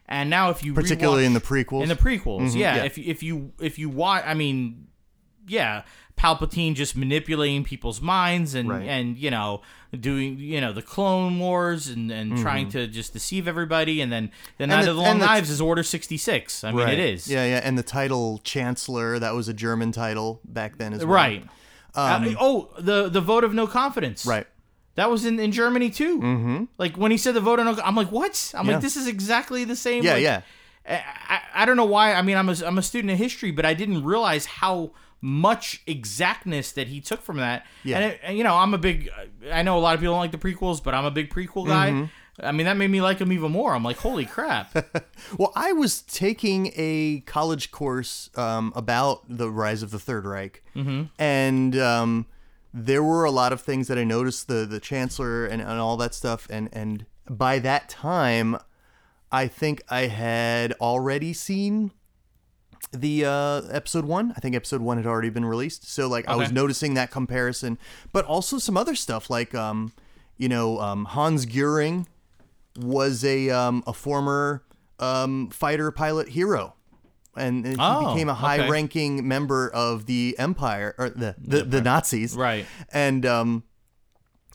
And 0.09 0.31
now, 0.31 0.49
if 0.49 0.65
you 0.65 0.73
Mm-hmm. 0.73 0.81
Particularly 0.81 1.27
in 1.27 1.35
the 1.35 1.43
prequels. 1.43 1.83
in 1.83 1.89
the 1.91 1.95
prequels, 1.95 2.55
yeah, 2.55 2.77
yeah. 2.77 2.85
If 2.85 2.97
if 2.97 3.23
you 3.23 3.53
if 3.61 3.79
you 3.79 3.91
watch, 3.91 4.23
I 4.25 4.33
mean, 4.33 4.87
yeah, 5.47 5.83
Palpatine 6.19 6.75
just 6.75 6.97
manipulating 6.97 7.63
people's 7.63 8.01
minds 8.01 8.55
and 8.55 8.69
Right. 8.71 8.87
and 8.89 9.17
you 9.19 9.31
know 9.31 9.61
doing 9.99 10.39
you 10.39 10.61
know 10.61 10.73
the 10.73 10.83
Clone 10.83 11.39
Wars 11.39 11.89
and 11.89 12.11
and 12.11 12.39
trying 12.39 12.69
to 12.71 12.87
just 12.87 13.13
deceive 13.13 13.47
everybody, 13.47 14.01
and 14.01 14.11
then 14.11 14.31
the 14.59 14.67
Night 14.67 14.85
the- 14.85 14.91
of 14.91 14.97
the 14.97 15.03
Long 15.03 15.13
and 15.13 15.21
the- 15.23 15.27
Knives 15.27 15.51
is 15.51 15.61
Order 15.61 15.83
sixty 15.83 16.17
six. 16.17 16.65
I 16.65 16.73
mean, 16.73 16.89
it 16.89 16.99
is 16.99 17.29
Yeah, 17.29 17.45
yeah. 17.45 17.61
And 17.63 17.77
the 17.79 17.83
title 17.83 18.41
Chancellor, 18.45 19.19
that 19.19 19.35
was 19.35 19.49
a 19.49 19.55
German 19.55 19.93
title 19.93 20.41
back 20.45 20.79
then 20.79 20.93
as 20.95 21.01
well. 21.05 21.15
right. 21.15 21.45
Uh, 21.95 22.35
oh, 22.41 22.71
the 22.79 23.09
the 23.09 23.21
vote 23.21 23.45
of 23.45 23.55
no 23.55 23.67
confidence. 23.67 24.27
Um, 24.27 24.31
Right. 24.33 24.47
That 24.97 25.11
was 25.11 25.27
in, 25.27 25.39
in 25.39 25.53
Germany 25.53 25.91
too. 25.91 26.19
Mm-hmm. 26.21 26.65
Like 26.79 26.97
when 26.97 27.11
he 27.11 27.19
said 27.19 27.35
the 27.35 27.41
vote 27.43 27.59
of 27.59 27.67
no, 27.67 27.83
I'm 27.85 27.95
like, 27.95 28.11
what? 28.11 28.53
I'm 28.57 28.67
Yeah. 28.67 28.73
like, 28.75 28.81
this 28.83 28.97
is 28.97 29.07
exactly 29.07 29.65
the 29.65 29.77
same. 29.77 30.03
Yeah, 30.03 30.15
like, 30.15 30.23
yeah. 30.23 30.41
I, 30.89 31.03
I, 31.29 31.41
I 31.63 31.65
don't 31.67 31.77
know 31.77 31.85
why. 31.85 32.15
I 32.15 32.23
mean, 32.23 32.37
I'm 32.39 32.49
a, 32.49 32.57
I'm 32.65 32.79
a 32.79 32.83
student 32.83 33.13
of 33.13 33.19
history, 33.19 33.51
but 33.51 33.67
I 33.67 33.75
didn't 33.75 34.05
realize 34.05 34.47
how 34.47 34.93
much 35.21 35.83
exactness 35.87 36.73
that 36.73 36.89
he 36.89 37.01
took 37.01 37.23
from 37.23 37.39
that. 37.39 37.67
Yeah. 37.85 37.97
And, 37.97 38.05
it, 38.13 38.21
and, 38.23 38.39
you 38.39 38.45
know, 38.45 38.55
I'm 38.55 38.75
a 38.75 38.79
big. 38.79 39.11
I 39.51 39.63
know 39.63 39.79
a 39.79 39.81
lot 39.81 39.95
of 39.95 40.01
people 40.01 40.15
don't 40.15 40.21
like 40.21 40.33
the 40.33 40.39
prequels, 40.39 40.83
but 40.83 40.95
I'm 40.95 41.05
a 41.05 41.11
big 41.11 41.31
prequel 41.31 41.67
guy. 41.67 41.91
Mm-hmm. 41.91 42.05
I 42.41 42.53
mean, 42.53 42.67
that 42.67 42.77
made 42.77 42.91
me 42.91 43.01
like 43.01 43.19
him 43.19 43.33
even 43.33 43.51
more. 43.51 43.75
I'm 43.75 43.83
like, 43.83 43.97
holy 43.97 44.27
crap! 44.27 44.77
Well, 45.39 45.53
I 45.57 45.73
was 45.73 46.03
taking 46.03 46.73
a 46.77 47.21
college 47.21 47.71
course 47.71 48.31
um, 48.37 48.73
about 48.77 49.23
the 49.29 49.51
rise 49.51 49.83
of 49.83 49.91
the 49.91 49.99
Third 49.99 50.27
Reich, 50.27 50.63
mm-hmm. 50.75 51.05
and 51.19 51.77
um, 51.79 52.27
there 52.73 53.03
were 53.03 53.25
a 53.25 53.31
lot 53.31 53.53
of 53.53 53.63
things 53.63 53.89
that 53.89 53.99
I 53.99 54.05
noticed 54.05 54.47
the 54.47 54.67
the 54.67 54.79
Chancellor 54.79 55.47
and, 55.47 55.63
and 55.63 55.81
all 55.81 55.97
that 55.97 56.15
stuff, 56.15 56.47
and 56.51 56.69
and 56.73 57.07
by 57.29 57.59
that 57.61 57.89
time, 57.89 58.59
I 59.33 59.49
think 59.49 59.83
I 59.89 60.03
had 60.03 60.73
already 60.75 61.33
seen 61.33 61.93
the 62.93 63.25
uh, 63.25 63.63
episode 63.71 64.05
one. 64.05 64.33
I 64.37 64.41
think 64.41 64.55
episode 64.57 64.81
one 64.81 64.97
had 64.97 65.07
already 65.07 65.31
been 65.31 65.45
released, 65.45 65.89
so 65.89 66.09
like 66.09 66.27
I 66.29 66.37
was 66.37 66.53
noticing 66.53 66.95
that 66.95 67.11
comparison, 67.11 67.79
but 68.13 68.25
also 68.25 68.59
some 68.59 68.77
other 68.77 68.95
stuff 68.95 69.29
like 69.31 69.55
um, 69.55 69.93
you 70.37 70.49
know 70.49 70.81
um, 70.81 71.05
Hans 71.07 71.47
Goering 71.47 72.07
was 72.79 73.25
a 73.25 73.51
um, 73.51 73.83
a 73.87 73.93
former 73.93 74.63
um, 74.99 75.51
fighter 75.51 75.91
pilot 75.91 76.29
hero. 76.31 76.75
And 77.39 77.67
he 77.67 77.77
Oh, 77.79 78.15
became 78.15 78.31
a 78.31 78.33
okay. 78.33 78.41
high-ranking 78.41 79.29
member 79.29 79.69
of 79.69 80.07
the 80.07 80.35
Empire 80.39 80.95
or 80.97 81.11
the 81.11 81.35
the, 81.39 81.65
the 81.65 81.83
Nazis, 81.83 82.35
Right. 82.35 82.65
And 82.91 83.27
um, 83.27 83.65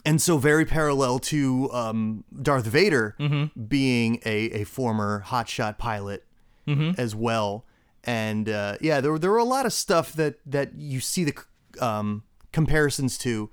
and 0.03 0.19
so 0.19 0.39
very 0.39 0.65
parallel 0.65 1.19
to 1.19 1.69
um, 1.73 2.23
Darth 2.41 2.65
Vader 2.65 3.15
Mm-hmm. 3.19 3.65
being 3.65 4.19
a, 4.25 4.61
a 4.61 4.63
former 4.63 5.23
hotshot 5.27 5.77
pilot 5.77 6.25
Mm-hmm. 6.67 6.99
as 6.99 7.15
well. 7.15 7.65
And 8.03 8.49
uh, 8.49 8.77
yeah, 8.81 8.99
there 9.01 9.11
were 9.11 9.19
there 9.19 9.31
were 9.31 9.37
a 9.37 9.43
lot 9.43 9.65
of 9.65 9.73
stuff 9.73 10.13
that 10.13 10.35
that 10.45 10.73
you 10.75 10.99
see 10.99 11.23
the 11.23 11.35
um, 11.79 12.23
comparisons 12.51 13.17
to. 13.19 13.49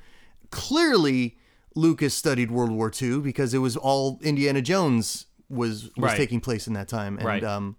Clearly, 0.51 1.37
Lucas 1.75 2.15
studied 2.15 2.51
World 2.51 2.71
War 2.73 2.91
II 2.91 3.21
because 3.21 3.53
it 3.53 3.59
was 3.59 3.77
all 3.77 4.19
Indiana 4.23 4.63
Jones 4.63 5.27
was 5.51 5.85
was 5.97 6.11
Right. 6.11 6.17
taking 6.17 6.41
place 6.41 6.67
in 6.67 6.73
that 6.75 6.89
time, 6.89 7.17
and 7.19 7.27
Right. 7.27 7.45
um, 7.45 7.77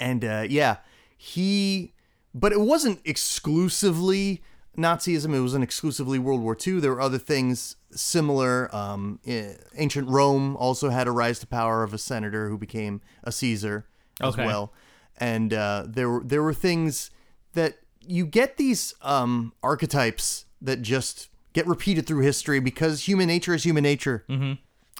and 0.00 0.24
uh, 0.24 0.44
yeah, 0.48 0.76
he, 1.16 1.92
but 2.32 2.52
it 2.52 2.60
wasn't 2.60 3.00
exclusively 3.04 4.42
Nazism. 4.76 5.34
It 5.34 5.40
wasn't 5.40 5.64
exclusively 5.64 6.18
World 6.20 6.40
War 6.40 6.56
II. 6.64 6.78
There 6.80 6.92
were 6.92 7.00
other 7.00 7.18
things 7.18 7.74
similar. 7.90 8.72
Um, 8.74 9.18
eh, 9.26 9.54
ancient 9.76 10.08
Rome 10.08 10.56
also 10.56 10.90
had 10.90 11.08
a 11.08 11.10
rise 11.10 11.40
to 11.40 11.46
power 11.48 11.82
of 11.82 11.92
a 11.92 11.98
senator 11.98 12.48
who 12.48 12.56
became 12.58 13.00
a 13.24 13.32
Caesar 13.32 13.86
as 14.20 14.34
Okay. 14.34 14.44
well, 14.46 14.72
and 15.18 15.52
uh, 15.52 15.84
there 15.86 16.08
were 16.08 16.22
there 16.24 16.42
were 16.42 16.54
things 16.54 17.10
that 17.54 17.78
you 18.06 18.26
get 18.26 18.56
these 18.56 18.94
um, 19.02 19.52
archetypes 19.62 20.46
that 20.62 20.82
just 20.82 21.28
get 21.52 21.66
repeated 21.66 22.06
through 22.06 22.22
history 22.22 22.60
because 22.60 23.06
human 23.06 23.26
nature 23.26 23.54
is 23.54 23.64
human 23.64 23.82
nature 23.82 24.24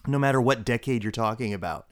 no 0.07 0.19
matter 0.19 0.41
what 0.41 0.65
decade 0.65 1.03
you're 1.03 1.13
talking 1.13 1.53
about. 1.55 1.87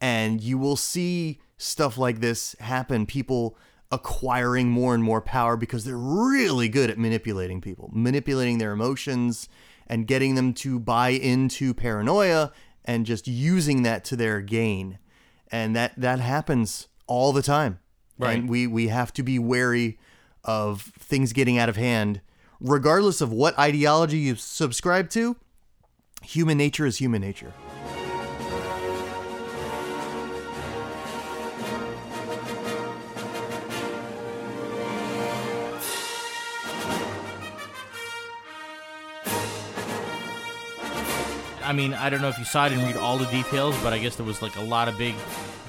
And 0.00 0.40
you 0.40 0.58
will 0.58 0.76
see 0.76 1.40
stuff 1.58 1.96
like 1.96 2.20
this 2.20 2.56
happen 2.60 3.06
people 3.06 3.56
acquiring 3.90 4.68
more 4.68 4.94
and 4.94 5.04
more 5.04 5.20
power 5.20 5.56
because 5.56 5.84
they're 5.84 5.96
really 5.96 6.68
good 6.68 6.90
at 6.90 6.98
manipulating 6.98 7.60
people, 7.60 7.90
manipulating 7.92 8.58
their 8.58 8.72
emotions 8.72 9.48
and 9.86 10.06
getting 10.06 10.34
them 10.34 10.54
to 10.54 10.80
buy 10.80 11.10
into 11.10 11.74
paranoia 11.74 12.50
and 12.84 13.06
just 13.06 13.28
using 13.28 13.82
that 13.82 14.04
to 14.04 14.16
their 14.16 14.40
gain. 14.40 14.98
And 15.50 15.76
that 15.76 15.92
that 15.98 16.18
happens 16.20 16.88
all 17.12 17.32
the 17.32 17.42
time. 17.42 17.78
Right. 18.18 18.38
And 18.38 18.48
we 18.48 18.66
we 18.66 18.88
have 18.88 19.12
to 19.14 19.22
be 19.22 19.38
wary 19.38 19.98
of 20.44 20.80
things 20.98 21.32
getting 21.32 21.58
out 21.58 21.68
of 21.68 21.76
hand 21.76 22.20
regardless 22.60 23.20
of 23.20 23.32
what 23.32 23.58
ideology 23.58 24.18
you 24.18 24.36
subscribe 24.36 25.10
to 25.10 25.36
human 26.22 26.56
nature 26.56 26.86
is 26.86 26.98
human 26.98 27.20
nature. 27.20 27.52
I 41.72 41.74
mean, 41.74 41.94
I 41.94 42.10
don't 42.10 42.20
know 42.20 42.28
if 42.28 42.38
you 42.38 42.44
saw 42.44 42.66
it 42.66 42.72
and 42.72 42.82
read 42.82 42.98
all 42.98 43.16
the 43.16 43.24
details, 43.26 43.74
but 43.82 43.94
I 43.94 43.98
guess 43.98 44.16
there 44.16 44.26
was 44.26 44.42
like 44.42 44.56
a 44.56 44.60
lot 44.60 44.88
of 44.88 44.98
big 44.98 45.14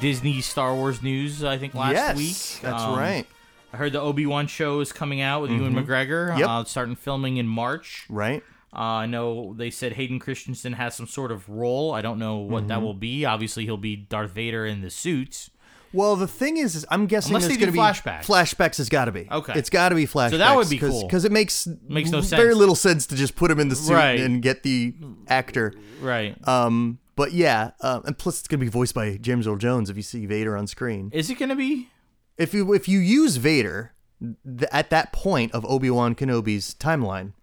Disney 0.01 0.41
Star 0.41 0.75
Wars 0.75 1.01
news. 1.01 1.45
I 1.45 1.57
think 1.57 1.73
last 1.73 1.93
yes, 1.93 2.17
week. 2.17 2.61
that's 2.61 2.83
Um, 2.83 2.97
right. 2.99 3.25
I 3.71 3.77
heard 3.77 3.93
the 3.93 4.01
Obi 4.01 4.25
Wan 4.25 4.47
show 4.47 4.81
is 4.81 4.91
coming 4.91 5.21
out 5.21 5.41
with 5.43 5.51
Ewan 5.51 5.73
McGregor. 5.73 6.31
Mm-hmm. 6.31 6.39
Yep. 6.39 6.49
Uh, 6.49 6.63
starting 6.65 6.97
filming 6.97 7.37
in 7.37 7.47
March. 7.47 8.05
Right? 8.09 8.43
Uh, 8.73 8.79
I 8.79 9.05
know 9.05 9.53
they 9.55 9.69
said 9.69 9.93
Hayden 9.93 10.19
Christensen 10.19 10.73
has 10.73 10.93
some 10.93 11.07
sort 11.07 11.31
of 11.31 11.47
role. 11.47 11.93
I 11.93 12.01
don't 12.01 12.19
know 12.19 12.35
what 12.37 12.67
that 12.67 12.75
Mm-hmm. 12.79 12.83
will 12.85 12.93
be. 12.95 13.23
Obviously, 13.23 13.63
he'll 13.63 13.77
be 13.77 13.95
Darth 13.95 14.31
Vader 14.31 14.65
in 14.65 14.81
the 14.81 14.89
suit. 14.89 15.47
Well, 15.93 16.15
the 16.15 16.27
thing 16.27 16.57
is, 16.57 16.75
is 16.75 16.85
I'm 16.89 17.05
guessing 17.05 17.29
Unless 17.31 17.47
there's 17.47 17.57
they 17.57 17.65
going 17.65 17.73
to 17.73 17.73
be 17.73 17.79
flashbacks. 17.79 18.23
Flashbacks 18.25 18.77
has 18.77 18.89
got 18.89 19.05
to 19.05 19.11
be. 19.11 19.27
Okay. 19.31 19.53
It's 19.55 19.69
got 19.69 19.89
to 19.89 19.95
be 19.95 20.05
flashbacks. 20.07 20.31
So 20.31 20.37
that 20.39 20.55
would 20.55 20.69
be 20.69 20.79
cause, 20.79 20.89
cool. 20.89 21.03
because 21.03 21.23
it 21.25 21.31
makes 21.31 21.67
Makes 21.87 22.09
no 22.09 22.21
sense. 22.21 22.31
very 22.41 22.53
little 22.55 22.75
sense 22.75 23.05
to 23.07 23.15
just 23.15 23.35
put 23.35 23.51
him 23.51 23.59
in 23.59 23.69
the 23.69 23.75
suit 23.75 23.93
Right. 23.93 24.19
and 24.19 24.41
get 24.41 24.63
the 24.63 24.95
actor. 25.27 25.73
Right. 26.01 26.35
Um, 26.47 26.99
but 27.15 27.31
yeah, 27.33 27.71
uh, 27.81 28.01
and 28.05 28.17
plus 28.17 28.39
it's 28.39 28.47
going 28.47 28.59
to 28.59 28.65
be 28.65 28.69
voiced 28.71 28.95
by 28.95 29.17
James 29.17 29.47
Earl 29.47 29.57
Jones 29.57 29.89
if 29.91 29.95
you 29.97 30.01
see 30.03 30.25
Vader 30.25 30.57
on 30.57 30.65
screen. 30.67 31.11
is 31.13 31.29
it 31.29 31.37
going 31.37 31.49
to 31.49 31.55
be? 31.55 31.89
If 32.37 32.53
you 32.55 32.73
if 32.73 32.87
you 32.87 32.97
use 32.97 33.35
Vader, 33.35 33.93
th- 34.19 34.67
at 34.71 34.89
that 34.89 35.13
point 35.13 35.51
of 35.51 35.63
Obi 35.65 35.91
Wan 35.91 36.15
Kenobi's 36.15 36.73
timeline. 36.73 37.33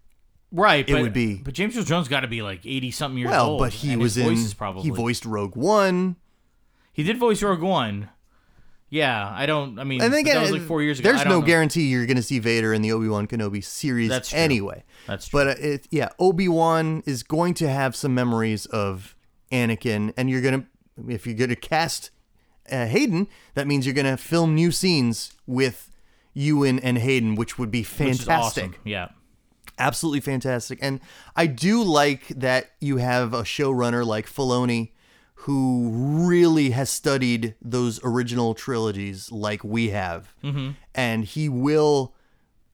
Right, 0.53 0.89
It 0.89 0.93
but, 0.95 1.03
would 1.03 1.13
be- 1.13 1.37
But 1.37 1.55
James 1.55 1.77
Earl 1.79 1.85
Jones 1.85 2.09
got 2.09 2.21
to 2.21 2.27
be 2.27 2.43
like 2.43 2.67
eighty 2.67 2.91
something 2.91 3.17
years 3.19 3.31
Well, 3.31 3.51
old. 3.51 3.61
but 3.61 3.73
he 3.73 3.93
and 3.93 4.03
was 4.03 4.17
his 4.17 4.27
in. 4.27 4.35
voice 4.35 4.45
is 4.45 4.55
probably 4.55 4.83
He 4.83 4.91
voiced 4.91 5.25
Rogue 5.25 5.55
One. 5.55 6.17
He 6.93 7.05
did 7.05 7.19
voice 7.19 7.41
Rogue 7.41 7.63
One. 7.63 8.09
Yeah, 8.91 9.33
I 9.33 9.47
don't. 9.47 9.79
I 9.79 9.85
mean, 9.85 10.03
And 10.03 10.13
again, 10.13 10.35
that 10.35 10.43
was 10.43 10.51
like 10.51 10.63
four 10.63 10.83
years 10.83 10.99
ago. 10.99 11.13
There's 11.13 11.25
no 11.25 11.39
know. 11.39 11.47
guarantee 11.47 11.83
you're 11.83 12.07
going 12.07 12.17
to 12.17 12.23
see 12.25 12.41
Vader 12.41 12.75
in 12.75 12.83
the 12.83 12.91
Obi 12.91 13.09
Wan 13.09 13.29
Kenobi 13.29 13.63
series 13.63 14.09
That's 14.09 14.31
true. 14.31 14.39
anyway. 14.39 14.83
That's 15.07 15.29
true. 15.29 15.41
But 15.41 15.47
uh, 15.47 15.61
it, 15.61 15.87
yeah, 15.93 16.09
Obi 16.19 16.49
Wan 16.49 17.03
is 17.07 17.23
going 17.23 17.55
to 17.55 17.69
have 17.69 17.95
some 17.95 18.15
memories 18.15 18.67
of 18.67 19.15
Anakin, 19.53 20.13
and 20.17 20.29
you're 20.29 20.43
gonna 20.43 20.67
if 21.09 21.25
you're 21.27 21.37
gonna 21.37 21.55
cast 21.57 22.11
uh, 22.71 22.87
Hayden, 22.87 23.29
that 23.55 23.69
means 23.69 23.87
you're 23.87 23.95
gonna 23.95 24.17
film 24.17 24.55
new 24.57 24.73
scenes 24.73 25.35
with 25.47 25.91
Ewan 26.35 26.81
and 26.81 26.99
Hayden, 26.99 27.37
which 27.37 27.59
would 27.59 27.71
be 27.71 27.85
fantastic, 27.85 28.29
awesome. 28.29 28.75
Yeah. 28.85 29.09
absolutely 29.79 30.21
fantastic. 30.21 30.79
And 30.83 31.01
I 31.37 31.47
do 31.47 31.83
like 31.83 32.29
that 32.29 32.73
you 32.81 32.97
have 32.99 33.35
a 33.35 33.43
showrunner 33.43 34.05
like 34.05 34.27
Filoni. 34.27 34.91
Who 35.45 35.91
really 36.29 36.71
has 36.71 36.91
studied 36.91 37.55
those 37.63 38.01
original 38.05 38.55
trilogies 38.55 39.33
like 39.33 39.65
we 39.65 39.89
have, 39.91 40.35
mm-hmm. 40.45 40.71
and 40.95 41.25
he 41.25 41.49
will 41.49 42.15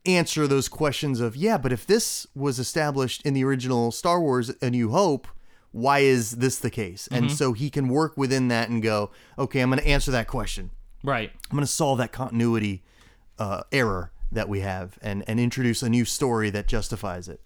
answer 0.05 0.47
those 0.47 0.69
questions 0.69 1.19
of 1.19 1.35
yeah 1.35 1.59
but 1.59 1.73
if 1.73 1.85
this 1.85 2.29
was 2.33 2.61
established 2.61 3.27
in 3.27 3.35
the 3.35 3.43
original 3.43 3.91
star 3.91 4.21
wars 4.21 4.53
a 4.63 4.71
new 4.71 4.91
hope 4.91 5.27
why 5.77 5.99
is 5.99 6.37
this 6.37 6.59
the 6.59 6.71
case? 6.71 7.07
And 7.09 7.31
so 7.31 7.53
he 7.53 7.69
can 7.69 7.89
work 7.89 8.17
within 8.17 8.49
that 8.49 8.71
and 8.71 8.83
go 8.83 9.11
okay 9.39 9.61
i'm 9.61 9.69
going 9.69 9.83
to 9.83 9.87
answer 9.87 10.11
that 10.11 10.27
question. 10.27 10.71
Right. 11.03 11.31
i'm 11.51 11.57
going 11.57 11.67
to 11.67 11.71
solve 11.71 11.99
that 11.99 12.13
continuity 12.13 12.83
uh, 13.39 13.63
error 13.71 14.11
that 14.33 14.49
we 14.49 14.61
have 14.61 14.99
and 15.03 15.23
and 15.27 15.39
introduce 15.39 15.83
a 15.83 15.89
new 15.89 16.05
story 16.05 16.51
that 16.51 16.67
justifies 16.67 17.29
it 17.29 17.41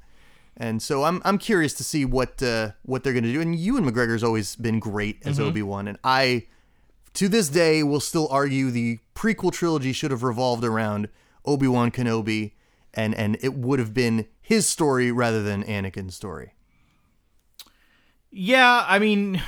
and 0.57 0.83
so 0.83 1.05
i'm 1.05 1.21
i'm 1.25 1.39
curious 1.39 1.73
to 1.75 1.85
see 1.85 2.05
what 2.05 2.43
uh, 2.43 2.71
what 2.83 3.03
they're 3.03 3.13
going 3.13 3.25
to 3.25 3.33
do 3.33 3.41
and 3.41 3.57
ewan 3.57 3.85
mcgregor's 3.85 4.23
always 4.23 4.57
been 4.57 4.79
great 4.79 5.19
as 5.25 5.41
obi-wan 5.41 5.89
and 5.89 5.99
i 6.05 6.47
to 7.15 7.29
this 7.29 7.49
day 7.49 7.83
will 7.83 8.01
still 8.01 8.29
argue 8.31 8.71
the 8.71 8.99
prequel 9.15 9.53
trilogy 9.53 9.93
should 9.93 10.11
have 10.11 10.23
revolved 10.23 10.65
around 10.65 11.09
Obi-Wan 11.45 11.91
Kenobi 11.91 12.53
and 12.95 13.15
and 13.15 13.37
it 13.41 13.55
would 13.55 13.79
have 13.79 13.95
been 13.95 14.27
his 14.41 14.69
story 14.69 15.13
rather 15.13 15.43
than 15.43 15.63
Anakin's 15.65 16.15
story. 16.15 16.55
Yeah, 18.33 18.85
I 18.87 18.99
mean, 18.99 19.43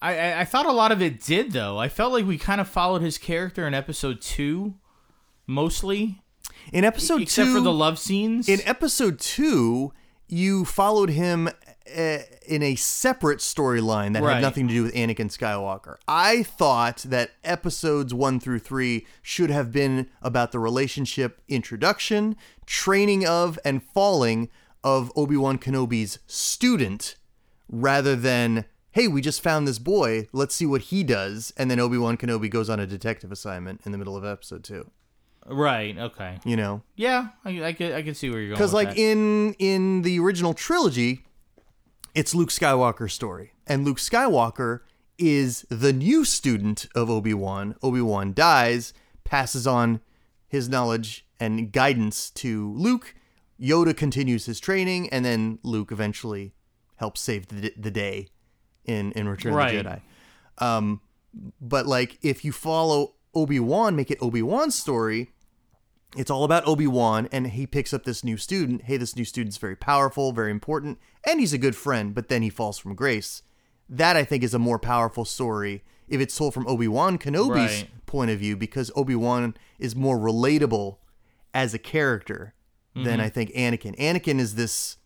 I, 0.00 0.18
I 0.18 0.40
I 0.40 0.44
thought 0.44 0.66
a 0.66 0.72
lot 0.72 0.92
of 0.92 1.00
it 1.00 1.20
did 1.20 1.52
though. 1.52 1.78
I 1.78 1.88
felt 1.88 2.12
like 2.12 2.26
we 2.26 2.38
kind 2.38 2.60
of 2.60 2.68
followed 2.68 3.02
his 3.02 3.18
character 3.18 3.66
in 3.66 3.74
episode 3.74 4.20
two, 4.20 4.74
mostly, 5.46 6.22
In 6.72 6.84
episode 6.84 7.22
except 7.22 7.48
2 7.48 7.54
for 7.54 7.60
the 7.60 7.72
love 7.72 7.98
scenes. 7.98 8.48
In 8.48 8.60
episode 8.64 9.18
2, 9.18 9.92
you 10.28 10.64
followed 10.64 11.10
him 11.10 11.48
uh, 11.48 12.18
in 12.48 12.62
a 12.62 12.74
separate 12.74 13.38
storyline 13.38 14.12
that 14.14 14.22
Right. 14.22 14.34
had 14.34 14.42
nothing 14.42 14.66
to 14.68 14.74
do 14.74 14.82
with 14.82 14.94
Anakin 14.94 15.30
Skywalker. 15.30 15.96
I 16.08 16.42
thought 16.42 16.98
that 17.08 17.30
episodes 17.44 18.12
1 18.12 18.40
through 18.40 18.58
3 18.58 19.06
should 19.22 19.50
have 19.50 19.70
been 19.70 20.08
about 20.22 20.50
the 20.52 20.58
relationship 20.58 21.40
introduction, 21.48 22.36
training 22.66 23.26
of 23.26 23.58
and 23.64 23.82
falling 23.82 24.48
of 24.82 25.12
Obi-Wan 25.16 25.58
Kenobi's 25.58 26.18
student 26.26 27.16
rather 27.68 28.14
than 28.16 28.64
hey, 28.92 29.06
we 29.08 29.20
just 29.20 29.42
found 29.42 29.68
this 29.68 29.78
boy, 29.78 30.26
let's 30.32 30.54
see 30.54 30.64
what 30.64 30.80
he 30.80 31.04
does 31.04 31.52
and 31.58 31.70
then 31.70 31.78
Obi-Wan 31.78 32.16
Kenobi 32.16 32.48
goes 32.48 32.70
on 32.70 32.80
a 32.80 32.86
detective 32.86 33.30
assignment 33.30 33.82
in 33.84 33.92
the 33.92 33.98
middle 33.98 34.16
of 34.16 34.24
episode 34.24 34.64
2, 34.64 34.90
right. 35.48 35.96
Okay. 35.96 36.38
you 36.44 36.56
know. 36.56 36.82
Yeah, 36.96 37.28
I 37.44 37.64
I 37.64 37.72
can 37.72 37.92
I 37.92 38.02
can 38.02 38.14
see 38.14 38.30
where 38.30 38.38
you're 38.40 38.48
going. 38.48 38.56
because 38.58 38.72
like 38.74 38.88
that. 38.90 38.98
in 38.98 39.54
in 39.58 40.02
the 40.02 40.18
original 40.20 40.54
trilogy 40.54 41.22
it's 42.14 42.34
luke 42.34 42.48
skywalker's 42.48 43.12
story 43.12 43.52
and 43.66 43.84
luke 43.84 43.98
skywalker 43.98 44.80
is 45.18 45.66
the 45.68 45.92
new 45.92 46.24
student 46.24 46.86
of 46.94 47.10
obi-wan 47.10 47.74
obi-wan 47.82 48.32
dies 48.32 48.94
passes 49.24 49.66
on 49.66 50.00
his 50.48 50.66
knowledge 50.68 51.26
and 51.38 51.72
guidance 51.72 52.30
to 52.30 52.72
luke 52.74 53.14
yoda 53.60 53.94
continues 53.94 54.46
his 54.46 54.58
training 54.60 55.08
and 55.10 55.24
then 55.26 55.58
luke 55.62 55.92
eventually 55.92 56.54
helps 56.96 57.20
save 57.20 57.48
the, 57.48 57.70
the 57.76 57.90
day 57.90 58.28
in 58.86 59.12
in 59.12 59.28
return 59.28 59.52
Right. 59.52 59.74
of 59.76 59.84
the 59.84 59.90
jedi 59.90 60.00
um 60.58 61.00
but 61.60 61.86
like 61.86 62.18
if 62.22 62.44
you 62.46 62.52
follow 62.52 63.14
obi-wan 63.34 63.94
make 63.94 64.10
it 64.10 64.16
obi-wan's 64.22 64.74
story 64.74 65.32
it's 66.16 66.30
all 66.30 66.44
about 66.44 66.66
Obi-Wan 66.66 67.28
and 67.32 67.48
he 67.48 67.66
picks 67.66 67.92
up 67.94 68.04
this 68.04 68.22
new 68.22 68.36
student. 68.36 68.82
Hey, 68.82 68.96
this 68.96 69.16
new 69.16 69.24
student's 69.24 69.56
very 69.58 69.76
powerful, 69.76 70.32
very 70.32 70.50
important, 70.50 70.98
and 71.26 71.40
he's 71.40 71.52
a 71.52 71.58
good 71.58 71.76
friend, 71.76 72.14
but 72.14 72.28
then 72.28 72.42
he 72.42 72.50
falls 72.50 72.78
from 72.78 72.94
grace. 72.94 73.42
That 73.88 74.16
I 74.16 74.24
think 74.24 74.42
is 74.42 74.54
a 74.54 74.58
more 74.58 74.78
powerful 74.78 75.24
story 75.24 75.82
if 76.08 76.20
it's 76.20 76.36
told 76.36 76.54
from 76.54 76.66
Obi-Wan 76.66 77.18
Kenobi's 77.18 77.48
Right. 77.82 77.88
point 78.06 78.30
of 78.30 78.38
view 78.38 78.56
because 78.56 78.90
Obi-Wan 78.94 79.56
is 79.78 79.96
more 79.96 80.18
relatable 80.18 80.98
as 81.54 81.74
a 81.74 81.78
character 81.78 82.54
than 82.94 83.20
I 83.20 83.28
think 83.28 83.50
Anakin. 83.52 83.94
Anakin 83.98 84.38
is 84.38 84.54
this 84.54 84.96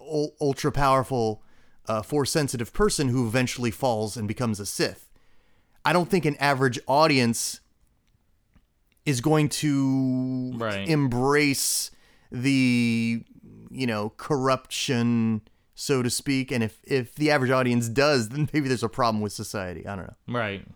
ul- 0.00 0.34
ultra 0.40 0.70
powerful 0.70 1.42
uh, 1.86 2.02
force 2.02 2.30
sensitive 2.30 2.72
person 2.74 3.08
who 3.08 3.26
eventually 3.26 3.70
falls 3.70 4.16
and 4.18 4.28
becomes 4.28 4.60
a 4.60 4.66
Sith. 4.66 5.10
I 5.84 5.92
don't 5.94 6.10
think 6.10 6.24
an 6.26 6.36
average 6.36 6.78
audience 6.86 7.60
is 9.06 9.20
going 9.20 9.48
to 9.48 10.52
Right. 10.56 10.88
embrace 10.88 11.90
the 12.32 13.22
you 13.70 13.86
know 13.86 14.10
corruption 14.16 15.42
so 15.74 16.02
to 16.02 16.08
speak 16.10 16.50
and 16.52 16.62
if 16.64 16.78
if 16.84 17.14
the 17.16 17.30
average 17.30 17.50
audience 17.50 17.88
does 17.88 18.28
then 18.30 18.48
maybe 18.52 18.68
there's 18.68 18.82
a 18.82 18.88
problem 18.88 19.20
with 19.20 19.32
society 19.32 19.86
i 19.86 19.94
don't 19.96 20.06
know 20.06 20.14
Right. 20.38 20.66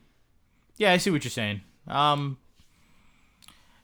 Yeah, 0.76 0.92
I 0.92 0.98
see 0.98 1.10
what 1.10 1.24
you're 1.24 1.30
saying. 1.32 1.62
Um 1.88 2.38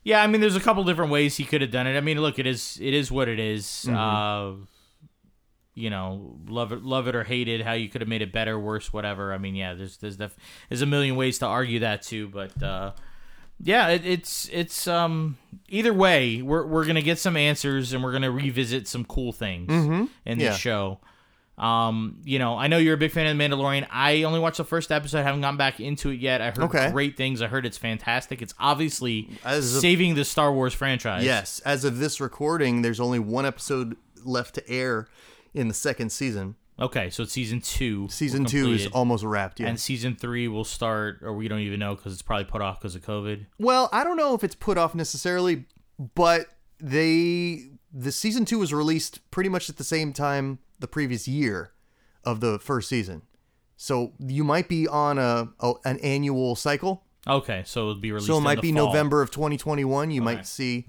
Yeah, 0.04 0.22
I 0.22 0.26
mean 0.28 0.40
there's 0.40 0.54
a 0.56 0.60
couple 0.60 0.84
different 0.84 1.10
ways 1.10 1.36
he 1.36 1.44
could 1.44 1.60
have 1.60 1.70
done 1.72 1.86
it. 1.88 1.96
I 1.96 2.00
mean, 2.00 2.20
look, 2.20 2.38
it 2.38 2.46
is 2.46 2.78
it 2.80 2.94
is 2.94 3.10
what 3.10 3.28
it 3.28 3.40
is. 3.40 3.88
Uh 3.88 4.52
you 5.74 5.90
know, 5.90 6.36
love 6.46 6.70
it 6.70 6.82
love 6.84 7.08
it 7.08 7.16
or 7.16 7.24
hate 7.24 7.48
it, 7.48 7.62
how 7.62 7.72
you 7.72 7.88
could 7.88 8.00
have 8.00 8.06
made 8.08 8.22
it 8.22 8.32
better, 8.32 8.56
worse, 8.60 8.92
whatever. 8.92 9.32
I 9.34 9.38
mean, 9.38 9.56
yeah, 9.56 9.74
there's 9.74 9.96
there's 9.96 10.16
def- 10.16 10.36
there's 10.68 10.82
a 10.82 10.86
million 10.86 11.16
ways 11.16 11.38
to 11.40 11.46
argue 11.46 11.80
that 11.80 12.02
too, 12.02 12.28
but 12.28 12.62
uh 12.62 12.92
yeah, 13.62 13.88
it, 13.88 14.04
it's 14.06 14.48
it's 14.52 14.86
um 14.88 15.38
either 15.68 15.92
way, 15.92 16.42
we're 16.42 16.66
we're 16.66 16.84
gonna 16.84 17.02
get 17.02 17.18
some 17.18 17.36
answers 17.36 17.92
and 17.92 18.02
we're 18.02 18.12
gonna 18.12 18.30
revisit 18.30 18.86
some 18.88 19.04
cool 19.04 19.32
things 19.32 19.70
in 20.26 20.38
this 20.38 20.44
Yeah. 20.44 20.56
show. 20.56 21.00
Um, 21.56 22.20
you 22.24 22.40
know, 22.40 22.58
I 22.58 22.66
know 22.66 22.78
you're 22.78 22.94
a 22.94 22.98
big 22.98 23.12
fan 23.12 23.26
of 23.28 23.38
The 23.38 23.44
Mandalorian. 23.44 23.86
I 23.88 24.24
only 24.24 24.40
watched 24.40 24.56
the 24.56 24.64
first 24.64 24.90
episode, 24.90 25.22
haven't 25.22 25.40
gone 25.42 25.56
back 25.56 25.78
into 25.78 26.10
it 26.10 26.18
yet. 26.18 26.40
I 26.40 26.46
heard 26.50 26.64
Okay. 26.64 26.90
great 26.90 27.16
things. 27.16 27.40
I 27.40 27.46
heard 27.46 27.64
it's 27.64 27.78
fantastic. 27.78 28.42
It's 28.42 28.54
obviously 28.58 29.28
As 29.44 29.80
saving 29.80 30.16
the 30.16 30.24
Star 30.24 30.52
Wars 30.52 30.74
franchise. 30.74 31.24
yes 31.24 31.60
as 31.60 31.84
of 31.84 31.98
this 31.98 32.20
recording 32.20 32.82
there's 32.82 32.98
only 32.98 33.20
one 33.20 33.46
episode 33.46 33.96
left 34.24 34.56
to 34.56 34.68
air 34.68 35.06
in 35.54 35.68
the 35.68 35.74
second 35.74 36.10
season 36.10 36.56
Okay, 36.78 37.08
so 37.10 37.22
it's 37.22 37.32
season 37.32 37.60
two. 37.60 38.08
season 38.08 38.44
two 38.44 38.72
is 38.72 38.86
almost 38.88 39.22
wrapped 39.24 39.60
yeah 39.60 39.68
and 39.68 39.78
season 39.78 40.16
three 40.16 40.48
will 40.48 40.64
start, 40.64 41.20
or 41.22 41.32
we 41.32 41.46
don't 41.48 41.60
even 41.60 41.78
know 41.78 41.94
because 41.94 42.12
it's 42.12 42.22
probably 42.22 42.44
put 42.44 42.60
off 42.62 42.80
because 42.80 42.94
of 42.94 43.02
COVID. 43.02 43.46
well 43.58 43.88
i 43.92 44.02
don't 44.02 44.16
know 44.16 44.34
if 44.34 44.42
it's 44.42 44.54
put 44.54 44.76
off 44.76 44.94
necessarily 44.94 45.64
but 46.14 46.46
they 46.80 47.70
the 47.92 48.10
season 48.10 48.44
two 48.44 48.58
was 48.58 48.72
released 48.74 49.20
pretty 49.30 49.48
much 49.48 49.70
at 49.70 49.76
the 49.76 49.84
same 49.84 50.12
time 50.12 50.58
the 50.80 50.88
previous 50.88 51.28
year 51.28 51.72
of 52.24 52.40
the 52.40 52.58
first 52.58 52.88
season 52.88 53.22
so 53.76 54.12
you 54.18 54.42
might 54.42 54.68
be 54.68 54.88
on 54.88 55.18
a, 55.18 55.48
a 55.60 55.72
an 55.84 55.98
annual 56.00 56.56
cycle 56.56 57.04
Okay, 57.26 57.62
so 57.64 57.80
it'll 57.90 57.94
be 58.02 58.12
released. 58.12 58.26
So 58.26 58.36
it 58.36 58.42
might 58.42 58.60
be 58.60 58.72
fall. 58.72 58.86
November 58.86 59.22
of 59.22 59.30
2021. 59.30 60.10
You 60.10 60.20
might 60.20 60.46
see 60.46 60.86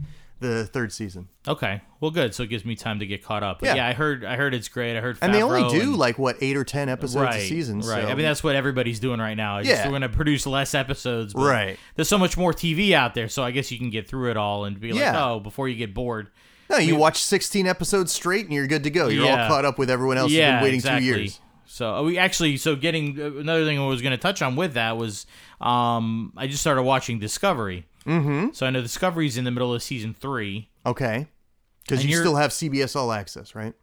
the 0.48 0.66
third 0.66 0.92
season. 0.92 1.28
Okay, 1.48 1.82
well, 2.00 2.12
good. 2.12 2.34
So 2.36 2.44
it 2.44 2.50
gives 2.50 2.66
me 2.66 2.76
time 2.76 3.00
to 3.00 3.06
get 3.06 3.24
caught 3.24 3.44
up. 3.44 3.60
But 3.60 3.68
yeah, 3.68 3.76
Yeah. 3.76 3.88
I 3.88 3.94
heard. 3.94 4.24
I 4.26 4.36
heard 4.36 4.54
it's 4.54 4.68
great. 4.68 4.98
I 4.98 5.02
heard. 5.02 5.18
And 5.22 5.34
they 5.34 5.42
only 5.44 5.68
do 5.70 5.82
and- 5.82 5.98
like 5.98 6.18
what 6.20 6.38
eight 6.42 6.58
or 6.58 6.64
ten 6.64 6.90
episodes 6.90 7.16
right, 7.24 7.36
a 7.42 7.48
season. 7.48 7.80
Right. 7.80 8.04
So. 8.04 8.10
I 8.10 8.14
mean, 8.16 8.26
that's 8.26 8.44
what 8.44 8.56
everybody's 8.56 9.00
doing 9.00 9.20
right 9.20 9.36
now. 9.36 9.58
It's 9.58 9.68
just 9.70 9.82
Yeah. 9.82 9.86
we're 9.88 9.92
going 10.00 10.02
to 10.04 10.10
produce 10.10 10.46
less 10.46 10.74
episodes. 10.74 11.34
But 11.34 11.44
Right. 11.46 11.80
There's 11.96 12.10
so 12.10 12.18
much 12.18 12.38
more 12.38 12.54
TV 12.54 12.94
out 12.94 13.14
there, 13.16 13.28
so 13.30 13.44
I 13.44 13.52
guess 13.52 13.72
you 13.72 13.78
can 13.78 13.90
get 13.90 14.08
through 14.08 14.32
it 14.32 14.38
all 14.38 14.66
and 14.66 14.80
be 14.80 14.92
like, 14.92 15.02
Yeah. 15.02 15.26
oh, 15.26 15.40
before 15.40 15.68
you 15.70 15.76
get 15.76 15.94
bored. 15.94 16.30
no, 16.70 16.78
you 16.78 16.96
watch 16.96 17.18
16 17.22 17.68
episodes 17.68 18.12
straight 18.12 18.46
and 18.46 18.54
you're 18.54 18.66
good 18.68 18.84
to 18.84 18.90
go. 18.90 19.08
You're 19.08 19.26
Yeah. 19.26 19.44
all 19.44 19.48
caught 19.50 19.66
up 19.66 19.78
with 19.78 19.90
everyone 19.90 20.18
else 20.18 20.32
yeah, 20.32 20.46
who's 20.46 20.56
been 20.58 20.64
waiting 20.64 20.78
exactly. 20.80 21.08
two 21.12 21.20
years. 21.20 21.40
So 21.68 21.96
uh, 21.96 22.02
we 22.04 22.18
actually, 22.18 22.58
so 22.58 22.76
getting 22.76 23.20
uh, 23.20 23.40
another 23.40 23.66
thing 23.66 23.80
I 23.80 23.86
was 23.86 24.02
going 24.02 24.12
to 24.12 24.18
touch 24.18 24.42
on 24.42 24.56
with 24.56 24.74
that 24.74 24.98
was, 24.98 25.26
um, 25.62 26.32
I 26.38 26.48
just 26.48 26.62
started 26.62 26.84
watching 26.84 27.20
Discovery. 27.20 27.86
Mm-hmm. 28.06 28.50
So 28.54 28.66
I 28.66 28.70
know 28.70 28.82
Discovery's 28.82 29.38
in 29.38 29.44
the 29.46 29.52
middle 29.52 29.74
of 29.74 29.82
season 29.84 30.14
three. 30.14 30.70
Okay. 30.86 31.28
Because 31.84 32.00
And 32.02 32.10
you 32.10 32.16
you're- 32.16 32.24
still 32.26 32.36
have 32.36 32.52
CBS 32.52 32.96
All 32.96 33.12
Access, 33.12 33.56
right? 33.56 33.74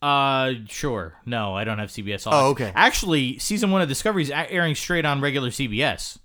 Uh, 0.00 0.54
sure. 0.68 1.14
No, 1.24 1.54
I 1.54 1.62
don't 1.64 1.78
have 1.78 1.90
CBS. 1.90 2.26
All 2.26 2.32
Oh, 2.34 2.50
Access. 2.52 2.68
okay. 2.68 2.72
Actually, 2.76 3.38
season 3.38 3.70
one 3.70 3.82
of 3.82 3.88
Discovery 3.88 4.22
is 4.22 4.30
a- 4.30 4.50
airing 4.52 4.74
straight 4.74 5.04
on 5.04 5.20
regular 5.20 5.50
CBS. 5.50 6.18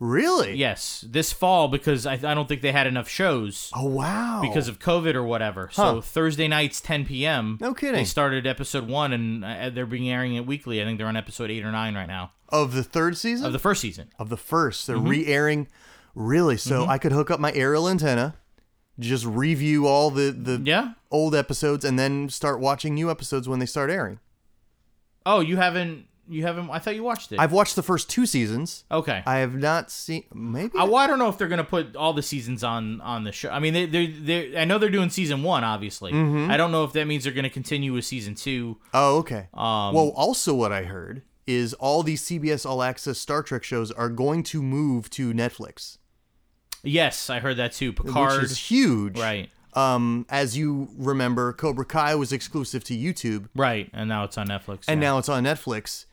Really? 0.00 0.54
Yes, 0.56 1.04
this 1.08 1.32
fall 1.32 1.68
because 1.68 2.04
I, 2.04 2.14
I 2.14 2.34
don't 2.34 2.46
think 2.48 2.60
they 2.62 2.72
had 2.72 2.86
enough 2.86 3.08
shows 3.08 3.70
Oh 3.74 3.86
wow. 3.86 4.40
because 4.42 4.68
of 4.68 4.78
COVID 4.80 5.14
or 5.14 5.22
whatever. 5.22 5.68
Huh. 5.68 5.94
So 5.94 6.00
Thursday 6.02 6.48
nights, 6.48 6.80
10 6.80 7.06
p.m. 7.06 7.58
No 7.60 7.72
kidding. 7.72 7.94
They 7.94 8.04
started 8.04 8.46
episode 8.46 8.88
one 8.88 9.12
and 9.12 9.44
uh, 9.44 9.70
they're 9.70 9.86
being 9.86 10.10
airing 10.10 10.34
it 10.34 10.46
weekly. 10.46 10.82
I 10.82 10.84
think 10.84 10.98
they're 10.98 11.06
on 11.06 11.16
episode 11.16 11.50
eight 11.50 11.64
or 11.64 11.70
nine 11.72 11.94
right 11.94 12.08
now 12.08 12.32
of 12.50 12.74
the 12.74 12.82
third 12.82 13.16
season 13.16 13.46
of 13.46 13.52
the 13.52 13.58
first 13.58 13.80
season. 13.80 14.08
of 14.18 14.28
the 14.28 14.36
first. 14.36 14.82
Mm-hmm. 14.88 14.92
They're 15.04 15.10
re-airing. 15.10 15.68
Really? 16.14 16.56
So 16.56 16.86
I 16.86 16.98
could 16.98 17.12
hook 17.12 17.30
up 17.30 17.40
my 17.40 17.52
aerial 17.52 17.88
antenna, 17.88 18.34
just 18.98 19.24
review 19.24 19.86
all 19.86 20.10
the 20.10 20.30
the 20.30 20.60
Yeah. 20.64 20.92
old 21.10 21.34
episodes, 21.34 21.84
and 21.84 21.98
then 21.98 22.28
start 22.28 22.60
watching 22.60 22.94
new 22.94 23.10
episodes 23.10 23.48
when 23.48 23.58
they 23.58 23.66
start 23.66 23.90
airing. 23.90 24.20
Oh, 25.26 25.40
you 25.40 25.56
haven't. 25.56 26.06
You 26.26 26.42
haven't. 26.42 26.70
I 26.70 26.78
thought 26.78 26.94
you 26.94 27.02
watched 27.02 27.32
it. 27.32 27.38
I've 27.38 27.52
watched 27.52 27.76
the 27.76 27.82
first 27.82 28.08
two 28.08 28.24
seasons. 28.24 28.84
okay. 28.90 29.22
I 29.26 29.38
have 29.38 29.54
not 29.54 29.90
seen. 29.90 30.24
Maybe. 30.32 30.72
I, 30.78 30.84
well, 30.84 30.96
I 30.96 31.06
don't 31.06 31.18
know 31.18 31.28
if 31.28 31.36
they're 31.36 31.48
gonna 31.48 31.64
put 31.64 31.96
all 31.96 32.14
the 32.14 32.22
seasons 32.22 32.64
on 32.64 33.00
on 33.02 33.24
the 33.24 33.32
show. 33.32 33.50
I 33.50 33.58
mean, 33.58 33.74
they 33.74 33.84
they 33.86 34.06
they. 34.06 34.56
I 34.58 34.64
know 34.64 34.78
they're 34.78 34.88
doing 34.88 35.10
season 35.10 35.42
one, 35.42 35.64
obviously. 35.64 36.12
Mm-hmm. 36.12 36.50
I 36.50 36.56
don't 36.56 36.72
know 36.72 36.84
if 36.84 36.92
that 36.94 37.06
means 37.06 37.24
they're 37.24 37.32
gonna 37.34 37.50
continue 37.50 37.92
with 37.92 38.06
season 38.06 38.34
two. 38.36 38.78
oh, 38.94 39.18
okay. 39.18 39.48
Um, 39.52 39.94
well, 39.94 40.12
also 40.16 40.54
what 40.54 40.72
I 40.72 40.84
heard 40.84 41.22
is 41.46 41.74
all 41.74 42.02
these 42.02 42.22
CBS 42.22 42.64
All 42.64 42.82
Access 42.82 43.18
Star 43.18 43.42
Trek 43.42 43.62
shows 43.62 43.90
are 43.92 44.08
going 44.08 44.42
to 44.44 44.62
move 44.62 45.10
to 45.10 45.34
Netflix, 45.34 45.98
yes, 46.84 47.28
I 47.30 47.40
heard 47.40 47.56
that 47.56 47.72
too. 47.72 47.92
Picard, 47.92 48.42
which 48.42 48.50
is 48.52 48.58
huge. 48.58 49.18
right, 49.18 49.50
Um, 49.74 50.26
as 50.28 50.56
you 50.56 50.88
remember, 50.96 51.52
Cobra 51.52 51.84
Kai 51.84 52.14
was 52.14 52.32
exclusive 52.32 52.84
to 52.84 52.96
YouTube. 52.96 53.48
right, 53.56 53.90
and 53.92 54.08
now 54.08 54.24
it's 54.24 54.38
on 54.38 54.46
Netflix. 54.48 54.84
and 54.88 55.00
yeah. 55.02 55.08
now 55.10 55.18
it's 55.18 55.28
on 55.28 55.44
Netflix, 55.44 56.04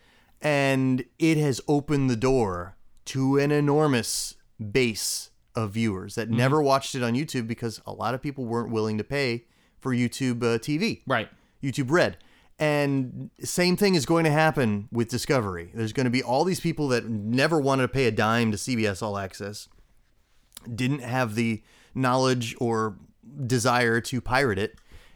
and 0.42 1.06
it 1.20 1.38
has 1.38 1.62
opened 1.68 2.10
the 2.10 2.16
door 2.16 2.76
to 3.06 3.38
an 3.38 3.52
enormous 3.52 4.36
base 4.72 5.30
of 5.56 5.72
viewers 5.72 6.14
Mm-hmm. 6.16 6.32
that 6.32 6.36
never 6.38 6.62
watched 6.62 6.96
it 6.96 7.04
on 7.04 7.14
YouTube 7.14 7.48
because 7.48 7.82
a 7.86 7.92
lot 7.92 8.14
of 8.14 8.22
people 8.22 8.46
weren't 8.46 8.72
willing 8.72 8.98
to 8.98 9.04
pay 9.04 9.46
for 9.80 9.94
YouTube 9.94 10.42
uh, 10.44 10.58
TV, 10.60 11.02
right, 11.08 11.30
YouTube 11.62 11.92
Red. 11.92 12.18
And 12.60 13.32
same 13.40 13.76
thing 13.76 13.96
is 13.96 14.06
going 14.06 14.24
to 14.26 14.30
happen 14.32 14.88
with 14.92 15.10
Discovery. 15.10 15.72
There's 15.74 15.94
going 15.94 16.04
to 16.04 16.12
be 16.12 16.22
all 16.22 16.44
these 16.44 16.60
people 16.60 16.88
that 16.90 17.10
never 17.10 17.60
wanted 17.60 17.82
to 17.84 17.88
pay 17.88 18.06
a 18.06 18.12
dime 18.12 18.52
to 18.52 18.58
CBS 18.58 19.02
All 19.02 19.18
Access, 19.18 19.68
didn't 20.76 21.00
have 21.00 21.36
the 21.36 21.62
knowledge 21.96 22.56
or 22.60 22.98
desire 23.46 24.02
to 24.02 24.22
pirate 24.22 24.60
it, 24.60 24.76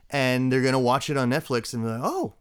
and 0.10 0.52
they're 0.52 0.62
going 0.62 0.74
to 0.74 0.80
watch 0.80 1.10
it 1.10 1.18
on 1.18 1.30
Netflix 1.30 1.74
and 1.74 1.84
be 1.84 1.89
like, 1.89 2.02
oh, 2.04 2.34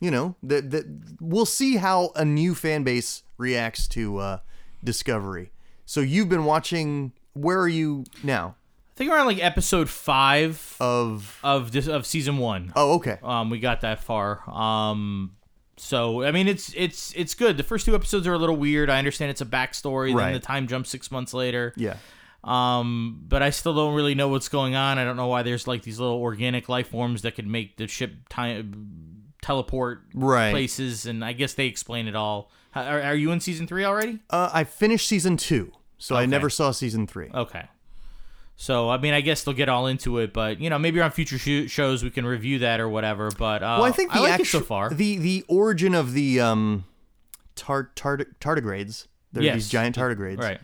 you 0.00 0.10
know, 0.10 0.36
that 0.42 0.70
that 0.70 0.84
we'll 1.20 1.46
see 1.46 1.76
how 1.76 2.12
a 2.16 2.24
new 2.24 2.54
fan 2.54 2.82
base 2.84 3.22
reacts 3.36 3.88
to 3.88 4.18
uh, 4.18 4.38
Discovery. 4.84 5.50
So 5.86 6.00
you've 6.00 6.28
been 6.28 6.44
watching. 6.44 7.12
Where 7.34 7.60
are 7.60 7.68
you 7.68 8.04
now? 8.22 8.56
I 8.94 8.98
think 8.98 9.12
on 9.12 9.26
like 9.26 9.42
episode 9.42 9.88
five 9.88 10.74
Of 10.80 11.38
of 11.44 11.70
this 11.70 11.86
of 11.86 12.04
season 12.04 12.38
one. 12.38 12.72
oh, 12.74 12.94
okay, 12.96 13.18
Um, 13.22 13.48
we 13.48 13.60
got 13.60 13.82
that 13.82 14.02
far. 14.02 14.42
Um, 14.50 15.36
so 15.76 16.24
I 16.24 16.32
mean, 16.32 16.48
it's 16.48 16.72
it's 16.76 17.12
it's 17.14 17.34
good. 17.34 17.56
The 17.56 17.62
first 17.62 17.86
two 17.86 17.94
episodes 17.94 18.26
are 18.26 18.32
a 18.34 18.38
little 18.38 18.56
weird. 18.56 18.90
I 18.90 18.98
understand 18.98 19.30
it's 19.30 19.40
a 19.40 19.46
backstory. 19.46 20.12
Right. 20.14 20.24
Then 20.24 20.32
the 20.34 20.40
time 20.40 20.66
jump 20.66 20.86
six 20.86 21.10
months 21.12 21.32
later. 21.32 21.72
yeah, 21.76 21.96
Um, 22.48 23.24
but 23.28 23.42
I 23.42 23.50
still 23.50 23.74
don't 23.74 23.94
really 23.94 24.14
know 24.14 24.28
what's 24.28 24.48
going 24.48 24.74
on. 24.74 24.98
I 24.98 25.04
don't 25.04 25.16
know 25.16 25.26
why 25.26 25.42
there's 25.42 25.66
like 25.66 25.82
these 25.82 26.00
little 26.00 26.16
organic 26.20 26.68
life 26.68 26.88
forms 26.88 27.22
that 27.22 27.34
could 27.34 27.46
make 27.46 27.76
the 27.76 27.86
ship 27.86 28.12
time 28.30 29.32
teleport 29.42 30.02
Right. 30.14 30.50
places, 30.50 31.04
and 31.06 31.24
I 31.24 31.32
guess 31.32 31.54
they 31.54 31.66
explain 31.66 32.08
it 32.08 32.16
all. 32.16 32.50
Are, 32.74 33.00
are 33.02 33.14
you 33.14 33.30
in 33.32 33.40
season 33.40 33.66
three 33.66 33.84
already? 33.84 34.20
uh, 34.30 34.50
I 34.52 34.64
finished 34.64 35.06
season 35.08 35.36
two, 35.36 35.72
so 35.98 36.16
I 36.16 36.26
never 36.26 36.48
saw 36.48 36.70
season 36.70 37.06
three. 37.06 37.28
Okay. 37.34 37.66
So 38.56 38.88
I 38.90 38.98
mean, 38.98 39.14
I 39.14 39.20
guess 39.20 39.44
they'll 39.44 39.54
get 39.54 39.68
all 39.68 39.86
into 39.86 40.18
it, 40.18 40.32
but 40.32 40.60
you 40.60 40.68
know, 40.70 40.78
maybe 40.78 41.00
on 41.00 41.10
future 41.12 41.38
sh- 41.38 41.70
shows 41.70 42.02
we 42.02 42.10
can 42.10 42.26
review 42.26 42.58
that 42.60 42.80
or 42.80 42.88
whatever. 42.88 43.30
But 43.30 43.62
uh, 43.62 43.76
Well, 43.78 43.84
I 43.84 43.92
think 43.92 44.12
the 44.12 44.20
like 44.20 44.30
it 44.30 44.32
actu- 44.34 44.44
so 44.46 44.60
far. 44.60 44.90
the 44.90 45.16
the 45.18 45.44
origin 45.48 45.94
of 45.94 46.12
the 46.12 46.40
um, 46.40 46.84
tar- 47.54 47.90
tar- 47.94 48.26
tardigrades. 48.40 49.06
They're 49.32 49.52
these 49.54 49.68
giant 49.68 49.94
tardigrades, 49.96 50.38
right. 50.40 50.60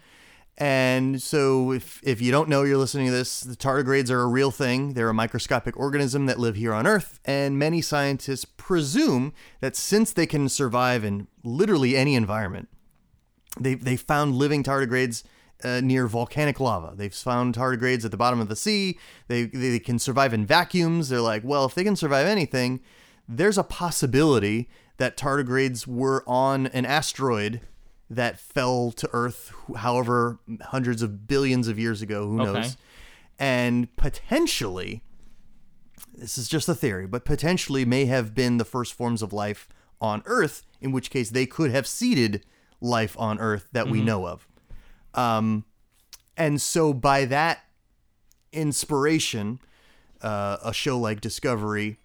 And 0.56 1.20
so, 1.20 1.72
if 1.72 2.00
if 2.04 2.20
you 2.20 2.30
don't 2.30 2.48
know, 2.48 2.62
you're 2.62 2.78
listening 2.78 3.06
to 3.06 3.12
this. 3.12 3.40
The 3.40 3.56
tardigrades 3.56 4.08
are 4.10 4.20
a 4.20 4.28
real 4.28 4.52
thing. 4.52 4.94
They're 4.94 5.08
a 5.08 5.14
microscopic 5.14 5.76
organism 5.76 6.26
that 6.26 6.38
live 6.38 6.54
here 6.54 6.72
on 6.72 6.86
Earth, 6.86 7.18
and 7.24 7.58
many 7.58 7.80
scientists 7.80 8.44
presume 8.44 9.32
that 9.60 9.74
since 9.74 10.12
they 10.12 10.26
can 10.26 10.48
survive 10.48 11.02
in 11.02 11.26
literally 11.42 11.96
any 11.96 12.14
environment, 12.14 12.68
they 13.58 13.74
they 13.74 13.96
found 13.96 14.36
living 14.36 14.62
tardigrades 14.62 15.24
uh, 15.64 15.80
near 15.82 16.06
volcanic 16.06 16.60
lava. 16.60 16.94
They've 16.94 17.12
found 17.12 17.56
tardigrades 17.56 18.04
at 18.04 18.12
the 18.12 18.16
bottom 18.16 18.38
of 18.40 18.48
the 18.48 18.56
sea. 18.56 18.98
They 19.26 19.46
they 19.46 19.80
can 19.80 19.98
survive 19.98 20.32
in 20.32 20.46
vacuums. 20.46 21.08
They're 21.08 21.20
like, 21.20 21.42
well, 21.44 21.64
if 21.64 21.74
they 21.74 21.82
can 21.82 21.96
survive 21.96 22.28
anything, 22.28 22.80
there's 23.28 23.58
a 23.58 23.64
possibility 23.64 24.68
that 24.98 25.16
tardigrades 25.16 25.86
were 25.86 26.22
on 26.28 26.68
an 26.68 26.86
asteroid 26.86 27.60
that 28.10 28.38
fell 28.38 28.92
to 28.92 29.08
Earth, 29.12 29.52
however 29.76 30.38
hundreds 30.62 31.02
of 31.02 31.26
billions 31.26 31.68
of 31.68 31.78
years 31.78 32.02
ago. 32.02 32.28
Who 32.28 32.40
Okay. 32.42 32.52
knows? 32.52 32.76
And 33.38 33.94
potentially, 33.96 35.02
this 36.14 36.38
is 36.38 36.48
just 36.48 36.68
a 36.68 36.74
theory, 36.74 37.06
but 37.06 37.24
potentially 37.24 37.84
may 37.84 38.04
have 38.04 38.34
been 38.34 38.58
the 38.58 38.64
first 38.64 38.92
forms 38.94 39.22
of 39.22 39.32
life 39.32 39.68
on 40.00 40.22
Earth, 40.26 40.62
in 40.80 40.92
which 40.92 41.10
case 41.10 41.30
they 41.30 41.46
could 41.46 41.70
have 41.70 41.86
seeded 41.86 42.44
life 42.80 43.16
on 43.18 43.38
Earth 43.38 43.68
that 43.72 43.88
we 43.88 44.00
know 44.02 44.26
of. 44.26 44.46
Um, 45.14 45.64
and 46.36 46.60
so, 46.60 46.92
by 46.92 47.24
that 47.24 47.60
inspiration, 48.52 49.60
uh, 50.22 50.58
a 50.62 50.72
show 50.72 50.98
like 50.98 51.20
Discovery 51.20 51.98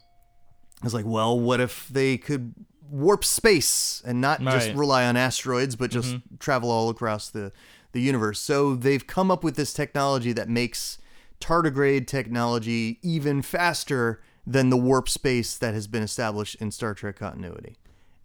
is 0.83 0.93
like, 0.93 1.05
well, 1.05 1.39
what 1.39 1.59
if 1.59 1.87
they 1.89 2.17
could 2.17 2.53
warp 2.89 3.23
space 3.23 4.01
and 4.05 4.19
not 4.21 4.41
just 4.41 4.71
rely 4.73 5.05
on 5.05 5.15
asteroids, 5.17 5.75
but 5.75 5.91
just 5.91 6.15
mm-hmm. 6.15 6.35
travel 6.39 6.71
all 6.71 6.89
across 6.89 7.29
the, 7.29 7.51
the 7.91 8.01
universe? 8.01 8.39
So, 8.39 8.75
they've 8.75 9.05
come 9.05 9.31
up 9.31 9.43
with 9.43 9.55
this 9.55 9.73
technology 9.73 10.33
that 10.33 10.49
makes 10.49 10.97
tardigrade 11.39 12.07
technology 12.07 12.99
even 13.01 13.41
faster 13.41 14.21
than 14.45 14.69
the 14.69 14.77
warp 14.77 15.07
space 15.07 15.57
that 15.57 15.73
has 15.73 15.87
been 15.87 16.03
established 16.03 16.55
in 16.55 16.71
Star 16.71 16.93
Trek 16.93 17.17
continuity. 17.17 17.77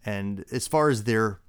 And 0.05 0.45
as 0.51 0.67
far 0.67 0.89
as 0.89 1.03
their 1.03 1.39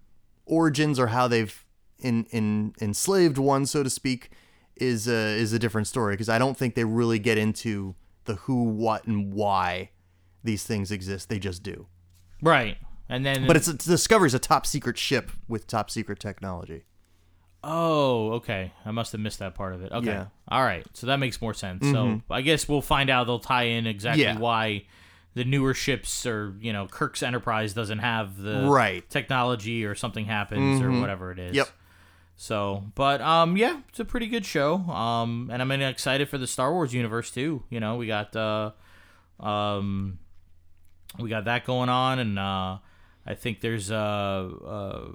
origins 0.44 0.98
or 0.98 1.08
how 1.08 1.28
they've 1.28 1.64
in, 1.98 2.26
in 2.30 2.74
enslaved 2.80 3.38
one, 3.38 3.66
so 3.66 3.82
to 3.82 3.90
speak, 3.90 4.30
is 4.76 5.08
a, 5.08 5.12
is 5.12 5.52
a 5.52 5.58
different 5.58 5.86
story 5.86 6.14
because 6.14 6.28
I 6.28 6.38
don't 6.38 6.56
think 6.56 6.74
they 6.74 6.84
really 6.84 7.18
get 7.18 7.38
into 7.38 7.94
the 8.24 8.34
who, 8.34 8.64
what, 8.64 9.06
and 9.06 9.32
why 9.32 9.90
these 10.44 10.64
things 10.64 10.90
exist. 10.90 11.28
They 11.28 11.38
just 11.38 11.62
do. 11.62 11.86
Right. 12.42 12.76
And 13.08 13.24
then 13.24 13.46
But 13.46 13.56
it's, 13.56 13.68
it's 13.68 13.84
Discovery's 13.84 14.34
a 14.34 14.38
top 14.38 14.66
secret 14.66 14.98
ship 14.98 15.30
with 15.48 15.66
top 15.66 15.90
secret 15.90 16.18
technology. 16.20 16.84
Oh, 17.62 18.32
okay. 18.34 18.72
I 18.84 18.90
must 18.90 19.12
have 19.12 19.20
missed 19.20 19.38
that 19.40 19.54
part 19.54 19.74
of 19.74 19.82
it. 19.82 19.90
Okay. 19.92 20.06
Yeah. 20.06 20.26
All 20.48 20.62
right. 20.62 20.86
So 20.92 21.06
that 21.08 21.16
makes 21.18 21.40
more 21.40 21.54
sense. 21.54 21.84
So 21.90 22.20
I 22.30 22.40
guess 22.42 22.68
we'll 22.68 22.82
find 22.82 23.10
out. 23.10 23.24
They'll 23.26 23.38
tie 23.40 23.64
in 23.64 23.86
exactly 23.86 24.22
Yeah. 24.24 24.38
why 24.38 24.84
the 25.34 25.44
newer 25.44 25.74
ships 25.74 26.24
or 26.26 26.54
you 26.60 26.72
know 26.72 26.86
Kirk's 26.86 27.22
Enterprise 27.22 27.74
doesn't 27.74 27.98
have 27.98 28.38
the 28.40 28.66
Right. 28.68 29.08
technology 29.10 29.84
or 29.84 29.94
something 29.94 30.24
happens 30.26 30.80
or 30.80 30.90
whatever 30.92 31.30
it 31.32 31.38
is. 31.38 31.56
Yep. 31.56 31.68
So, 32.36 32.84
but 32.94 33.20
um, 33.20 33.56
yeah, 33.56 33.80
it's 33.88 33.98
a 34.00 34.04
pretty 34.04 34.28
good 34.28 34.44
show. 34.46 34.76
Um, 34.76 35.48
and 35.52 35.60
I'm 35.62 35.70
excited 35.72 36.28
for 36.28 36.38
the 36.38 36.46
Star 36.46 36.72
Wars 36.72 36.92
universe 36.94 37.30
too. 37.30 37.64
You 37.70 37.80
know, 37.80 37.96
we 37.96 38.06
got 38.06 38.36
uh, 38.36 38.72
um, 39.40 40.18
we 41.18 41.28
got 41.30 41.46
that 41.46 41.64
going 41.64 41.88
on, 41.88 42.18
and 42.18 42.38
uh, 42.38 42.78
I 43.26 43.34
think 43.34 43.60
there's 43.60 43.90
a, 43.90 43.96
a 43.96 45.08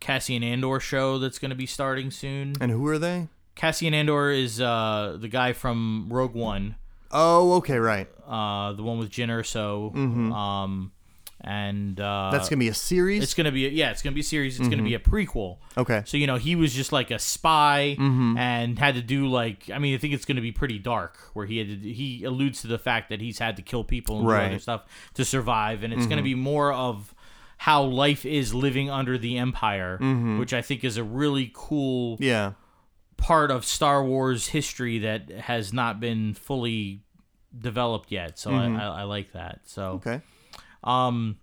Cassian 0.00 0.42
Andor 0.42 0.80
show 0.80 1.18
that's 1.18 1.38
going 1.38 1.50
to 1.50 1.54
be 1.56 1.66
starting 1.66 2.10
soon. 2.10 2.54
And 2.60 2.70
who 2.70 2.86
are 2.88 2.98
they? 2.98 3.28
Cassian 3.54 3.94
Andor 3.94 4.30
is 4.30 4.60
uh, 4.60 5.16
the 5.20 5.28
guy 5.28 5.52
from 5.52 6.08
Rogue 6.10 6.34
One, 6.34 6.74
Oh, 7.12 7.52
okay, 7.54 7.78
right. 7.78 8.08
uh, 8.26 8.72
the 8.72 8.82
one 8.82 8.98
with 8.98 9.10
Jyn 9.10 9.28
Erso. 9.28 9.94
Um, 10.32 10.90
and 11.40 12.00
uh, 12.00 12.04
Mm-hmm. 12.04 12.36
That's 12.36 12.48
gonna 12.48 12.58
be 12.60 12.68
a 12.68 12.74
series. 12.74 13.22
it's 13.22 13.34
gonna 13.34 13.52
be 13.52 13.66
a, 13.66 13.68
yeah, 13.68 13.90
it's 13.90 14.02
gonna 14.02 14.14
be 14.14 14.20
a 14.22 14.24
series. 14.24 14.58
It's 14.58 14.68
gonna 14.68 14.82
be 14.82 14.94
a 14.94 14.98
prequel. 14.98 15.58
okay. 15.76 16.02
So 16.06 16.16
you 16.16 16.26
know 16.26 16.36
he 16.36 16.56
was 16.56 16.72
just 16.74 16.90
like 16.90 17.10
a 17.10 17.18
spy 17.18 17.96
Mm-hmm. 17.98 18.36
and 18.38 18.78
had 18.78 18.94
to 18.96 19.02
do 19.02 19.26
like 19.28 19.70
I 19.72 19.78
mean 19.78 19.94
I 19.94 19.98
think 19.98 20.14
it's 20.14 20.24
going 20.24 20.36
to 20.36 20.42
be 20.42 20.52
pretty 20.52 20.78
dark 20.78 21.18
where 21.34 21.44
he 21.46 21.58
had 21.58 21.68
to, 21.82 21.92
he 21.92 22.24
alludes 22.24 22.62
to 22.62 22.66
the 22.66 22.78
fact 22.78 23.10
that 23.10 23.20
he's 23.20 23.38
had 23.38 23.56
to 23.56 23.62
kill 23.62 23.84
people 23.84 24.18
and 24.20 24.26
Right. 24.26 24.38
Mm-hmm. 24.44 24.54
other 24.54 24.58
stuff 24.58 24.82
to 25.14 25.24
survive 25.24 25.82
and 25.84 25.92
it's 25.92 26.06
going 26.06 26.16
to 26.16 26.22
be 26.24 26.34
more 26.34 26.72
of 26.72 27.13
how 27.58 27.82
life 27.82 28.24
is 28.26 28.52
living 28.54 28.90
under 28.90 29.16
the 29.18 29.38
empire 29.38 29.98
which 30.38 30.52
I 30.52 30.62
think 30.62 30.84
is 30.84 30.96
a 30.96 31.04
really 31.04 31.50
cool 31.54 32.14
Mm-hmm. 32.16 32.24
Yeah. 32.24 32.52
part 33.16 33.50
of 33.50 33.64
Star 33.64 34.04
Wars 34.04 34.48
history 34.48 34.98
that 35.00 35.30
has 35.30 35.72
not 35.72 36.00
been 36.00 36.34
fully 36.34 37.02
developed 37.56 38.10
yet 38.12 38.38
so 38.38 38.52
I, 38.52 38.66
I, 38.66 38.84
I 38.86 39.02
like 39.04 39.32
that 39.32 39.60
so 39.64 39.98
Mm-hmm. 39.98 40.08
Okay. 40.08 40.20
um, 40.82 41.38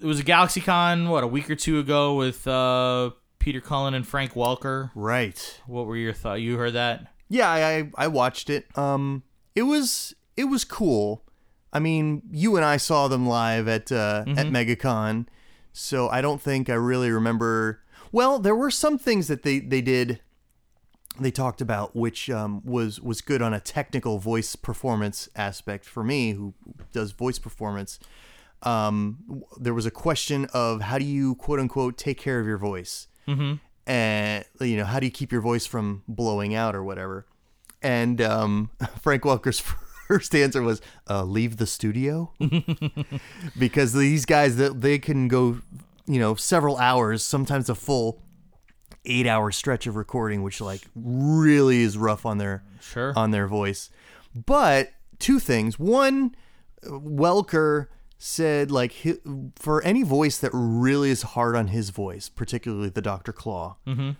it 0.00 0.04
was 0.06 0.20
a 0.20 0.24
GalaxyCon 0.24 1.08
what 1.08 1.24
a 1.24 1.26
week 1.26 1.50
or 1.50 1.56
two 1.56 1.78
ago 1.78 2.14
with 2.14 2.46
uh, 2.46 3.10
Peter 3.38 3.60
Cullen 3.60 3.94
and 3.94 4.06
Frank 4.06 4.32
Welker. 4.34 4.90
Right. 4.94 5.60
What 5.66 5.86
were 5.86 5.96
your 5.96 6.12
thoughts? 6.12 6.40
You 6.40 6.56
heard 6.58 6.74
that? 6.74 7.12
Yeah, 7.28 7.48
I, 7.50 7.76
I 7.78 7.90
I 7.96 8.06
watched 8.08 8.50
it. 8.50 8.66
Um, 8.76 9.22
it 9.54 9.62
was 9.62 10.14
it 10.36 10.44
was 10.44 10.64
cool. 10.64 11.24
I 11.72 11.78
mean, 11.78 12.22
you 12.30 12.56
and 12.56 12.64
I 12.64 12.76
saw 12.76 13.08
them 13.08 13.26
live 13.26 13.68
at 13.68 13.92
uh, 13.92 14.24
at 14.26 14.46
MegaCon, 14.46 15.26
so 15.72 16.08
I 16.08 16.20
don't 16.20 16.40
think 16.40 16.70
I 16.70 16.74
really 16.74 17.10
remember. 17.10 17.80
Well, 18.12 18.38
there 18.38 18.54
were 18.54 18.70
some 18.70 18.98
things 18.98 19.28
that 19.28 19.42
they 19.42 19.58
they 19.58 19.80
did. 19.82 20.20
They 21.18 21.30
talked 21.30 21.60
about 21.60 21.96
which 21.96 22.28
um, 22.30 22.62
was 22.64 23.00
was 23.00 23.20
good 23.20 23.42
on 23.42 23.52
a 23.54 23.60
technical 23.60 24.18
voice 24.18 24.54
performance 24.56 25.28
aspect 25.34 25.84
for 25.84 26.04
me, 26.04 26.32
who 26.32 26.54
does 26.92 27.12
voice 27.12 27.38
performance. 27.38 27.98
Um, 28.62 29.42
there 29.58 29.74
was 29.74 29.84
a 29.86 29.90
question 29.90 30.46
of 30.54 30.80
how 30.82 30.98
do 30.98 31.04
you 31.04 31.34
quote 31.34 31.60
unquote 31.60 31.98
take 31.98 32.18
care 32.18 32.40
of 32.40 32.46
your 32.46 32.58
voice 32.58 33.06
and 33.86 34.44
you 34.60 34.76
know 34.78 34.84
how 34.84 34.98
do 34.98 35.06
you 35.06 35.12
keep 35.12 35.30
your 35.30 35.42
voice 35.42 35.66
from 35.66 36.02
blowing 36.08 36.54
out 36.54 36.74
or 36.74 36.82
whatever 36.82 37.26
and 37.82 38.20
um, 38.22 38.70
frank 39.00 39.24
welker's 39.24 39.60
first 40.08 40.34
answer 40.34 40.62
was 40.62 40.80
uh, 41.08 41.22
leave 41.24 41.56
the 41.56 41.66
studio? 41.66 42.32
Because 43.58 43.92
these 43.92 44.24
guys 44.26 44.56
that 44.56 44.80
they 44.80 44.98
can 44.98 45.28
go 45.28 45.58
you 46.06 46.18
know 46.20 46.34
several 46.34 46.76
hours 46.76 47.22
sometimes 47.22 47.68
a 47.68 47.74
full 47.74 48.22
eight 49.04 49.26
hour 49.26 49.50
stretch 49.50 49.86
of 49.86 49.96
recording 49.96 50.42
which 50.42 50.60
like 50.60 50.82
really 50.94 51.82
is 51.82 51.96
rough 51.96 52.24
on 52.26 52.38
their 52.38 52.62
Sure. 52.80 53.12
on 53.16 53.30
their 53.30 53.46
voice. 53.48 53.90
But 54.34 54.90
two 55.18 55.38
things. 55.38 55.78
One 55.78 56.34
welker 56.84 57.88
said 58.18 58.70
like 58.70 58.94
hi- 59.02 59.18
for 59.56 59.82
any 59.82 60.02
voice 60.02 60.38
that 60.38 60.50
really 60.52 61.10
is 61.10 61.22
hard 61.22 61.54
on 61.56 61.68
his 61.68 61.90
voice 61.90 62.28
particularly 62.28 62.88
the 62.88 63.02
dr 63.02 63.30
claw 63.32 63.76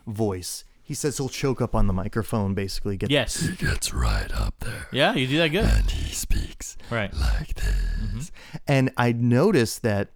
voice 0.07 0.65
he 0.87 0.95
says 0.95 1.19
he'll 1.19 1.29
choke 1.29 1.61
up 1.61 1.75
on 1.75 1.89
the 1.89 1.93
microphone 1.93 2.55
basically 2.55 2.97
get 2.97 3.11
yes. 3.11 3.41
He 3.41 3.57
gets 3.57 3.93
right 3.93 4.31
up 4.33 4.55
there 4.61 4.87
Yeah, 4.93 5.15
you 5.15 5.27
do 5.27 5.37
that 5.39 5.49
good. 5.49 5.65
and 5.65 5.91
he 5.91 6.15
speaks 6.15 6.77
Right. 6.91 7.13
like 7.13 7.55
this. 7.55 8.31
And 8.69 8.93
I 8.97 9.11
noticed 9.13 9.83
that 9.83 10.11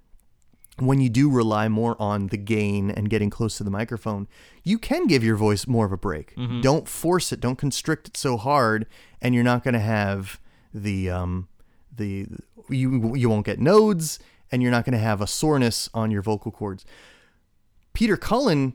when 0.79 1.01
you 1.01 1.11
do 1.11 1.29
rely 1.29 1.68
more 1.68 1.95
on 2.01 2.29
the 2.29 2.37
gain 2.39 2.91
and 2.91 3.11
getting 3.11 3.29
close 3.29 3.59
to 3.59 3.64
the 3.64 3.71
microphone, 3.71 4.29
you 4.62 4.79
can 4.79 5.07
give 5.09 5.23
your 5.25 5.37
voice 5.37 5.66
more 5.66 5.85
of 5.85 5.93
a 5.93 5.97
break. 5.99 6.35
Don't 6.62 6.89
force 6.89 7.33
it. 7.33 7.41
Don't 7.41 7.57
constrict 7.57 8.09
it 8.09 8.16
so 8.16 8.37
hard, 8.39 8.87
and 9.21 9.35
you're 9.35 9.45
not 9.45 9.62
going 9.64 9.75
to 9.75 9.81
have 9.81 10.41
the 10.73 11.11
um, 11.11 11.49
the 11.95 12.27
you 12.71 13.14
you 13.14 13.29
won't 13.29 13.45
get 13.45 13.59
nodes, 13.59 14.21
and 14.51 14.62
you're 14.62 14.71
not 14.71 14.85
going 14.87 14.95
to 14.95 15.05
have 15.05 15.21
a 15.21 15.27
soreness 15.27 15.91
on 15.93 16.11
your 16.11 16.23
vocal 16.23 16.51
cords. 16.53 16.87
Peter 17.93 18.16
Cullen 18.16 18.75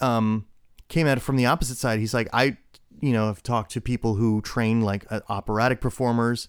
um, 0.00 0.46
came 0.88 1.06
at 1.06 1.18
it 1.18 1.22
from 1.22 1.36
the 1.36 1.46
opposite 1.46 1.76
side. 1.76 1.98
He's 1.98 2.14
like, 2.14 2.28
I, 2.32 2.56
you 3.00 3.12
know, 3.12 3.26
have 3.26 3.42
talked 3.42 3.72
to 3.72 3.80
people 3.80 4.14
who 4.14 4.40
train 4.42 4.80
like 4.80 5.04
uh, 5.10 5.20
operatic 5.28 5.80
performers, 5.80 6.48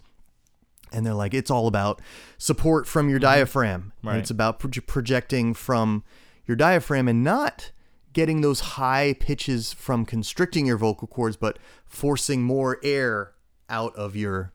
and 0.91 1.05
they're 1.05 1.13
like, 1.13 1.33
it's 1.33 1.51
all 1.51 1.67
about 1.67 2.01
support 2.37 2.87
from 2.87 3.09
your 3.09 3.19
diaphragm. 3.19 3.93
Right. 4.03 4.17
it's 4.17 4.29
about 4.29 4.59
pro- 4.59 4.71
projecting 4.85 5.53
from 5.53 6.03
your 6.45 6.55
diaphragm 6.55 7.07
and 7.07 7.23
not 7.23 7.71
getting 8.13 8.41
those 8.41 8.61
high 8.61 9.15
pitches 9.19 9.73
from 9.73 10.05
constricting 10.05 10.65
your 10.65 10.77
vocal 10.77 11.07
cords, 11.07 11.35
but 11.35 11.59
forcing 11.85 12.43
more 12.43 12.79
air 12.83 13.33
out 13.69 13.95
of 13.95 14.15
your 14.15 14.53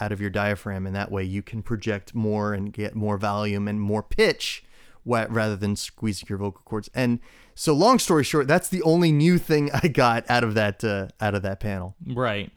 out 0.00 0.12
of 0.12 0.20
your 0.20 0.30
diaphragm, 0.30 0.86
and 0.86 0.94
that 0.94 1.10
way 1.10 1.24
you 1.24 1.42
can 1.42 1.60
project 1.60 2.14
more 2.14 2.54
and 2.54 2.72
get 2.72 2.94
more 2.94 3.18
volume 3.18 3.66
and 3.66 3.80
more 3.80 4.02
pitch 4.02 4.62
rather 5.08 5.56
than 5.56 5.76
squeezing 5.76 6.26
your 6.28 6.38
vocal 6.38 6.62
cords. 6.64 6.88
And 6.94 7.18
so, 7.54 7.72
long 7.74 7.98
story 7.98 8.22
short, 8.24 8.46
that's 8.46 8.68
the 8.68 8.82
only 8.82 9.10
new 9.12 9.38
thing 9.38 9.70
I 9.82 9.88
got 9.88 10.24
out 10.30 10.44
of 10.44 10.54
that 10.54 10.84
uh, 10.84 11.08
out 11.20 11.34
of 11.34 11.42
that 11.42 11.60
panel. 11.60 11.96
Right. 12.06 12.52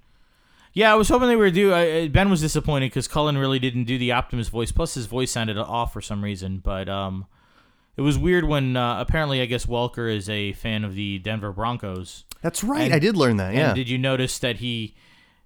Yeah, 0.74 0.92
I 0.92 0.96
was 0.96 1.10
hoping 1.10 1.28
they 1.28 1.36
were 1.36 1.52
do. 1.52 1.74
I, 1.74 2.08
Ben 2.08 2.30
was 2.30 2.40
disappointed 2.40 2.88
because 2.92 3.08
Cullen 3.08 3.38
really 3.38 3.60
didn't 3.60 3.84
do 3.86 3.98
the 3.98 4.14
Optimus 4.14 4.48
voice. 4.48 4.72
Plus, 4.72 4.94
his 4.94 5.06
voice 5.06 5.30
sounded 5.32 5.58
off 5.58 5.92
for 5.92 6.00
some 6.02 6.24
reason. 6.24 6.60
But 6.60 6.88
um, 6.88 7.26
it 7.98 8.02
was 8.02 8.18
weird 8.18 8.46
when 8.46 8.78
uh, 8.78 9.00
apparently 9.02 9.42
I 9.42 9.48
guess 9.48 9.66
Welker 9.66 10.10
is 10.14 10.30
a 10.30 10.54
fan 10.54 10.86
of 10.86 10.96
the 10.96 11.20
Denver 11.20 11.52
Broncos. 11.52 12.24
That's 12.42 12.64
right. 12.64 12.84
And- 12.84 12.94
I 12.94 13.00
did 13.00 13.18
learn 13.18 13.36
that. 13.38 13.50
And 13.50 13.58
Yeah. 13.58 13.74
did 13.74 13.90
you 13.90 13.98
notice 13.98 14.40
that 14.40 14.58
he, 14.58 14.96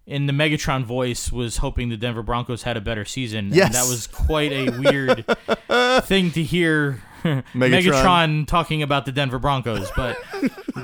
in 0.08 0.26
the 0.28 0.34
Megatron 0.34 0.84
voice, 0.84 1.32
was 1.32 1.58
hoping 1.58 1.90
the 1.90 1.98
Denver 1.98 2.24
Broncos 2.24 2.64
had 2.64 2.78
a 2.78 2.82
better 2.82 3.06
season? 3.06 3.50
Yes. 3.52 3.68
And 3.68 3.76
that 3.76 3.90
was 3.90 4.08
quite 4.08 4.52
a 4.52 4.70
weird 4.70 5.26
thing 6.06 6.32
to 6.32 6.44
hear. 6.44 7.02
Megatron. 7.24 7.44
Megatron. 7.82 8.48
talking 8.48 8.84
about 8.84 9.06
the 9.08 9.12
Denver 9.12 9.40
Broncos, 9.40 9.90
but 9.96 10.16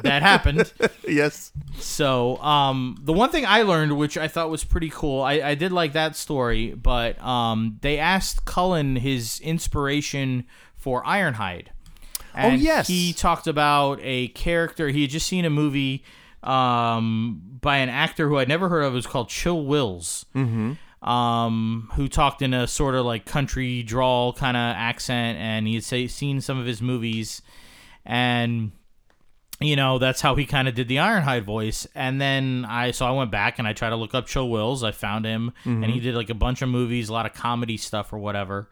that 0.01 0.23
happened. 0.23 0.73
yes. 1.07 1.51
So, 1.77 2.37
um, 2.37 2.97
the 2.99 3.13
one 3.13 3.29
thing 3.29 3.45
I 3.45 3.61
learned, 3.61 3.95
which 3.95 4.17
I 4.17 4.27
thought 4.27 4.49
was 4.49 4.63
pretty 4.63 4.89
cool, 4.89 5.21
I, 5.21 5.33
I 5.33 5.53
did 5.55 5.71
like 5.71 5.93
that 5.93 6.15
story, 6.15 6.73
but 6.73 7.21
um, 7.23 7.77
they 7.81 7.99
asked 7.99 8.45
Cullen 8.45 8.95
his 8.95 9.39
inspiration 9.41 10.45
for 10.75 11.03
Ironhide. 11.03 11.67
And 12.33 12.53
Oh, 12.53 12.55
yes. 12.55 12.87
He 12.87 13.13
talked 13.13 13.45
about 13.45 13.99
a 14.01 14.29
character. 14.29 14.89
He 14.89 15.01
had 15.01 15.11
just 15.11 15.27
seen 15.27 15.45
a 15.45 15.49
movie 15.51 16.03
um, 16.43 17.41
by 17.61 17.77
an 17.77 17.89
actor 17.89 18.27
who 18.27 18.37
I'd 18.37 18.47
never 18.47 18.69
heard 18.69 18.81
of. 18.81 18.93
It 18.93 18.95
was 18.95 19.07
called 19.07 19.29
Chill 19.29 19.65
Wills. 19.65 20.25
Mm-hmm. 20.35 20.73
Um, 21.07 21.89
who 21.95 22.07
talked 22.07 22.43
in 22.43 22.53
a 22.53 22.67
sort 22.67 22.93
of 22.93 23.07
like 23.07 23.25
country 23.25 23.81
drawl 23.81 24.33
kind 24.33 24.55
of 24.55 24.61
accent, 24.61 25.39
and 25.39 25.65
he 25.65 25.73
had 25.73 25.83
say, 25.83 26.05
seen 26.05 26.41
some 26.41 26.59
of 26.59 26.67
his 26.67 26.79
movies, 26.79 27.41
and 28.05 28.71
you 29.61 29.75
know 29.75 29.99
that's 29.99 30.21
how 30.21 30.35
he 30.35 30.45
kind 30.45 30.67
of 30.67 30.75
did 30.75 30.87
the 30.87 30.97
ironhide 30.97 31.43
voice 31.43 31.87
and 31.93 32.19
then 32.19 32.65
i 32.67 32.91
so 32.91 33.05
i 33.05 33.11
went 33.11 33.31
back 33.31 33.59
and 33.59 33.67
i 33.67 33.73
tried 33.73 33.91
to 33.91 33.95
look 33.95 34.13
up 34.13 34.25
Chill 34.27 34.49
wills 34.49 34.83
i 34.83 34.91
found 34.91 35.25
him 35.25 35.53
and 35.83 35.91
he 35.91 35.99
did 35.99 36.15
like 36.15 36.29
a 36.29 36.35
bunch 36.35 36.61
of 36.61 36.69
movies 36.69 37.09
a 37.09 37.13
lot 37.13 37.25
of 37.25 37.33
comedy 37.33 37.77
stuff 37.77 38.11
or 38.11 38.17
whatever 38.17 38.69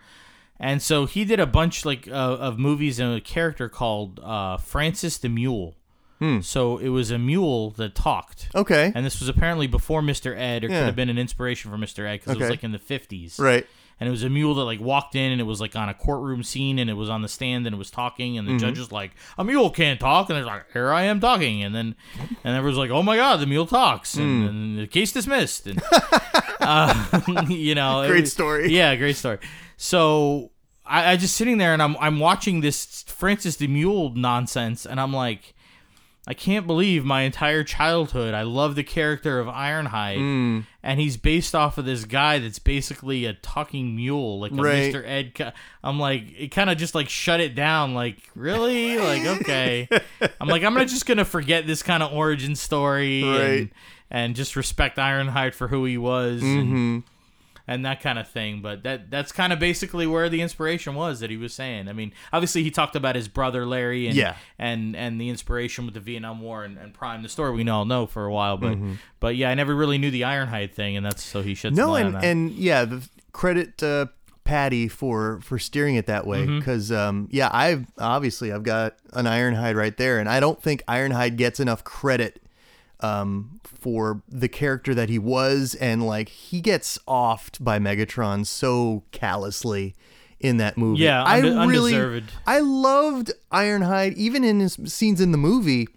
and 0.60 0.82
so 0.82 1.06
he 1.06 1.24
did 1.24 1.40
a 1.40 1.46
bunch 1.46 1.86
like 1.86 2.08
uh, 2.08 2.12
of 2.12 2.60
movies 2.60 3.00
and 3.00 3.16
a 3.16 3.22
character 3.22 3.70
called 3.70 4.20
uh, 4.22 4.58
francis 4.58 5.18
the 5.18 5.30
mule 5.30 5.76
so 6.42 6.78
it 6.78 6.90
was 6.90 7.12
a 7.12 7.18
mule 7.18 7.70
that 7.72 7.96
talked 7.96 8.50
Okay. 8.54 8.92
and 8.94 9.06
this 9.06 9.20
was 9.20 9.30
apparently 9.30 9.68
before 9.68 10.02
mr 10.02 10.38
ed 10.38 10.64
or 10.66 10.68
Yeah. 10.70 10.80
could 10.80 10.86
have 10.88 10.96
been 10.96 11.10
an 11.10 11.18
inspiration 11.18 11.72
for 11.72 11.78
mr 11.78 12.06
ed 12.08 12.20
because 12.20 12.34
it 12.36 12.40
was 12.40 12.46
Okay. 12.46 12.50
like 12.50 12.64
in 12.64 12.72
the 12.74 12.80
50s 12.80 13.40
right. 13.40 13.66
and 14.02 14.08
it 14.08 14.12
was 14.12 14.24
a 14.24 14.30
mule 14.30 14.54
that 14.56 14.64
like 14.66 14.82
walked 14.82 15.16
in 15.16 15.32
and 15.32 15.40
it 15.40 15.46
was 15.46 15.62
like 15.62 15.76
on 15.78 15.88
a 15.88 15.94
courtroom 15.94 16.44
scene 16.44 16.78
and 16.78 16.90
it 16.90 16.94
was 16.96 17.10
on 17.10 17.22
the 17.22 17.30
stand 17.30 17.66
and 17.68 17.74
it 17.74 17.78
was 17.78 17.90
talking 17.90 18.38
and 18.38 18.48
the 18.48 18.52
Mm-hmm. 18.52 18.60
judge 18.60 18.80
was 18.80 18.92
like 18.92 19.12
a 19.38 19.44
mule 19.46 19.70
can't 19.70 19.98
talk 20.00 20.30
and 20.30 20.38
they're 20.38 20.46
like 20.46 20.66
here 20.74 20.92
i 20.92 21.04
am 21.04 21.20
talking 21.22 21.64
and 21.64 21.74
then 21.74 21.96
and 22.44 22.56
everyone's 22.58 22.78
like 22.78 22.90
oh 22.92 23.02
my 23.04 23.16
god 23.16 23.38
the 23.40 23.46
mule 23.48 23.66
talks 23.66 24.16
and, 24.16 24.50
and 24.50 24.80
the 24.80 24.88
case 24.88 25.14
dismissed 25.14 25.68
and 25.68 25.82
uh, 26.60 27.22
you 27.48 27.76
know 27.76 28.02
it 28.02 28.08
Great 28.10 28.22
was- 28.22 28.34
story. 28.34 28.74
yeah 28.76 28.94
great 28.98 29.16
story 29.16 29.40
so 29.78 30.52
I, 30.86 31.12
I 31.14 31.16
just 31.18 31.36
sitting 31.38 31.58
there 31.60 31.72
and 31.74 31.82
i'm 31.82 31.96
i'm 32.00 32.20
watching 32.20 32.60
this 32.62 33.04
francis 33.04 33.56
the 33.56 33.68
mule 33.68 34.12
nonsense 34.16 34.86
and 34.86 35.00
i'm 35.00 35.14
like 35.14 35.54
I 36.30 36.36
can't 36.36 36.68
believe 36.68 37.04
my 37.04 37.24
entire 37.24 37.64
childhood. 37.64 38.36
I 38.36 38.44
love 38.44 38.76
the 38.76 38.84
character 38.84 39.40
of 39.40 39.48
Ironhide, 39.48 40.20
Mm. 40.20 40.66
and 40.84 41.00
he's 41.00 41.18
based 41.18 41.56
off 41.56 41.80
of 41.80 41.86
this 41.86 42.06
guy 42.06 42.38
that's 42.38 42.60
basically 42.60 43.26
a 43.26 43.34
talking 43.34 43.96
mule, 43.96 44.40
like 44.40 44.52
a 44.52 44.56
Right. 44.56 44.94
Mr. 44.94 45.04
Ed. 45.08 45.54
I'm 45.84 46.00
like, 46.00 46.26
it 46.38 46.50
kind 46.50 46.70
of 46.70 46.78
just 46.78 46.94
like 46.94 47.10
shut 47.10 47.40
it 47.40 47.56
down. 47.56 47.96
Like, 47.96 48.18
really? 48.36 49.00
like, 49.00 49.26
okay. 49.42 49.90
I'm 50.40 50.48
like, 50.48 50.64
I'm 50.64 50.78
just 50.88 51.08
gonna 51.08 51.26
forget 51.26 51.66
this 51.66 51.82
kind 51.82 52.04
of 52.04 52.14
origin 52.14 52.56
story, 52.56 53.24
and, 53.24 53.40
Right. 53.40 53.70
and 54.12 54.36
just 54.36 54.56
respect 54.56 54.98
Ironhide 54.98 55.56
for 55.56 55.68
who 55.70 55.84
he 55.86 55.98
was, 55.98 56.44
Mm-hmm. 56.44 56.76
and 56.76 57.04
that 57.86 58.02
kind 58.02 58.18
of 58.20 58.28
thing. 58.28 58.62
But 58.62 58.84
that 58.84 59.10
that's 59.12 59.32
kind 59.32 59.54
of 59.54 59.60
basically 59.60 60.08
where 60.08 60.30
the 60.30 60.42
inspiration 60.42 60.96
was 60.96 61.20
that 61.20 61.30
he 61.30 61.38
was 61.38 61.54
saying. 61.54 61.88
I 61.88 61.94
mean, 61.94 62.12
obviously 62.34 62.64
he 62.64 62.72
talked 62.72 62.96
about 62.96 63.16
his 63.16 63.28
brother 63.28 63.66
Larry, 63.66 64.08
and 64.08 64.16
Yeah. 64.16 64.36
and 64.58 64.96
and 64.96 65.20
the 65.22 65.30
inspiration 65.30 65.86
with 65.86 65.94
the 65.94 66.00
Vietnam 66.00 66.42
War 66.42 66.64
and, 66.64 66.78
and 66.78 66.94
Prime, 66.94 67.24
the 67.24 67.30
story 67.30 67.52
we 67.54 67.70
all 67.70 67.86
know 67.86 68.06
for 68.06 68.26
a 68.26 68.32
while. 68.32 68.58
But 68.58 68.74
Mm-hmm. 68.74 68.94
but 69.20 69.36
yeah, 69.36 69.50
I 69.50 69.54
never 69.56 69.76
really 69.76 69.98
knew 69.98 70.12
the 70.12 70.22
Ironhide 70.22 70.74
thing, 70.74 70.98
and 70.98 71.06
that's 71.06 71.24
so 71.24 71.42
he 71.42 71.54
should 71.56 71.76
No, 71.76 71.96
on 71.96 72.02
and 72.06 72.16
that. 72.16 72.24
and 72.24 72.52
yeah, 72.52 72.86
the 72.86 73.08
credit 73.32 73.82
uh, 73.84 74.08
Patty 74.44 74.88
for 74.88 75.40
for 75.44 75.60
steering 75.60 75.94
it 75.96 76.08
that 76.08 76.26
way 76.26 76.40
Mm-hmm. 76.46 76.58
because 76.60 76.92
um, 76.92 77.28
yeah, 77.32 77.50
I've 77.54 77.86
obviously 78.00 78.52
I've 78.52 78.64
got 78.64 78.96
an 79.14 79.26
Ironhide 79.26 79.76
right 79.76 79.96
there, 79.96 80.18
and 80.18 80.28
I 80.28 80.40
don't 80.40 80.60
think 80.62 80.84
Ironhide 80.88 81.36
gets 81.36 81.60
enough 81.60 81.84
credit 81.84 82.42
um, 83.02 83.60
for 83.64 84.22
the 84.28 84.48
character 84.50 84.94
that 84.96 85.10
he 85.10 85.18
was, 85.20 85.76
and 85.76 86.06
like 86.06 86.30
he 86.30 86.62
gets 86.62 86.98
offed 87.08 87.64
by 87.64 87.80
Megatron 87.80 88.46
so 88.46 89.04
callously 89.12 89.96
in 90.40 90.58
that 90.58 90.78
movie. 90.78 91.04
Yeah, 91.04 91.24
I 91.24 91.38
unde- 91.38 91.70
really, 91.70 91.94
undeserved. 91.96 92.32
I 92.48 92.60
loved 92.60 93.32
Ironhide, 93.52 94.16
even 94.16 94.44
in 94.44 94.60
his 94.60 94.78
scenes 94.86 95.20
in 95.22 95.32
the 95.32 95.38
movie 95.38 95.88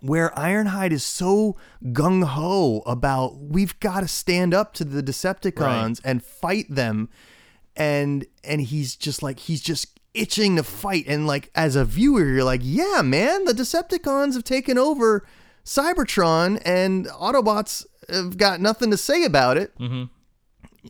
where 0.00 0.30
Ironhide 0.30 0.90
is 0.90 1.04
so 1.04 1.56
gung 1.84 2.24
ho 2.24 2.82
about 2.86 3.38
we've 3.38 3.78
got 3.78 4.00
to 4.00 4.08
stand 4.08 4.52
up 4.52 4.74
to 4.74 4.84
the 4.84 5.02
Decepticons 5.02 5.60
Right. 5.60 6.00
and 6.04 6.24
fight 6.24 6.66
them, 6.74 7.08
and 7.76 8.26
and 8.42 8.60
he's 8.62 8.96
just 8.96 9.22
like 9.22 9.38
he's 9.40 9.60
just 9.60 10.00
itching 10.14 10.56
to 10.56 10.62
fight. 10.62 11.04
And 11.06 11.26
like 11.26 11.50
as 11.54 11.76
a 11.76 11.84
viewer, 11.84 12.24
you're 12.24 12.42
like, 12.44 12.62
yeah, 12.64 13.02
man, 13.02 13.44
the 13.44 13.52
Decepticons 13.52 14.34
have 14.34 14.44
taken 14.44 14.76
over 14.78 15.26
Cybertron, 15.66 16.62
and 16.64 17.06
Autobots 17.08 17.84
have 18.08 18.38
got 18.38 18.60
nothing 18.60 18.90
to 18.92 18.96
say 18.96 19.24
about 19.24 19.56
it. 19.58 19.76
Mm-hmm. 19.78 20.04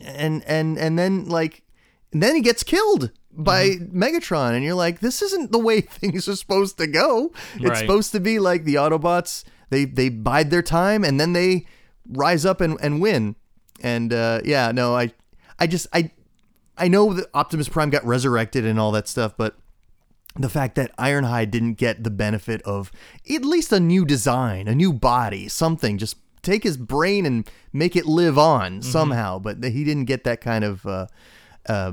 And 0.05 0.43
and 0.45 0.77
and 0.77 0.97
then 0.97 1.27
like, 1.27 1.63
and 2.13 2.21
then 2.23 2.35
he 2.35 2.41
gets 2.41 2.63
killed 2.63 3.11
by 3.31 3.65
Mm-hmm. 3.69 4.01
Megatron, 4.03 4.53
and 4.53 4.63
you're 4.63 4.75
like, 4.75 4.99
this 4.99 5.21
isn't 5.21 5.51
the 5.51 5.59
way 5.59 5.81
things 5.99 6.27
are 6.27 6.35
supposed 6.35 6.77
to 6.77 6.87
go. 6.87 7.31
It's 7.55 7.65
Right. 7.65 7.77
supposed 7.77 8.11
to 8.13 8.19
be 8.19 8.39
like 8.39 8.63
the 8.63 8.75
Autobots. 8.75 9.43
They 9.69 9.85
they 9.85 10.09
bide 10.09 10.51
their 10.51 10.61
time, 10.61 11.03
and 11.03 11.19
then 11.19 11.33
they 11.33 11.65
rise 12.07 12.45
up 12.45 12.61
and, 12.61 12.77
and 12.81 13.01
win. 13.01 13.35
And 13.81 14.13
uh, 14.13 14.41
yeah, 14.45 14.71
no, 14.71 14.95
I 14.95 15.11
I 15.59 15.65
just 15.67 15.87
I 15.91 16.11
I 16.77 16.87
know 16.87 17.13
that 17.13 17.25
Optimus 17.33 17.67
Prime 17.67 17.89
got 17.89 18.05
resurrected 18.05 18.63
and 18.65 18.79
all 18.79 18.91
that 18.91 19.07
stuff, 19.07 19.33
but 19.35 19.55
the 20.39 20.49
fact 20.49 20.75
that 20.75 20.95
Ironhide 20.97 21.51
didn't 21.51 21.73
get 21.75 22.03
the 22.03 22.09
benefit 22.11 22.61
of 22.63 22.91
at 23.33 23.43
least 23.45 23.71
a 23.71 23.79
new 23.79 24.05
design, 24.05 24.67
a 24.67 24.75
new 24.75 24.93
body, 24.93 25.47
something, 25.47 25.97
just 25.97 26.17
take 26.43 26.63
his 26.63 26.77
brain 26.77 27.25
and 27.25 27.49
make 27.73 27.95
it 27.95 28.05
live 28.05 28.37
on 28.37 28.81
somehow, 28.81 29.37
but 29.39 29.63
he 29.63 29.83
didn't 29.83 30.05
get 30.05 30.23
that 30.23 30.39
kind 30.41 30.63
of 30.63 30.85
uh, 30.85 31.07
uh, 31.67 31.91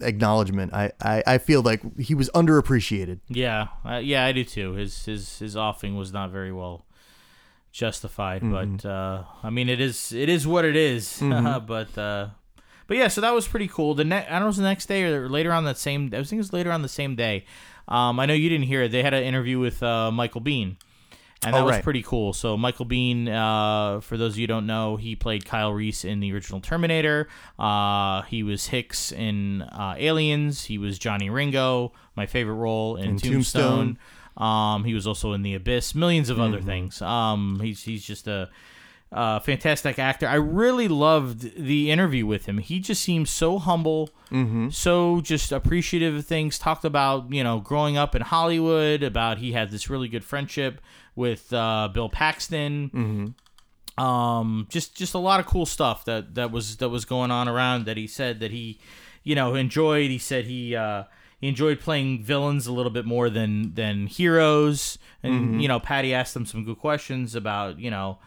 acknowledgement. 0.00 0.74
I, 0.74 0.90
I, 1.00 1.22
I 1.26 1.38
feel 1.38 1.62
like 1.62 1.80
he 1.98 2.14
was 2.14 2.28
underappreciated. 2.34 3.20
Yeah, 3.28 3.68
uh, 3.84 3.96
yeah, 3.98 4.24
I 4.24 4.32
do 4.32 4.42
too. 4.44 4.72
His 4.72 5.04
his 5.04 5.38
his 5.38 5.56
offing 5.56 5.96
was 5.96 6.12
not 6.12 6.30
very 6.30 6.52
well 6.52 6.86
justified, 7.72 8.42
Mm-hmm. 8.42 8.76
but 8.76 8.88
uh, 8.88 9.24
I 9.42 9.50
mean, 9.50 9.68
it 9.68 9.80
is 9.80 10.12
it 10.12 10.28
is 10.28 10.46
what 10.46 10.64
it 10.64 10.76
is. 10.76 11.18
Mm-hmm. 11.20 11.66
but 11.66 11.96
uh, 11.98 12.28
but 12.86 12.96
yeah, 12.96 13.08
so 13.08 13.20
that 13.20 13.32
was 13.34 13.48
pretty 13.48 13.68
cool. 13.68 13.94
The 13.94 14.04
ne- 14.04 14.26
I 14.26 14.30
don't 14.32 14.40
know, 14.40 14.46
it 14.46 14.48
was 14.48 14.56
the 14.58 14.62
next 14.64 14.86
day 14.86 15.04
or 15.04 15.28
later 15.28 15.52
on 15.52 15.64
that 15.64 15.78
same. 15.78 16.06
I 16.12 16.18
think 16.22 16.32
it 16.32 16.36
was 16.36 16.52
later 16.52 16.70
on 16.72 16.82
the 16.82 16.88
same 16.88 17.16
day. 17.16 17.44
Um, 17.88 18.18
I 18.20 18.26
know 18.26 18.34
you 18.34 18.48
didn't 18.48 18.66
hear 18.66 18.82
it. 18.82 18.92
They 18.92 19.02
had 19.02 19.14
an 19.14 19.22
interview 19.24 19.58
with 19.58 19.82
uh, 19.82 20.10
Michael 20.10 20.40
Biehn. 20.40 20.76
And 21.46 21.54
that 21.54 21.60
Oh, 21.60 21.66
was 21.66 21.78
pretty 21.80 22.02
cool. 22.02 22.32
So 22.32 22.56
Michael 22.56 22.86
Biehn, 22.86 23.28
uh, 23.28 24.00
for 24.00 24.16
those 24.16 24.32
of 24.32 24.38
you 24.38 24.44
who 24.44 24.46
don't 24.46 24.66
know, 24.66 24.96
he 24.96 25.14
played 25.14 25.44
Kyle 25.44 25.72
Reese 25.74 26.02
in 26.02 26.20
the 26.20 26.32
original 26.32 26.60
Terminator. 26.62 27.28
Uh, 27.58 28.22
he 28.22 28.42
was 28.42 28.68
Hicks 28.68 29.12
in 29.12 29.60
uh, 29.60 29.94
Aliens. 29.98 30.64
He 30.64 30.78
was 30.78 30.98
Johnny 30.98 31.28
Ringo, 31.28 31.92
my 32.16 32.24
favorite 32.24 32.54
role 32.54 32.96
in, 32.96 33.10
In 33.10 33.18
Tombstone. 33.18 33.98
Tombstone. 33.98 33.98
Um, 34.46 34.84
he 34.84 34.94
was 34.94 35.06
also 35.06 35.32
in 35.34 35.42
The 35.42 35.54
Abyss, 35.54 35.94
millions 35.94 36.30
of 36.30 36.40
other 36.40 36.60
things. 36.62 37.02
Um, 37.02 37.60
he's 37.62 37.82
he's 37.82 38.04
just 38.04 38.26
a, 38.26 38.48
uh 39.12 39.38
fantastic 39.40 39.98
actor. 39.98 40.26
I 40.26 40.34
really 40.34 40.88
loved 40.88 41.56
the 41.56 41.90
interview 41.90 42.26
with 42.26 42.46
him. 42.46 42.58
He 42.58 42.80
just 42.80 43.02
seems 43.02 43.30
so 43.30 43.58
humble, 43.58 44.10
so 44.70 45.20
just 45.20 45.52
appreciative 45.52 46.14
of 46.16 46.26
things. 46.26 46.58
Talked 46.58 46.84
about 46.84 47.32
you 47.32 47.44
know 47.44 47.60
growing 47.60 47.96
up 47.96 48.14
in 48.14 48.22
Hollywood, 48.22 49.02
about 49.02 49.38
he 49.38 49.52
had 49.52 49.70
this 49.70 49.88
really 49.88 50.08
good 50.08 50.24
friendship 50.24 50.80
with 51.14 51.52
uh, 51.52 51.88
Bill 51.92 52.08
Paxton. 52.08 52.90
Um, 53.96 54.66
just 54.70 54.96
just 54.96 55.14
a 55.14 55.18
lot 55.18 55.38
of 55.38 55.46
cool 55.46 55.66
stuff 55.66 56.04
that 56.06 56.34
that 56.34 56.50
was 56.50 56.78
that 56.78 56.88
was 56.88 57.04
going 57.04 57.30
on 57.30 57.48
around 57.48 57.84
that 57.86 57.96
he 57.96 58.08
said 58.08 58.40
that 58.40 58.50
he, 58.50 58.80
you 59.22 59.36
know, 59.36 59.54
enjoyed. 59.54 60.10
He 60.10 60.18
said 60.18 60.46
he 60.46 60.74
uh, 60.74 61.04
he 61.40 61.46
enjoyed 61.46 61.78
playing 61.78 62.24
villains 62.24 62.66
a 62.66 62.72
little 62.72 62.90
bit 62.90 63.04
more 63.04 63.30
than 63.30 63.74
than 63.74 64.08
heroes. 64.08 64.98
And 65.22 65.62
you 65.62 65.68
know, 65.68 65.78
Patty 65.78 66.12
asked 66.12 66.34
him 66.34 66.44
some 66.44 66.64
good 66.64 66.78
questions 66.78 67.36
about 67.36 67.78
you 67.78 67.90
know, 67.90 68.18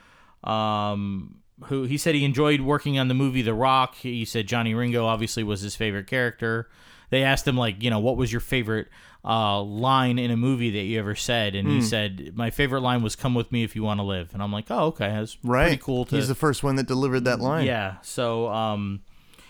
um, 0.43 1.35
who 1.65 1.83
he 1.83 1.97
said 1.97 2.15
he 2.15 2.23
enjoyed 2.23 2.61
working 2.61 2.99
on 2.99 3.07
the 3.07 3.13
movie 3.13 3.41
The 3.41 3.53
Rock. 3.53 3.95
He 3.95 4.25
said 4.25 4.47
Johnny 4.47 4.73
Ringo 4.73 5.05
obviously 5.05 5.43
was 5.43 5.61
his 5.61 5.75
favorite 5.75 6.07
character. 6.07 6.69
They 7.09 7.23
asked 7.23 7.47
him 7.47 7.57
like, 7.57 7.81
you 7.81 7.89
know, 7.89 7.99
what 7.99 8.17
was 8.17 8.31
your 8.31 8.41
favorite 8.41 8.87
uh, 9.25 9.61
line 9.61 10.19
in 10.19 10.29
a 10.29 10.37
movie 10.37 10.69
that 10.71 10.83
you 10.83 10.99
ever 10.99 11.15
said, 11.15 11.55
and 11.55 11.67
he 11.67 11.81
said 11.81 12.31
my 12.35 12.49
favorite 12.49 12.81
line 12.81 13.01
was 13.01 13.15
"Come 13.15 13.33
with 13.33 13.51
me 13.51 13.63
if 13.63 13.75
you 13.75 13.83
want 13.83 13.99
to 13.99 14.03
live," 14.03 14.29
and 14.33 14.41
I'm 14.43 14.53
like, 14.53 14.65
oh, 14.69 14.85
okay, 14.87 15.09
that's 15.09 15.37
Right. 15.43 15.63
pretty 15.67 15.81
cool. 15.81 16.05
To, 16.05 16.15
He's 16.15 16.27
the 16.29 16.35
first 16.35 16.63
one 16.63 16.75
that 16.77 16.87
delivered 16.87 17.25
that 17.25 17.39
line. 17.39 17.65
yeah. 17.65 17.95
So, 18.03 18.47
um, 18.49 19.01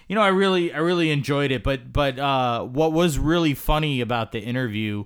you 0.08 0.16
know, 0.16 0.22
I 0.22 0.30
really, 0.30 0.72
I 0.74 0.78
really 0.78 1.12
enjoyed 1.12 1.52
it. 1.52 1.64
But, 1.64 1.92
but 1.94 2.18
uh, 2.18 2.64
what 2.64 2.92
was 2.94 3.20
really 3.20 3.54
funny 3.54 4.02
about 4.02 4.32
the 4.32 4.40
interview 4.40 5.06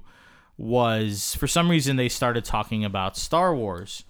was, 0.58 1.36
for 1.36 1.48
some 1.48 1.70
reason, 1.70 1.96
they 1.96 2.08
started 2.10 2.46
talking 2.46 2.86
about 2.86 3.18
Star 3.18 3.56
Wars. 3.56 4.04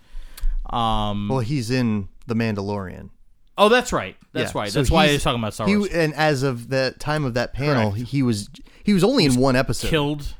Um, 0.70 1.28
Well, 1.30 1.39
he's 1.39 1.72
in 1.72 2.07
The 2.28 2.36
Mandalorian. 2.36 3.09
oh, 3.57 3.70
that's 3.70 3.91
right. 3.91 4.16
That's 4.34 4.53
Yeah, 4.53 4.62
right. 4.62 4.72
so 4.72 4.80
That's 4.80 4.91
why 4.91 5.07
he's- 5.07 5.24
talking 5.24 5.39
about 5.41 5.53
Star 5.53 5.68
He 5.68 5.76
Wars. 5.78 5.91
and 5.91 6.14
as 6.14 6.43
of 6.43 6.70
the 6.70 6.95
time 6.99 7.26
of 7.26 7.34
that 7.34 7.53
panel, 7.53 7.91
Correct. 7.91 8.07
he 8.09 8.24
was 8.24 8.49
he 8.84 8.93
was 8.93 9.03
only 9.03 9.26
in 9.26 9.36
one 9.36 9.55
episode. 9.55 9.89
Killed. 9.89 10.34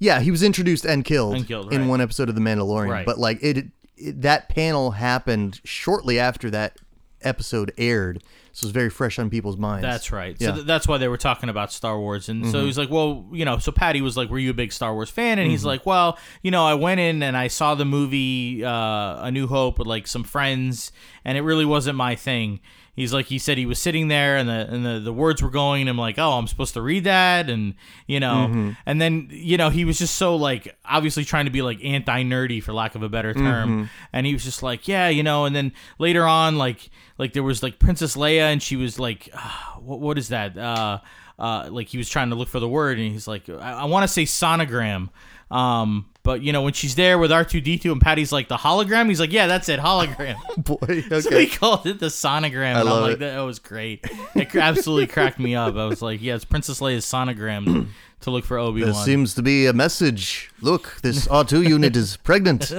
Yeah, 0.00 0.20
he 0.20 0.30
was 0.32 0.42
introduced 0.42 0.84
and 0.84 1.04
killed, 1.04 1.36
And 1.36 1.46
killed, 1.46 1.72
in 1.72 1.82
right. 1.82 1.88
one 1.88 2.00
episode 2.00 2.28
of 2.28 2.34
The 2.34 2.40
Mandalorian. 2.40 2.88
Right. 2.90 3.06
But 3.06 3.18
like 3.18 3.38
it, 3.42 3.66
it, 3.96 4.22
that 4.22 4.48
panel 4.48 4.92
happened 4.92 5.60
shortly 5.64 6.18
after 6.18 6.50
that 6.50 6.76
episode 7.24 7.72
aired, 7.78 8.22
so 8.52 8.66
it's 8.66 8.72
very 8.72 8.90
fresh 8.90 9.18
on 9.18 9.30
people's 9.30 9.56
minds. 9.56 9.82
That's 9.82 10.12
right. 10.12 10.36
Yeah. 10.38 10.48
Mm-hmm. 10.48 10.50
So 10.50 10.54
th- 10.56 10.66
that's 10.66 10.86
why 10.86 10.98
they 10.98 11.08
were 11.08 11.16
talking 11.16 11.48
about 11.48 11.72
Star 11.72 11.98
Wars. 11.98 12.28
And 12.28 12.46
so 12.50 12.64
he's 12.64 12.78
like, 12.78 12.90
well, 12.90 13.24
you 13.32 13.44
know, 13.44 13.58
so 13.58 13.72
Patty 13.72 14.00
was 14.00 14.16
like, 14.16 14.30
were 14.30 14.38
you 14.38 14.50
a 14.50 14.54
big 14.54 14.72
Star 14.72 14.92
Wars 14.94 15.10
fan? 15.10 15.38
And 15.38 15.46
Mm-hmm. 15.46 15.50
he's 15.50 15.64
like, 15.64 15.84
well, 15.86 16.18
you 16.42 16.50
know, 16.50 16.64
I 16.64 16.74
went 16.74 17.00
in 17.00 17.22
and 17.22 17.36
I 17.36 17.48
saw 17.48 17.74
the 17.74 17.84
movie 17.84 18.64
uh, 18.64 19.26
A 19.26 19.30
New 19.32 19.46
Hope 19.46 19.78
with 19.78 19.88
like 19.88 20.06
some 20.06 20.22
friends, 20.24 20.92
and 21.24 21.36
it 21.36 21.42
really 21.42 21.64
wasn't 21.64 21.96
my 21.96 22.14
thing. 22.14 22.60
He's 22.96 23.12
like, 23.12 23.26
he 23.26 23.38
said 23.38 23.58
he 23.58 23.66
was 23.66 23.78
sitting 23.80 24.06
there 24.08 24.36
and 24.36 24.48
the 24.48 24.68
and 24.70 24.86
the, 24.86 25.00
the 25.00 25.12
words 25.12 25.42
were 25.42 25.50
going, 25.50 25.82
and 25.82 25.90
I'm 25.90 25.98
like, 25.98 26.18
oh, 26.18 26.32
I'm 26.32 26.46
supposed 26.46 26.74
to 26.74 26.80
read 26.82 27.04
that, 27.04 27.50
and 27.50 27.74
you 28.06 28.20
know, 28.20 28.46
Mm-hmm. 28.48 28.70
and 28.86 29.00
then 29.00 29.28
you 29.30 29.56
know, 29.56 29.68
he 29.70 29.84
was 29.84 29.98
just 29.98 30.14
so 30.14 30.36
like 30.36 30.76
obviously 30.84 31.24
trying 31.24 31.46
to 31.46 31.50
be 31.50 31.60
like 31.62 31.84
anti 31.84 32.22
nerdy 32.22 32.62
for 32.62 32.72
lack 32.72 32.94
of 32.94 33.02
a 33.02 33.08
better 33.08 33.34
term, 33.34 33.68
Mm-hmm. 33.68 33.84
and 34.12 34.26
he 34.26 34.32
was 34.32 34.44
just 34.44 34.62
like, 34.62 34.86
yeah, 34.86 35.08
you 35.08 35.22
know, 35.24 35.44
and 35.44 35.56
then 35.56 35.72
later 35.98 36.24
on, 36.24 36.56
like 36.56 36.88
like 37.18 37.32
there 37.32 37.42
was 37.42 37.62
like 37.62 37.78
Princess 37.78 38.14
Leia, 38.16 38.52
and 38.52 38.62
she 38.62 38.76
was 38.76 38.98
like, 38.98 39.28
ah, 39.34 39.78
what 39.82 39.98
what 40.00 40.16
is 40.18 40.28
that? 40.28 40.56
Uh, 40.56 40.98
uh, 41.38 41.68
like 41.70 41.88
he 41.88 41.98
was 41.98 42.08
trying 42.08 42.30
to 42.30 42.36
look 42.36 42.48
for 42.48 42.60
the 42.60 42.68
word, 42.68 42.98
and 42.98 43.10
he's 43.10 43.26
like, 43.26 43.48
I, 43.48 43.72
I 43.72 43.84
want 43.86 44.04
to 44.04 44.08
say 44.08 44.22
sonogram. 44.22 45.08
Um, 45.50 46.06
but 46.24 46.42
you 46.42 46.52
know 46.52 46.62
when 46.62 46.72
she's 46.72 46.96
there 46.96 47.18
with 47.18 47.30
R 47.30 47.44
two 47.44 47.60
D 47.60 47.78
two 47.78 47.92
and 47.92 48.00
Patty's 48.00 48.32
like 48.32 48.48
the 48.48 48.56
hologram, 48.56 49.08
he's 49.08 49.20
like, 49.20 49.32
yeah, 49.32 49.46
that's 49.46 49.68
it, 49.68 49.78
hologram. 49.78 50.36
boy. 50.58 51.02
So 51.20 51.30
he 51.30 51.36
Okay. 51.36 51.46
called 51.46 51.86
it 51.86 52.00
the 52.00 52.06
sonogram, 52.06 52.80
and 52.80 52.88
I'm 52.88 53.00
like, 53.02 53.12
it. 53.12 53.18
that 53.20 53.38
was 53.40 53.58
great. 53.60 54.04
It 54.34 54.52
absolutely 54.56 55.06
cracked 55.06 55.38
me 55.38 55.54
up. 55.54 55.76
I 55.76 55.84
was 55.86 56.02
like, 56.02 56.20
yeah, 56.20 56.34
it's 56.34 56.44
Princess 56.44 56.80
Leia's 56.80 57.04
sonogram 57.06 57.88
to 58.22 58.30
look 58.30 58.44
for 58.44 58.58
Obi 58.58 58.82
There 58.82 58.92
Wan. 58.92 59.04
seems 59.04 59.34
to 59.34 59.42
be 59.42 59.66
a 59.66 59.72
message. 59.72 60.50
Look, 60.60 60.98
this 61.02 61.28
R2 61.28 61.68
unit 61.68 61.94
is 61.94 62.16
pregnant. 62.16 62.72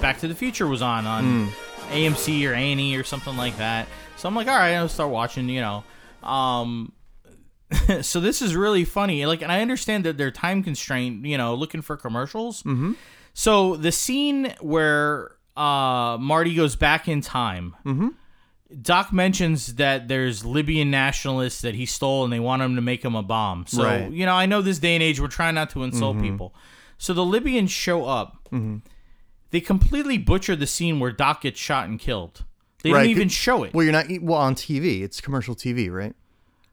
Back 0.00 0.18
to 0.20 0.28
the 0.28 0.34
Future 0.34 0.66
was 0.68 0.80
on 0.80 1.06
on 1.06 1.24
Hmm. 1.24 1.67
AMC 1.88 2.48
or 2.48 2.54
A 2.54 2.72
and 2.72 2.80
E 2.80 2.96
or 2.96 3.04
something 3.04 3.36
like 3.36 3.56
that. 3.58 3.88
So 4.16 4.28
I'm 4.28 4.34
like, 4.34 4.48
all 4.48 4.56
right, 4.56 4.74
I'll 4.74 4.88
start 4.88 5.10
watching. 5.10 5.48
You 5.48 5.60
know, 5.60 5.84
um, 6.28 6.92
so 8.02 8.20
this 8.20 8.42
is 8.42 8.56
really 8.56 8.84
funny. 8.84 9.26
Like, 9.26 9.42
and 9.42 9.52
I 9.52 9.60
understand 9.60 10.04
that 10.04 10.16
they're 10.16 10.30
time 10.30 10.62
constrained. 10.62 11.26
You 11.26 11.38
know, 11.38 11.54
looking 11.54 11.82
for 11.82 11.96
commercials. 11.96 12.62
Mm-hmm. 12.62 12.92
So 13.34 13.76
the 13.76 13.92
scene 13.92 14.54
where 14.60 15.32
uh, 15.56 16.16
Marty 16.18 16.54
goes 16.54 16.76
back 16.76 17.08
in 17.08 17.20
time. 17.20 17.76
Mm-hmm. 17.84 18.08
Doc 18.82 19.14
mentions 19.14 19.76
that 19.76 20.08
there's 20.08 20.44
Libyan 20.44 20.90
nationalists 20.90 21.62
that 21.62 21.74
he 21.74 21.86
stole 21.86 22.24
and 22.24 22.32
they 22.32 22.40
want 22.40 22.60
him 22.60 22.76
to 22.76 22.82
make 22.82 23.02
him 23.02 23.14
a 23.14 23.22
bomb. 23.22 23.64
So, 23.66 23.82
Right. 23.82 24.02
Mm-hmm. 24.02 24.12
you 24.14 24.26
know, 24.26 24.34
I 24.34 24.44
know 24.44 24.60
this 24.60 24.78
day 24.78 24.94
and 24.94 25.02
age 25.02 25.20
we're 25.20 25.28
trying 25.28 25.54
not 25.54 25.70
to 25.70 25.84
insult 25.84 26.20
people. 26.20 26.54
So 26.98 27.14
the 27.14 27.24
Libyans 27.24 27.70
show 27.70 28.04
up. 28.04 28.46
They 29.50 29.60
completely 29.60 30.18
butcher 30.18 30.54
the 30.56 30.66
scene 30.66 31.00
where 31.00 31.12
Doc 31.12 31.42
gets 31.42 31.58
shot 31.58 31.88
and 31.88 31.98
killed. 31.98 32.44
They 32.82 32.92
Right. 32.92 33.00
didn't 33.02 33.10
even 33.10 33.28
show 33.28 33.64
it. 33.64 33.74
Well, 33.74 33.82
you're 33.84 33.92
not 33.92 34.06
well 34.20 34.38
on 34.40 34.54
TV. 34.54 35.02
It's 35.02 35.20
commercial 35.20 35.54
TV, 35.54 35.90
right? 35.90 36.14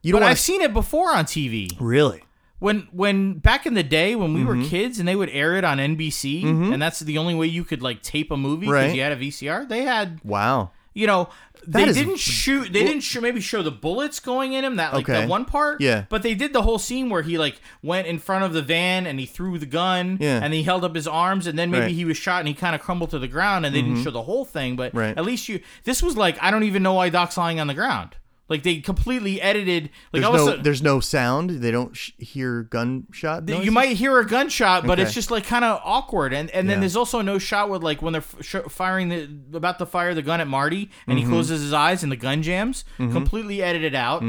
You 0.02 0.12
But 0.12 0.18
don't 0.18 0.22
want 0.26 0.30
I've 0.32 0.38
seen 0.38 0.60
it 0.62 0.72
before 0.72 1.10
on 1.14 1.24
TV. 1.24 1.70
really. 1.80 2.22
When 2.58 2.88
when 2.92 3.34
back 3.34 3.66
in 3.66 3.74
the 3.74 3.82
day 3.82 4.14
when 4.14 4.32
we 4.32 4.40
Mm-hmm. 4.40 4.62
were 4.62 4.68
kids 4.68 4.98
and 4.98 5.06
they 5.08 5.16
would 5.16 5.28
air 5.30 5.56
it 5.56 5.64
on 5.64 5.78
NBC 5.78 6.42
and 6.72 6.80
that's 6.80 7.00
the 7.00 7.18
only 7.18 7.34
way 7.34 7.46
you 7.46 7.64
could 7.64 7.82
like 7.82 8.02
tape 8.02 8.30
a 8.30 8.36
movie 8.36 8.60
because 8.66 8.72
Right. 8.72 8.94
you 8.94 9.02
had 9.02 9.12
a 9.12 9.16
VCR. 9.16 9.66
They 9.68 9.82
had 9.82 10.20
Wow. 10.24 10.70
You 10.96 11.06
know 11.06 11.28
they 11.66 11.84
is- 11.84 11.96
didn't 11.96 12.18
shoot 12.18 12.72
they 12.72 12.84
didn't 12.84 13.00
show, 13.02 13.20
maybe 13.20 13.40
show 13.40 13.62
the 13.62 13.70
bullets 13.70 14.18
going 14.20 14.52
in 14.52 14.64
him 14.64 14.76
that 14.76 14.92
like 14.94 15.04
Okay. 15.08 15.20
that 15.20 15.28
one 15.28 15.44
part 15.44 15.80
Yeah. 15.80 16.04
but 16.08 16.22
they 16.22 16.34
did 16.34 16.52
the 16.52 16.62
whole 16.62 16.78
scene 16.78 17.10
where 17.10 17.22
he 17.22 17.38
like 17.38 17.60
went 17.82 18.06
in 18.06 18.18
front 18.18 18.44
of 18.44 18.52
the 18.52 18.62
van 18.62 19.06
and 19.06 19.18
he 19.20 19.26
threw 19.26 19.58
the 19.58 19.66
gun 19.66 20.18
Yeah. 20.20 20.40
and 20.42 20.54
he 20.54 20.62
held 20.62 20.84
up 20.84 20.94
his 20.94 21.06
arms 21.08 21.46
and 21.46 21.58
then 21.58 21.70
maybe 21.70 21.80
Right. 21.82 21.90
Mm-hmm. 21.90 21.98
he 21.98 22.04
was 22.04 22.16
shot 22.16 22.38
and 22.40 22.48
he 22.48 22.54
kind 22.54 22.74
of 22.74 22.80
crumbled 22.80 23.10
to 23.10 23.18
the 23.18 23.28
ground 23.28 23.66
and 23.66 23.74
they 23.74 23.82
didn't 23.82 24.02
show 24.04 24.10
the 24.10 24.22
whole 24.22 24.44
thing 24.44 24.76
but 24.76 24.94
Right. 24.94 25.16
at 25.18 25.24
least 25.24 25.48
you 25.48 25.60
this 25.84 26.02
was 26.02 26.16
like 26.16 26.36
I 26.40 26.50
don't 26.50 26.62
even 26.64 26.82
know 26.82 26.94
why 26.94 27.08
Doc's 27.10 27.36
lying 27.36 27.58
on 27.60 27.66
the 27.66 27.74
ground 27.74 28.16
Like 28.48 28.62
they 28.62 28.78
completely 28.78 29.40
edited. 29.42 29.90
Like 30.12 30.22
There's 30.22 30.24
all 30.24 30.34
of 30.34 30.34
a 30.34 30.38
no, 30.38 30.46
sudden, 30.50 30.62
there's 30.62 30.82
no 30.82 31.00
sound. 31.00 31.50
They 31.50 31.70
don't 31.72 31.96
sh- 31.96 32.12
hear 32.18 32.62
gunshot. 32.62 33.48
you 33.48 33.72
might 33.72 33.96
hear 33.96 34.18
a 34.20 34.26
gunshot, 34.26 34.86
but 34.86 35.00
it's 35.00 35.12
just 35.12 35.30
like 35.32 35.44
kind 35.46 35.64
of 35.64 35.80
awkward. 35.84 36.32
And 36.32 36.48
and 36.50 36.68
then 36.70 36.76
Yeah. 36.76 36.80
there's 36.80 36.96
also 36.96 37.22
no 37.22 37.38
shot 37.38 37.70
with 37.70 37.82
like 37.82 38.02
when 38.02 38.12
they're 38.12 38.22
f- 38.22 38.70
firing 38.70 39.08
the 39.08 39.28
about 39.56 39.78
to 39.80 39.86
fire 39.86 40.14
the 40.14 40.22
gun 40.22 40.40
at 40.40 40.46
Marty, 40.46 40.90
and 41.08 41.18
Mm-hmm. 41.18 41.26
he 41.28 41.32
closes 41.32 41.60
his 41.62 41.72
eyes 41.72 42.02
and 42.04 42.12
the 42.12 42.16
gun 42.16 42.42
jams. 42.42 42.84
Completely 42.98 43.62
edited 43.62 43.94
out. 43.96 44.22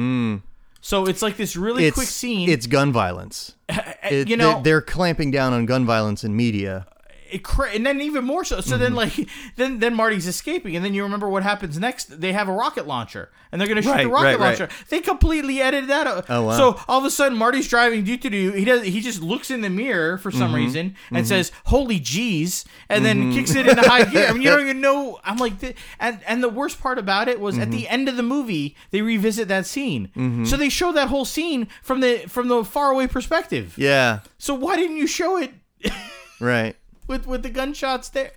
So 0.81 1.05
it's 1.05 1.21
like 1.21 1.37
this 1.37 1.55
really 1.55 1.83
Mm. 1.83 1.87
it's, 1.87 1.95
quick 1.95 2.07
scene. 2.07 2.49
It's 2.49 2.65
gun 2.67 2.91
violence. 2.91 3.55
It- 4.09 4.29
you 4.29 4.37
know, 4.37 4.53
they're, 4.53 4.63
they're 4.63 4.81
clamping 4.81 5.31
down 5.31 5.51
on 5.53 5.65
gun 5.65 5.85
violence 5.85 6.23
in 6.23 6.33
media. 6.35 6.87
It 7.31 7.43
cra- 7.43 7.69
and 7.71 7.85
then 7.85 8.01
even 8.01 8.23
more 8.25 8.43
so. 8.45 8.61
So 8.61 8.71
Mm-hmm. 8.75 8.83
then, 8.83 8.95
like, 8.95 9.29
then 9.55 9.79
then 9.79 9.93
Marty's 9.95 10.27
escaping, 10.27 10.75
and 10.75 10.83
then 10.85 10.93
you 10.93 11.03
remember 11.03 11.27
what 11.29 11.43
happens 11.43 11.77
next. 11.79 12.19
They 12.21 12.33
have 12.33 12.47
a 12.47 12.51
rocket 12.53 12.87
launcher, 12.87 13.29
and 13.51 13.59
they're 13.61 13.67
gonna 13.67 13.81
shoot 13.81 13.91
Right, 13.91 14.03
the 14.03 14.09
rocket 14.09 14.25
right, 14.25 14.39
right. 14.39 14.59
launcher. 14.59 14.69
They 14.89 14.99
completely 15.01 15.61
edited 15.61 15.89
that 15.89 16.07
out. 16.07 16.25
Oh, 16.29 16.43
wow. 16.43 16.57
So 16.57 16.79
all 16.87 16.99
of 16.99 17.05
a 17.05 17.11
sudden, 17.11 17.37
Marty's 17.37 17.67
driving 17.67 18.03
doo 18.03 18.17
doo 18.17 18.29
doo. 18.29 18.51
He 18.51 18.65
does. 18.65 18.83
He 18.83 19.01
just 19.01 19.21
looks 19.21 19.49
in 19.51 19.61
the 19.61 19.69
mirror 19.69 20.17
for 20.17 20.29
Mm-hmm. 20.31 20.39
some 20.39 20.53
reason 20.55 20.95
and 21.11 21.27
says, 21.27 21.51
"Holy 21.65 21.99
jeez," 21.99 22.65
and 22.89 23.03
then 23.05 23.33
kicks 23.33 23.55
it 23.55 23.67
into 23.67 23.81
high 23.81 24.03
gear. 24.05 24.27
I 24.27 24.33
mean, 24.33 24.41
you 24.41 24.49
don't 24.49 24.61
even 24.67 24.81
know. 24.81 25.19
I'm 25.23 25.37
like, 25.37 25.59
th- 25.59 25.75
and 25.99 26.19
and 26.27 26.43
the 26.43 26.49
worst 26.49 26.79
part 26.81 26.97
about 26.97 27.27
it 27.27 27.39
was 27.39 27.57
at 27.57 27.67
Mm-hmm. 27.67 27.71
the 27.71 27.87
end 27.89 28.07
of 28.09 28.15
the 28.17 28.23
movie, 28.23 28.75
they 28.91 29.01
revisit 29.01 29.47
that 29.49 29.65
scene. 29.65 30.09
So 30.45 30.55
they 30.57 30.69
show 30.69 30.91
that 30.93 31.07
whole 31.09 31.25
scene 31.25 31.67
from 31.81 31.99
the 32.01 32.19
from 32.27 32.47
the 32.47 32.63
faraway 32.63 33.07
perspective. 33.07 33.75
Yeah, 33.77 34.19
So 34.37 34.53
why 34.53 34.75
didn't 34.75 34.97
you 34.97 35.07
show 35.07 35.37
it? 35.37 35.51
right. 36.39 36.75
With 37.07 37.25
with 37.27 37.43
the 37.43 37.49
gunshots 37.49 38.09
there. 38.09 38.31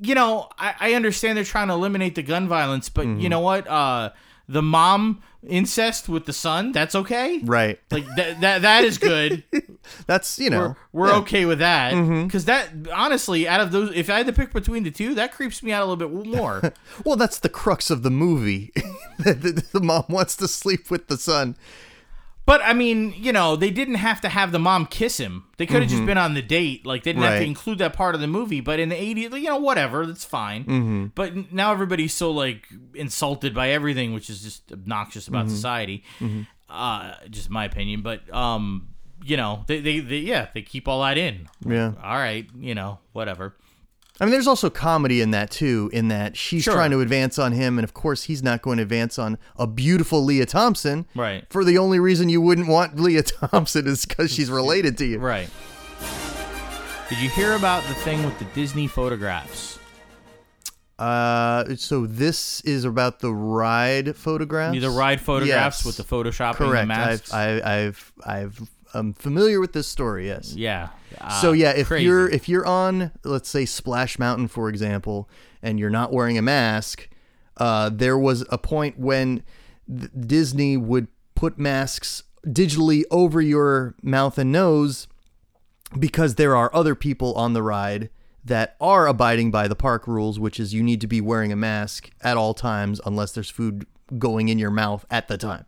You 0.00 0.14
know, 0.14 0.50
I, 0.58 0.74
I 0.78 0.92
understand 0.94 1.38
they're 1.38 1.44
trying 1.44 1.68
to 1.68 1.74
eliminate 1.74 2.14
the 2.16 2.22
gun 2.22 2.48
violence, 2.48 2.88
but 2.90 3.06
Mm-hmm. 3.06 3.20
you 3.20 3.28
know 3.30 3.40
what? 3.40 3.66
Uh, 3.66 4.10
the 4.48 4.62
mom 4.62 5.22
incest 5.48 6.08
with 6.08 6.24
the 6.26 6.32
son, 6.32 6.70
that's 6.72 6.94
okay. 6.94 7.40
Right. 7.42 7.80
Like 7.90 8.04
that 8.16 8.40
that 8.42 8.62
that 8.62 8.84
is 8.84 8.98
good. 8.98 9.42
That's 10.08 10.38
you 10.40 10.50
know 10.50 10.74
We're 10.92 11.06
yeah. 11.06 11.12
Mm-hmm. 11.14 11.22
okay 11.22 11.44
with 11.46 11.58
that 11.60 11.90
because 12.24 12.44
that 12.46 12.70
honestly, 12.92 13.46
out 13.48 13.60
of 13.60 13.70
those, 13.72 13.92
if 13.94 14.10
I 14.10 14.16
had 14.18 14.26
to 14.26 14.32
pick 14.32 14.52
between 14.52 14.82
the 14.82 14.90
two, 14.90 15.14
that 15.14 15.32
creeps 15.32 15.62
me 15.62 15.70
out 15.72 15.82
a 15.82 15.86
little 15.86 16.08
bit 16.08 16.26
more. 16.28 16.72
Well, 17.04 17.14
that's 17.16 17.38
the 17.38 17.48
crux 17.48 17.88
of 17.90 18.02
the 18.02 18.10
movie. 18.10 18.72
the, 19.18 19.32
the- 19.34 19.64
the 19.72 19.80
mom 19.80 20.04
wants 20.08 20.34
to 20.36 20.48
sleep 20.48 20.90
with 20.90 21.06
the 21.08 21.16
son. 21.16 21.56
But 22.46 22.60
I 22.62 22.72
mean, 22.74 23.12
you 23.16 23.32
know, 23.32 23.56
they 23.56 23.70
didn't 23.70 23.96
have 23.96 24.20
to 24.20 24.28
have 24.28 24.52
the 24.52 24.60
mom 24.60 24.86
kiss 24.86 25.18
him. 25.18 25.44
They 25.56 25.66
could 25.66 25.82
have 25.82 25.90
just 25.90 26.06
been 26.06 26.16
on 26.16 26.34
the 26.34 26.42
date. 26.42 26.86
Like 26.86 27.02
they 27.02 27.12
didn't 27.12 27.24
have 27.24 27.32
to 27.32 27.34
Mm-hmm. 27.36 27.40
Right. 27.42 27.48
include 27.48 27.78
that 27.78 27.92
part 27.92 28.14
of 28.14 28.20
the 28.20 28.28
movie. 28.28 28.60
But 28.60 28.78
in 28.78 28.88
the 28.88 28.94
'80s, 28.94 29.32
you 29.40 29.48
know, 29.48 29.56
whatever, 29.56 30.06
that's 30.06 30.24
fine. 30.24 30.62
Mm-hmm. 30.64 31.06
But 31.16 31.32
n- 31.32 31.48
now 31.50 31.72
everybody's 31.72 32.14
so 32.14 32.30
like 32.30 32.68
insulted 32.94 33.52
by 33.52 33.70
everything, 33.70 34.14
which 34.14 34.30
is 34.30 34.42
just 34.42 34.70
obnoxious 34.72 35.26
about 35.26 35.46
Mm-hmm. 35.46 35.54
society. 35.56 36.04
Uh, 36.70 37.14
just 37.30 37.50
my 37.50 37.64
opinion. 37.64 38.02
But 38.02 38.32
um, 38.32 38.88
you 39.24 39.36
know, 39.36 39.64
they, 39.66 39.80
they 39.80 39.98
they 39.98 40.18
yeah, 40.18 40.46
they 40.54 40.62
keep 40.62 40.86
all 40.88 41.02
that 41.02 41.18
in. 41.18 41.48
Yeah. 41.66 41.92
All 42.02 42.16
right, 42.16 42.46
you 42.56 42.74
know, 42.76 43.00
whatever. 43.12 43.56
I 44.20 44.24
mean, 44.24 44.32
there's 44.32 44.46
also 44.46 44.70
comedy 44.70 45.20
in 45.20 45.30
that 45.32 45.50
too. 45.50 45.90
In 45.92 46.08
that 46.08 46.36
she's 46.36 46.62
Sure. 46.62 46.72
trying 46.74 46.90
to 46.92 47.00
advance 47.00 47.38
on 47.38 47.52
him, 47.52 47.78
and 47.78 47.84
of 47.84 47.92
course, 47.92 48.24
he's 48.24 48.42
not 48.42 48.62
going 48.62 48.78
to 48.78 48.82
advance 48.82 49.18
on 49.18 49.36
a 49.58 49.66
beautiful 49.66 50.24
Lea 50.24 50.44
Thompson. 50.46 51.06
Right. 51.14 51.44
For 51.50 51.64
the 51.64 51.76
only 51.78 51.98
reason 51.98 52.28
you 52.30 52.40
wouldn't 52.40 52.66
want 52.68 52.98
Lea 52.98 53.20
Thompson 53.50 53.86
is 53.86 54.06
because 54.06 54.32
she's 54.32 54.50
related 54.50 54.96
to 54.98 55.04
you. 55.04 55.18
Right. 55.18 55.50
Did 57.10 57.18
you 57.18 57.28
hear 57.28 57.52
about 57.54 57.84
the 57.88 57.94
thing 57.94 58.24
with 58.24 58.38
the 58.38 58.46
Disney 58.46 58.86
photographs? 58.88 59.78
Uh, 60.98 61.76
so 61.76 62.06
this 62.06 62.62
is 62.62 62.84
about 62.86 63.20
the 63.20 63.32
ride 63.32 64.16
photographs. 64.16 64.80
The 64.80 64.88
ride 64.90 65.20
photographs 65.20 65.84
Yes. 65.84 65.84
with 65.84 65.96
the 65.98 66.02
photoshopping 66.04 66.58
the 66.58 66.68
Correct. 66.68 66.88
masks. 66.88 67.32
I've, 67.34 67.62
I, 67.62 67.84
I've, 67.84 68.12
I've, 68.24 68.70
I'm 68.98 69.12
familiar 69.14 69.60
with 69.60 69.72
this 69.72 69.86
story. 69.86 70.26
Yes. 70.26 70.54
yeah. 70.54 70.88
So 71.40 71.50
Uh, 71.50 71.52
yeah, 71.52 71.70
if 71.70 71.88
crazy. 71.88 72.04
you're 72.04 72.28
if 72.28 72.48
you're 72.48 72.66
on 72.66 73.12
let's 73.24 73.48
say 73.48 73.64
Splash 73.64 74.18
Mountain 74.18 74.48
for 74.48 74.68
example, 74.68 75.28
and 75.62 75.78
you're 75.78 75.90
not 75.90 76.12
wearing 76.12 76.36
a 76.38 76.42
mask, 76.42 77.08
uh, 77.58 77.90
there 77.92 78.18
was 78.18 78.44
a 78.50 78.58
point 78.58 78.98
when 78.98 79.42
th- 79.88 80.10
Disney 80.18 80.76
would 80.76 81.08
put 81.34 81.58
masks 81.58 82.22
digitally 82.46 83.02
over 83.10 83.40
your 83.40 83.94
mouth 84.02 84.38
and 84.38 84.52
nose 84.52 85.08
because 85.98 86.34
there 86.34 86.56
are 86.56 86.70
other 86.74 86.94
people 86.94 87.34
on 87.34 87.52
the 87.52 87.62
ride 87.62 88.10
that 88.44 88.76
are 88.80 89.06
abiding 89.08 89.50
by 89.50 89.66
the 89.68 89.74
park 89.74 90.06
rules, 90.06 90.38
which 90.38 90.60
is 90.60 90.72
you 90.72 90.82
need 90.82 91.00
to 91.00 91.06
be 91.06 91.20
wearing 91.20 91.50
a 91.52 91.56
mask 91.56 92.10
at 92.22 92.36
all 92.36 92.54
times 92.54 93.00
unless 93.04 93.32
there's 93.32 93.50
food 93.50 93.86
going 94.18 94.48
in 94.48 94.58
your 94.58 94.70
mouth 94.70 95.04
at 95.10 95.26
the 95.28 95.36
time. 95.36 95.64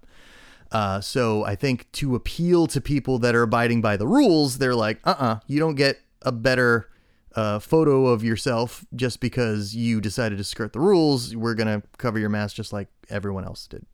Uh, 0.71 1.01
so 1.01 1.45
I 1.45 1.55
think 1.55 1.91
to 1.93 2.14
appeal 2.14 2.66
to 2.69 2.81
people 2.81 3.19
that 3.21 3.35
are 3.35 3.43
abiding 3.43 3.81
by 3.81 3.97
the 3.97 4.07
rules, 4.07 4.59
they're 4.59 4.75
like, 4.75 4.99
uh 5.05 5.14
uh 5.19 5.39
you 5.47 5.59
don't 5.59 5.77
get 5.77 6.01
a 6.23 6.33
better 6.33 6.89
uh, 7.35 7.59
photo 7.59 8.07
of 8.07 8.25
yourself 8.25 8.85
just 8.97 9.21
because 9.21 9.75
you 9.75 10.01
decided 10.01 10.39
to 10.39 10.45
skirt 10.45 10.73
the 10.73 10.81
rules. 10.81 11.37
We're 11.37 11.55
going 11.55 11.81
to 11.81 11.87
cover 11.97 12.19
your 12.19 12.31
mask 12.31 12.57
just 12.57 12.73
like 12.73 12.89
everyone 13.11 13.45
else 13.45 13.66
did. 13.66 13.87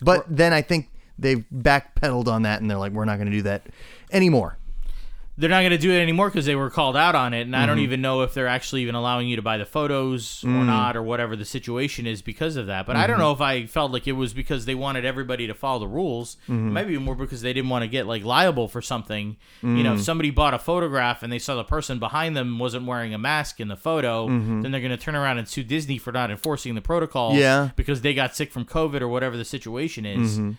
But 0.00 0.24
then 0.28 0.52
I 0.52 0.62
think 0.62 0.90
they've 1.18 1.44
backpedaled 1.52 2.28
on 2.28 2.42
that 2.42 2.60
and 2.60 2.70
they're 2.70 2.78
like, 2.78 2.92
we're 2.92 3.04
not 3.04 3.16
going 3.16 3.26
to 3.26 3.36
do 3.36 3.42
that 3.42 3.66
anymore. 4.12 4.58
They're 5.38 5.50
not 5.50 5.60
going 5.60 5.70
to 5.72 5.78
do 5.78 5.90
it 5.92 6.00
anymore 6.00 6.28
because 6.30 6.46
they 6.46 6.54
were 6.56 6.70
called 6.70 6.96
out 6.96 7.14
on 7.14 7.34
it, 7.34 7.42
and 7.42 7.54
I 7.54 7.60
Mm-hmm. 7.60 7.66
don't 7.68 7.78
even 7.80 8.00
know 8.00 8.22
if 8.22 8.32
they're 8.32 8.46
actually 8.46 8.82
even 8.82 8.94
allowing 8.94 9.28
you 9.28 9.36
to 9.36 9.42
buy 9.42 9.58
the 9.58 9.66
photos 9.66 10.42
or 10.44 10.48
Mm. 10.48 10.66
not, 10.66 10.96
or 10.96 11.02
whatever 11.02 11.36
the 11.36 11.44
situation 11.44 12.06
is 12.06 12.22
because 12.22 12.56
of 12.56 12.66
that. 12.68 12.86
But 12.86 12.94
Mm-hmm. 12.96 13.02
I 13.02 13.06
don't 13.06 13.18
know 13.18 13.32
if 13.32 13.40
I 13.40 13.66
felt 13.66 13.92
like 13.92 14.06
it 14.08 14.12
was 14.12 14.32
because 14.32 14.64
they 14.64 14.74
wanted 14.74 15.04
everybody 15.04 15.46
to 15.46 15.54
follow 15.54 15.80
the 15.80 15.86
rules. 15.88 16.36
Mm-hmm. 16.48 16.72
Maybe 16.72 16.98
more 16.98 17.14
because 17.14 17.42
they 17.42 17.52
didn't 17.52 17.68
want 17.70 17.82
to 17.82 17.88
get 17.88 18.06
like 18.06 18.24
liable 18.24 18.68
for 18.68 18.80
something. 18.80 19.36
You 19.62 19.68
Mm. 19.68 19.82
know, 19.82 19.94
if 19.94 20.02
somebody 20.02 20.30
bought 20.30 20.54
a 20.54 20.58
photograph 20.58 21.22
and 21.22 21.30
they 21.32 21.38
saw 21.38 21.54
the 21.54 21.64
person 21.64 21.98
behind 21.98 22.36
them 22.36 22.58
wasn't 22.58 22.86
wearing 22.86 23.12
a 23.12 23.18
mask 23.18 23.60
in 23.60 23.68
the 23.68 23.76
photo, 23.76 24.26
then 24.28 24.70
they're 24.70 24.80
going 24.80 24.90
to 24.90 24.96
turn 24.96 25.14
around 25.16 25.38
and 25.38 25.46
sue 25.46 25.62
Disney 25.64 25.98
for 25.98 26.12
not 26.12 26.30
enforcing 26.30 26.74
the 26.74 26.80
protocol. 26.80 27.32
Mm-hmm. 27.32 27.40
Yeah. 27.40 27.70
because 27.76 28.00
they 28.00 28.14
got 28.14 28.34
sick 28.34 28.50
from 28.52 28.64
COVID 28.64 29.00
or 29.02 29.08
whatever 29.08 29.36
the 29.36 29.44
situation 29.44 30.06
is 30.06 30.38
Mm-hmm. 30.38 30.52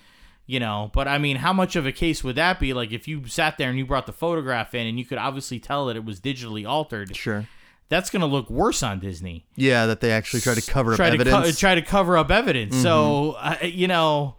You 0.47 0.59
know 0.59 0.89
but 0.93 1.07
i 1.07 1.17
mean 1.17 1.35
how 1.37 1.53
much 1.53 1.75
of 1.75 1.85
a 1.85 1.91
case 1.91 2.23
would 2.23 2.35
that 2.35 2.59
be 2.59 2.73
like 2.73 2.91
if 2.91 3.07
you 3.07 3.27
sat 3.27 3.57
there 3.57 3.69
and 3.69 3.77
you 3.77 3.85
brought 3.85 4.05
the 4.07 4.13
photograph 4.13 4.73
in 4.73 4.87
and 4.87 4.97
you 4.97 5.05
could 5.05 5.17
obviously 5.19 5.59
tell 5.59 5.85
that 5.85 5.95
it 5.95 6.03
was 6.05 6.19
digitally 6.19 6.67
altered 6.67 7.15
Sure. 7.15 7.47
that's 7.89 8.09
going 8.09 8.21
to 8.21 8.25
look 8.25 8.49
worse 8.49 8.81
on 8.81 8.99
disney 8.99 9.45
Yeah, 9.55 9.85
that 9.87 9.99
they 10.01 10.11
actually 10.11 10.39
try 10.41 10.55
to 10.55 10.61
cover 10.71 10.93
up 10.93 10.97
to 10.97 11.03
evidence. 11.03 11.35
Mm-hmm. 11.47 11.59
try 11.59 11.75
to 11.75 11.81
cover 11.81 12.17
up 12.17 12.31
evidence 12.31 12.75
so 12.81 13.35
uh, 13.39 13.57
you 13.61 13.87
know 13.87 14.35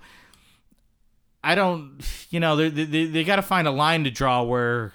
i 1.44 1.54
don't 1.54 2.00
you 2.30 2.40
know 2.40 2.56
they 2.56 2.68
they, 2.70 3.04
they 3.06 3.24
got 3.24 3.36
to 3.36 3.42
find 3.42 3.68
a 3.68 3.70
line 3.70 4.04
to 4.04 4.10
draw 4.10 4.42
where 4.42 4.92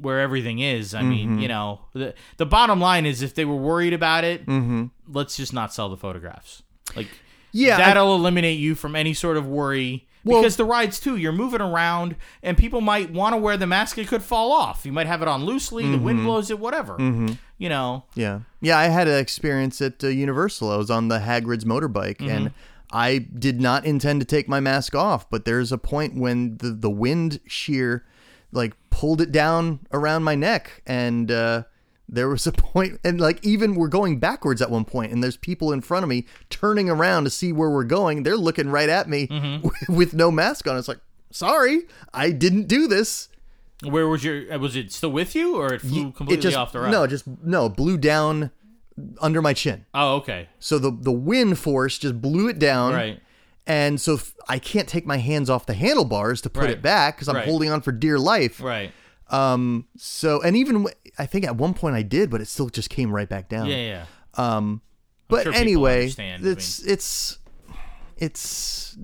where 0.00 0.20
everything 0.20 0.58
is 0.60 0.94
i 0.94 1.02
mean 1.02 1.28
Mm-hmm. 1.30 1.38
you 1.40 1.48
know 1.48 1.80
the, 1.92 2.14
the 2.38 2.46
bottom 2.46 2.80
line 2.80 3.04
is 3.06 3.20
if 3.22 3.34
they 3.34 3.44
were 3.44 3.56
worried 3.56 3.92
about 3.92 4.24
it 4.24 4.46
mm-hmm. 4.46 4.86
let's 5.08 5.36
just 5.36 5.52
not 5.52 5.72
sell 5.74 5.88
the 5.90 5.96
photographs 5.96 6.62
like 6.96 7.08
Yeah, 7.52 7.76
that'll 7.78 8.14
eliminate 8.14 8.58
you 8.58 8.74
from 8.74 8.94
any 8.96 9.14
sort 9.14 9.36
of 9.36 9.46
worry 9.46 10.06
Well- 10.24 10.40
because 10.42 10.56
the 10.56 10.64
rides 10.64 11.00
too 11.00 11.16
you're 11.16 11.32
moving 11.32 11.60
around 11.60 12.16
and 12.42 12.56
people 12.56 12.80
might 12.80 13.10
want 13.12 13.32
to 13.34 13.38
wear 13.38 13.56
the 13.56 13.66
mask 13.66 13.96
it 13.98 14.06
could 14.08 14.22
fall 14.22 14.52
off 14.52 14.84
you 14.84 14.92
might 14.92 15.06
have 15.06 15.22
it 15.22 15.28
on 15.28 15.44
loosely 15.44 15.84
the 15.84 15.96
Mm-hmm. 15.96 16.04
wind 16.04 16.24
blows 16.24 16.50
it 16.50 16.58
whatever 16.58 16.96
you 17.58 17.68
know 17.68 18.04
Yeah, 18.14 18.40
yeah. 18.60 18.78
I 18.78 18.84
had 18.88 19.08
an 19.08 19.18
experience 19.18 19.80
at 19.82 20.02
uh, 20.04 20.08
Universal. 20.08 20.70
I 20.70 20.76
was 20.76 20.90
on 20.90 21.08
the 21.08 21.18
Hagrid's 21.20 21.64
motorbike, 21.64 22.18
Mm-hmm. 22.18 22.28
and 22.30 22.50
I 22.92 23.18
did 23.18 23.60
not 23.60 23.84
intend 23.84 24.20
to 24.20 24.26
take 24.26 24.48
my 24.48 24.58
mask 24.60 24.94
off. 24.96 25.28
But 25.30 25.44
there's 25.44 25.70
a 25.70 25.78
point 25.78 26.16
when 26.16 26.56
the 26.58 26.70
the 26.72 26.90
wind 26.90 27.38
shear, 27.46 28.04
like, 28.50 28.74
pulled 28.90 29.20
it 29.20 29.30
down 29.30 29.80
around 29.92 30.24
my 30.24 30.34
neck, 30.34 30.82
and 30.86 31.30
uh, 31.30 31.62
there 32.12 32.28
was 32.28 32.46
a 32.46 32.52
point, 32.72 32.98
and 33.04 33.20
like 33.20 33.38
even 33.44 33.74
we're 33.74 33.88
going 33.88 34.18
backwards 34.18 34.60
at 34.60 34.70
one 34.70 34.84
point, 34.84 35.12
and 35.12 35.22
there's 35.22 35.36
people 35.36 35.72
in 35.72 35.80
front 35.80 36.02
of 36.02 36.08
me 36.08 36.26
turning 36.50 36.90
around 36.90 37.24
to 37.24 37.30
see 37.30 37.52
where 37.52 37.70
we're 37.70 37.84
going. 37.84 38.24
They're 38.24 38.36
looking 38.36 38.68
right 38.70 38.88
at 38.88 39.08
me 39.08 39.28
Mm-hmm. 39.28 39.94
with 39.96 40.12
no 40.14 40.30
mask 40.30 40.66
on. 40.66 40.76
It's 40.76 40.88
like, 40.88 41.00
sorry, 41.30 41.82
I 42.12 42.30
didn't 42.32 42.66
do 42.66 42.86
this. 42.88 43.28
where 43.84 44.08
was 44.08 44.24
your 44.24 44.52
uh, 44.52 44.58
was 44.58 44.76
it 44.76 44.92
still 44.92 45.12
with 45.12 45.34
you 45.34 45.56
or 45.56 45.72
it 45.74 45.80
flew 45.80 46.10
completely 46.12 46.34
it 46.38 46.42
just 46.42 46.56
off 46.56 46.72
the 46.72 46.80
ride 46.80 46.90
no, 46.90 47.06
just 47.06 47.24
no 47.42 47.68
blew 47.68 47.96
down 47.96 48.50
under 49.22 49.40
my 49.40 49.54
chin. 49.54 49.86
oh 49.94 50.16
okay 50.16 50.48
So 50.58 50.78
the 50.78 50.90
the 50.90 51.12
wind 51.12 51.58
force 51.58 51.96
just 51.98 52.20
blew 52.20 52.48
it 52.48 52.58
down. 52.58 52.92
right 52.92 53.20
And 53.66 53.98
so 54.00 54.14
f- 54.14 54.34
I 54.48 54.58
can't 54.58 54.86
take 54.88 55.06
my 55.06 55.16
hands 55.18 55.48
off 55.48 55.64
the 55.64 55.72
handlebars 55.74 56.42
to 56.42 56.50
put 56.50 56.64
Right. 56.64 56.70
it 56.72 56.82
back 56.82 57.16
because 57.16 57.28
I'm 57.28 57.36
Right. 57.36 57.48
holding 57.48 57.70
on 57.70 57.80
for 57.80 57.92
dear 57.92 58.18
life. 58.18 58.60
right 58.60 58.92
Um. 59.30 59.86
So 59.96 60.42
and 60.42 60.56
even 60.56 60.86
I 61.18 61.26
think 61.26 61.44
at 61.46 61.56
one 61.56 61.74
point 61.74 61.94
I 61.96 62.02
did, 62.02 62.30
but 62.30 62.40
it 62.40 62.46
still 62.48 62.68
just 62.68 62.90
came 62.90 63.12
right 63.12 63.28
back 63.28 63.48
down. 63.48 63.66
yeah 63.66 63.76
yeah 63.76 64.04
Um. 64.34 64.82
But 65.28 65.44
sure 65.44 65.54
anyway, 65.54 66.02
understand. 66.02 66.44
I 66.46 66.50
it's 66.50 66.80
it's 66.84 67.38
it's 68.16 68.96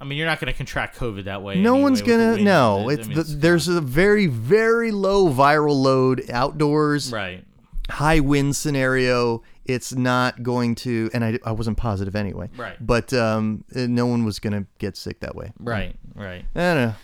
i 0.00 0.04
mean 0.04 0.18
you're 0.18 0.26
not 0.26 0.40
going 0.40 0.50
to 0.52 0.56
contract 0.56 0.98
covid 0.98 1.24
that 1.24 1.42
way 1.42 1.54
no 1.60 1.74
anyway 1.74 1.82
one's 1.82 2.02
gonna 2.02 2.36
no. 2.38 2.88
I 2.88 2.94
It's 2.94 3.06
mean, 3.06 3.16
the, 3.18 3.22
there's 3.22 3.68
a 3.68 3.80
very 3.80 4.26
very 4.26 4.90
low 4.90 5.28
viral 5.32 5.80
load 5.80 6.28
outdoors. 6.30 7.12
right 7.12 7.44
high 7.88 8.20
wind 8.20 8.54
scenario. 8.56 9.42
It's 9.64 9.92
not 9.94 10.42
going 10.42 10.74
to, 10.76 11.10
and 11.12 11.24
I, 11.24 11.38
I 11.44 11.52
wasn't 11.52 11.76
positive 11.76 12.16
anyway. 12.16 12.48
Right. 12.56 12.76
But 12.80 13.12
um, 13.12 13.64
uh, 13.74 13.86
no 13.88 14.06
one 14.06 14.24
was 14.24 14.38
going 14.40 14.52
to 14.52 14.66
get 14.78 14.96
sick 14.96 15.20
that 15.20 15.34
way. 15.36 15.52
Right, 15.58 15.94
right. 16.14 16.44
I 16.56 16.60
don't 16.60 16.76
know. 16.76 16.94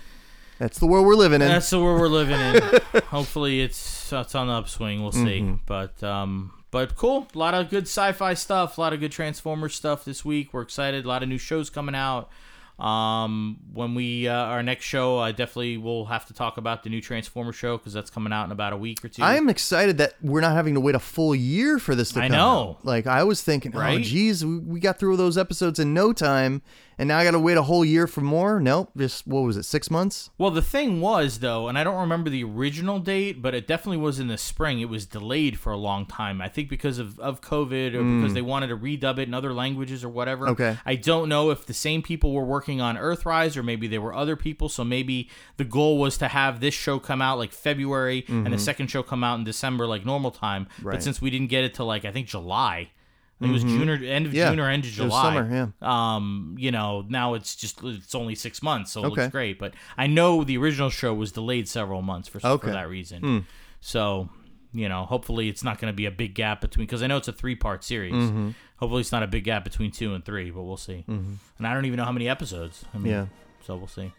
That's 0.59 0.79
the 0.79 0.87
world 0.87 1.07
we're 1.07 1.15
living 1.15 1.43
in. 1.43 1.49
That's 1.49 1.71
the 1.71 1.81
world 1.81 2.01
we're 2.01 2.09
living 2.09 2.41
in. 2.41 2.63
Hopefully, 3.09 3.61
it's 3.61 4.13
it's 4.13 4.35
on 4.35 4.47
the 4.47 4.55
upswing. 4.55 5.03
We'll 5.03 5.13
see. 5.13 5.41
Mm-hmm. 5.41 5.55
But 5.67 6.03
um, 6.03 6.53
but 6.71 6.97
cool. 6.97 7.29
A 7.35 7.39
lot 7.39 7.55
of 7.55 7.69
good 7.69 7.85
sci-fi 7.85 8.35
stuff. 8.35 8.79
A 8.79 8.81
lot 8.81 8.93
of 8.93 9.01
good 9.01 9.13
Transformers 9.13 9.75
stuff 9.75 10.05
this 10.05 10.25
week. 10.25 10.53
We're 10.53 10.63
excited. 10.63 11.05
A 11.05 11.09
lot 11.09 11.23
of 11.23 11.29
new 11.29 11.39
shows 11.39 11.71
coming 11.71 11.95
out. 11.95 12.31
Um, 12.79 13.59
when 13.73 13.95
we 13.95 14.29
uh, 14.29 14.35
our 14.35 14.63
next 14.63 14.85
show, 14.85 15.19
I 15.19 15.33
definitely 15.33 15.79
will 15.79 16.05
have 16.07 16.27
to 16.27 16.35
talk 16.35 16.59
about 16.59 16.83
the 16.83 16.91
new 16.91 17.01
Transformer 17.01 17.53
show 17.53 17.79
because 17.79 17.95
that's 17.95 18.11
coming 18.11 18.35
out 18.35 18.45
in 18.45 18.53
about 18.53 18.75
a 18.75 18.77
week 18.77 19.03
or 19.03 19.09
two. 19.09 19.23
I 19.23 19.37
am 19.37 19.49
excited 19.49 19.97
that 19.99 20.15
we're 20.21 20.43
not 20.43 20.53
having 20.53 20.75
to 20.75 20.81
wait 20.81 20.95
a 20.95 20.99
full 21.01 21.35
year 21.35 21.79
for 21.79 21.95
this 21.95 22.13
to 22.13 22.21
I 22.21 22.29
come 22.29 22.37
know. 22.37 22.71
out. 22.71 22.85
Like 22.85 23.07
I 23.07 23.25
was 23.25 23.43
thinking, 23.43 23.73
oh 23.75 23.79
Right? 23.81 24.03
geez, 24.03 24.45
we, 24.45 24.79
got 24.81 24.99
through 24.99 25.17
those 25.17 25.39
episodes 25.39 25.79
in 25.79 25.95
no 25.95 26.13
time, 26.13 26.61
and 26.99 27.09
now 27.09 27.19
I 27.19 27.25
got 27.25 27.31
to 27.31 27.41
wait 27.41 27.57
a 27.57 27.63
whole 27.63 27.85
year 27.85 28.07
for 28.07 28.21
more. 28.21 28.61
Nope, 28.61 28.91
just 28.95 29.27
what 29.27 29.41
was 29.41 29.57
it, 29.57 29.63
six 29.63 29.91
months? 29.91 30.29
Well, 30.37 30.51
the 30.51 30.61
thing 30.61 31.01
was 31.01 31.39
though, 31.39 31.69
and 31.69 31.79
I 31.79 31.85
don't 31.85 31.99
remember 31.99 32.29
the 32.29 32.45
original 32.45 32.99
date, 32.99 33.41
but 33.41 33.55
it 33.55 33.67
definitely 33.67 33.99
was 33.99 34.19
in 34.19 34.29
the 34.29 34.37
spring. 34.37 34.81
It 34.81 34.91
was 34.91 35.07
delayed 35.07 35.59
for 35.59 35.73
a 35.73 35.79
long 35.79 36.05
time. 36.05 36.43
I 36.43 36.49
think 36.49 36.69
because 36.69 36.99
of, 36.99 37.19
of 37.21 37.41
COVID 37.41 37.95
or 37.95 38.03
because 38.21 38.35
they 38.35 38.43
wanted 38.43 38.67
to 38.67 38.77
redub 38.77 39.19
it 39.19 39.29
in 39.29 39.33
other 39.33 39.55
languages 39.55 40.05
or 40.05 40.11
whatever. 40.11 40.47
Mm. 40.47 40.51
Okay. 40.51 40.77
I 40.85 40.97
don't 40.97 41.31
know 41.31 41.51
if 41.51 41.65
the 41.65 41.75
same 41.75 42.03
people 42.03 42.33
were 42.33 42.45
working 42.45 42.66
on 42.81 42.97
Earthrise 42.97 43.57
or 43.57 43.63
maybe 43.63 43.87
there 43.87 44.01
were 44.01 44.15
other 44.15 44.37
people. 44.37 44.69
So 44.69 44.85
maybe 44.85 45.31
the 45.57 45.65
goal 45.65 45.99
was 45.99 46.19
to 46.19 46.29
have 46.29 46.61
this 46.61 46.75
show 46.75 46.99
come 46.99 47.23
out 47.23 47.39
like 47.39 47.53
February 47.53 48.25
and 48.29 48.53
the 48.53 48.59
second 48.59 48.89
show 48.89 49.03
come 49.03 49.23
out 49.25 49.39
in 49.39 49.45
December 49.45 49.87
like 49.87 50.05
normal 50.05 50.31
time. 50.31 50.67
Mm-hmm. 50.67 50.87
Right. 50.89 50.95
But 50.95 51.03
since 51.03 51.21
we 51.23 51.31
didn't 51.31 51.49
get 51.49 51.65
it 51.65 51.75
to 51.75 51.85
like 51.85 52.05
I 52.05 52.11
think 52.13 52.27
July. 52.27 52.91
I 53.39 53.45
think 53.45 53.51
It 53.51 53.53
was 53.53 53.65
June 53.65 53.89
or 53.91 53.95
end 54.03 54.25
of 54.27 54.33
Mm-hmm. 54.33 54.37
Yeah. 54.39 54.51
June 54.51 54.61
or 54.61 54.71
end 54.71 54.85
of 54.87 54.91
July. 54.91 55.35
summer, 55.35 55.73
Um, 55.83 56.57
you 56.59 56.71
know, 56.71 57.05
now 57.09 57.35
it's 57.35 57.55
just 57.55 57.81
it's 57.85 58.15
only 58.15 58.35
six 58.35 58.63
months, 58.63 58.93
so 58.93 59.03
it 59.03 59.07
Okay. 59.09 59.21
looks 59.23 59.33
great. 59.33 59.59
But 59.59 59.75
I 59.99 60.07
know 60.07 60.43
the 60.43 60.57
original 60.57 60.89
show 60.91 61.13
was 61.13 61.33
delayed 61.33 61.69
several 61.69 62.01
months 62.03 62.29
for, 62.29 62.41
Okay. 62.45 62.69
for 62.69 62.73
that 62.73 62.89
reason. 62.89 63.45
So, 63.81 64.31
you 64.73 64.89
know, 64.89 65.05
hopefully 65.05 65.49
it's 65.49 65.63
not 65.63 65.79
going 65.79 65.93
to 65.93 65.97
be 65.97 66.07
a 66.07 66.11
big 66.11 66.35
gap 66.35 66.61
between 66.61 66.87
because 66.87 67.03
I 67.03 67.07
know 67.07 67.19
it's 67.19 67.29
a 67.29 67.33
three 67.33 67.57
part 67.57 67.85
series. 67.85 68.15
Mm-hmm. 68.15 68.51
Hopefully 68.79 69.01
it's 69.01 69.13
not 69.13 69.23
a 69.23 69.27
big 69.27 69.45
gap 69.45 69.65
between 69.65 69.91
two 69.91 70.15
and 70.15 70.25
three, 70.25 70.51
but 70.51 70.63
we'll 70.63 70.77
see. 70.77 71.05
And 71.09 71.39
I 71.67 71.73
don't 71.75 71.87
even 71.87 71.97
know 71.97 72.05
how 72.05 72.13
many 72.13 72.29
episodes. 72.29 72.85
I 72.95 72.99
mean, 72.99 73.13
Yeah. 73.13 73.27
So 73.67 73.77
we'll 73.77 73.89
see. 73.89 74.13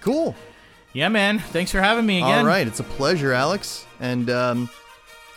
Cool. 0.00 0.34
Yeah, 0.92 1.08
man. 1.08 1.38
Thanks 1.40 1.70
for 1.70 1.80
having 1.80 2.06
me 2.06 2.18
again. 2.18 2.38
All 2.40 2.46
right, 2.46 2.66
it's 2.66 2.80
a 2.80 2.84
pleasure, 2.84 3.32
Alex. 3.32 3.84
And 4.00 4.30
um, 4.30 4.70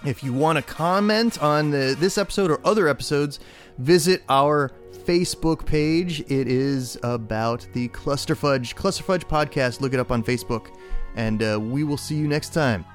if 0.06 0.24
you 0.24 0.32
want 0.32 0.58
to 0.58 0.62
comment 0.62 1.42
on 1.44 1.72
the, 1.72 1.98
this 2.00 2.18
episode 2.18 2.50
or 2.52 2.62
other 2.66 2.88
episodes, 2.88 3.40
visit 3.78 4.24
our 4.30 4.72
Facebook 5.06 5.66
page. 5.66 6.22
It 6.22 6.48
is 6.48 6.98
about 7.04 7.68
the 7.74 7.90
Clusterfudge 7.90 8.76
Clusterfudge 8.76 9.26
podcast. 9.26 9.82
Look 9.82 9.94
it 9.94 10.00
up 10.00 10.12
on 10.12 10.24
Facebook, 10.24 10.68
and 11.16 11.42
uh, 11.44 11.60
we 11.60 11.84
will 11.84 11.98
see 11.98 12.16
you 12.16 12.28
next 12.28 12.54
time. 12.54 12.86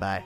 Bye. 0.00 0.24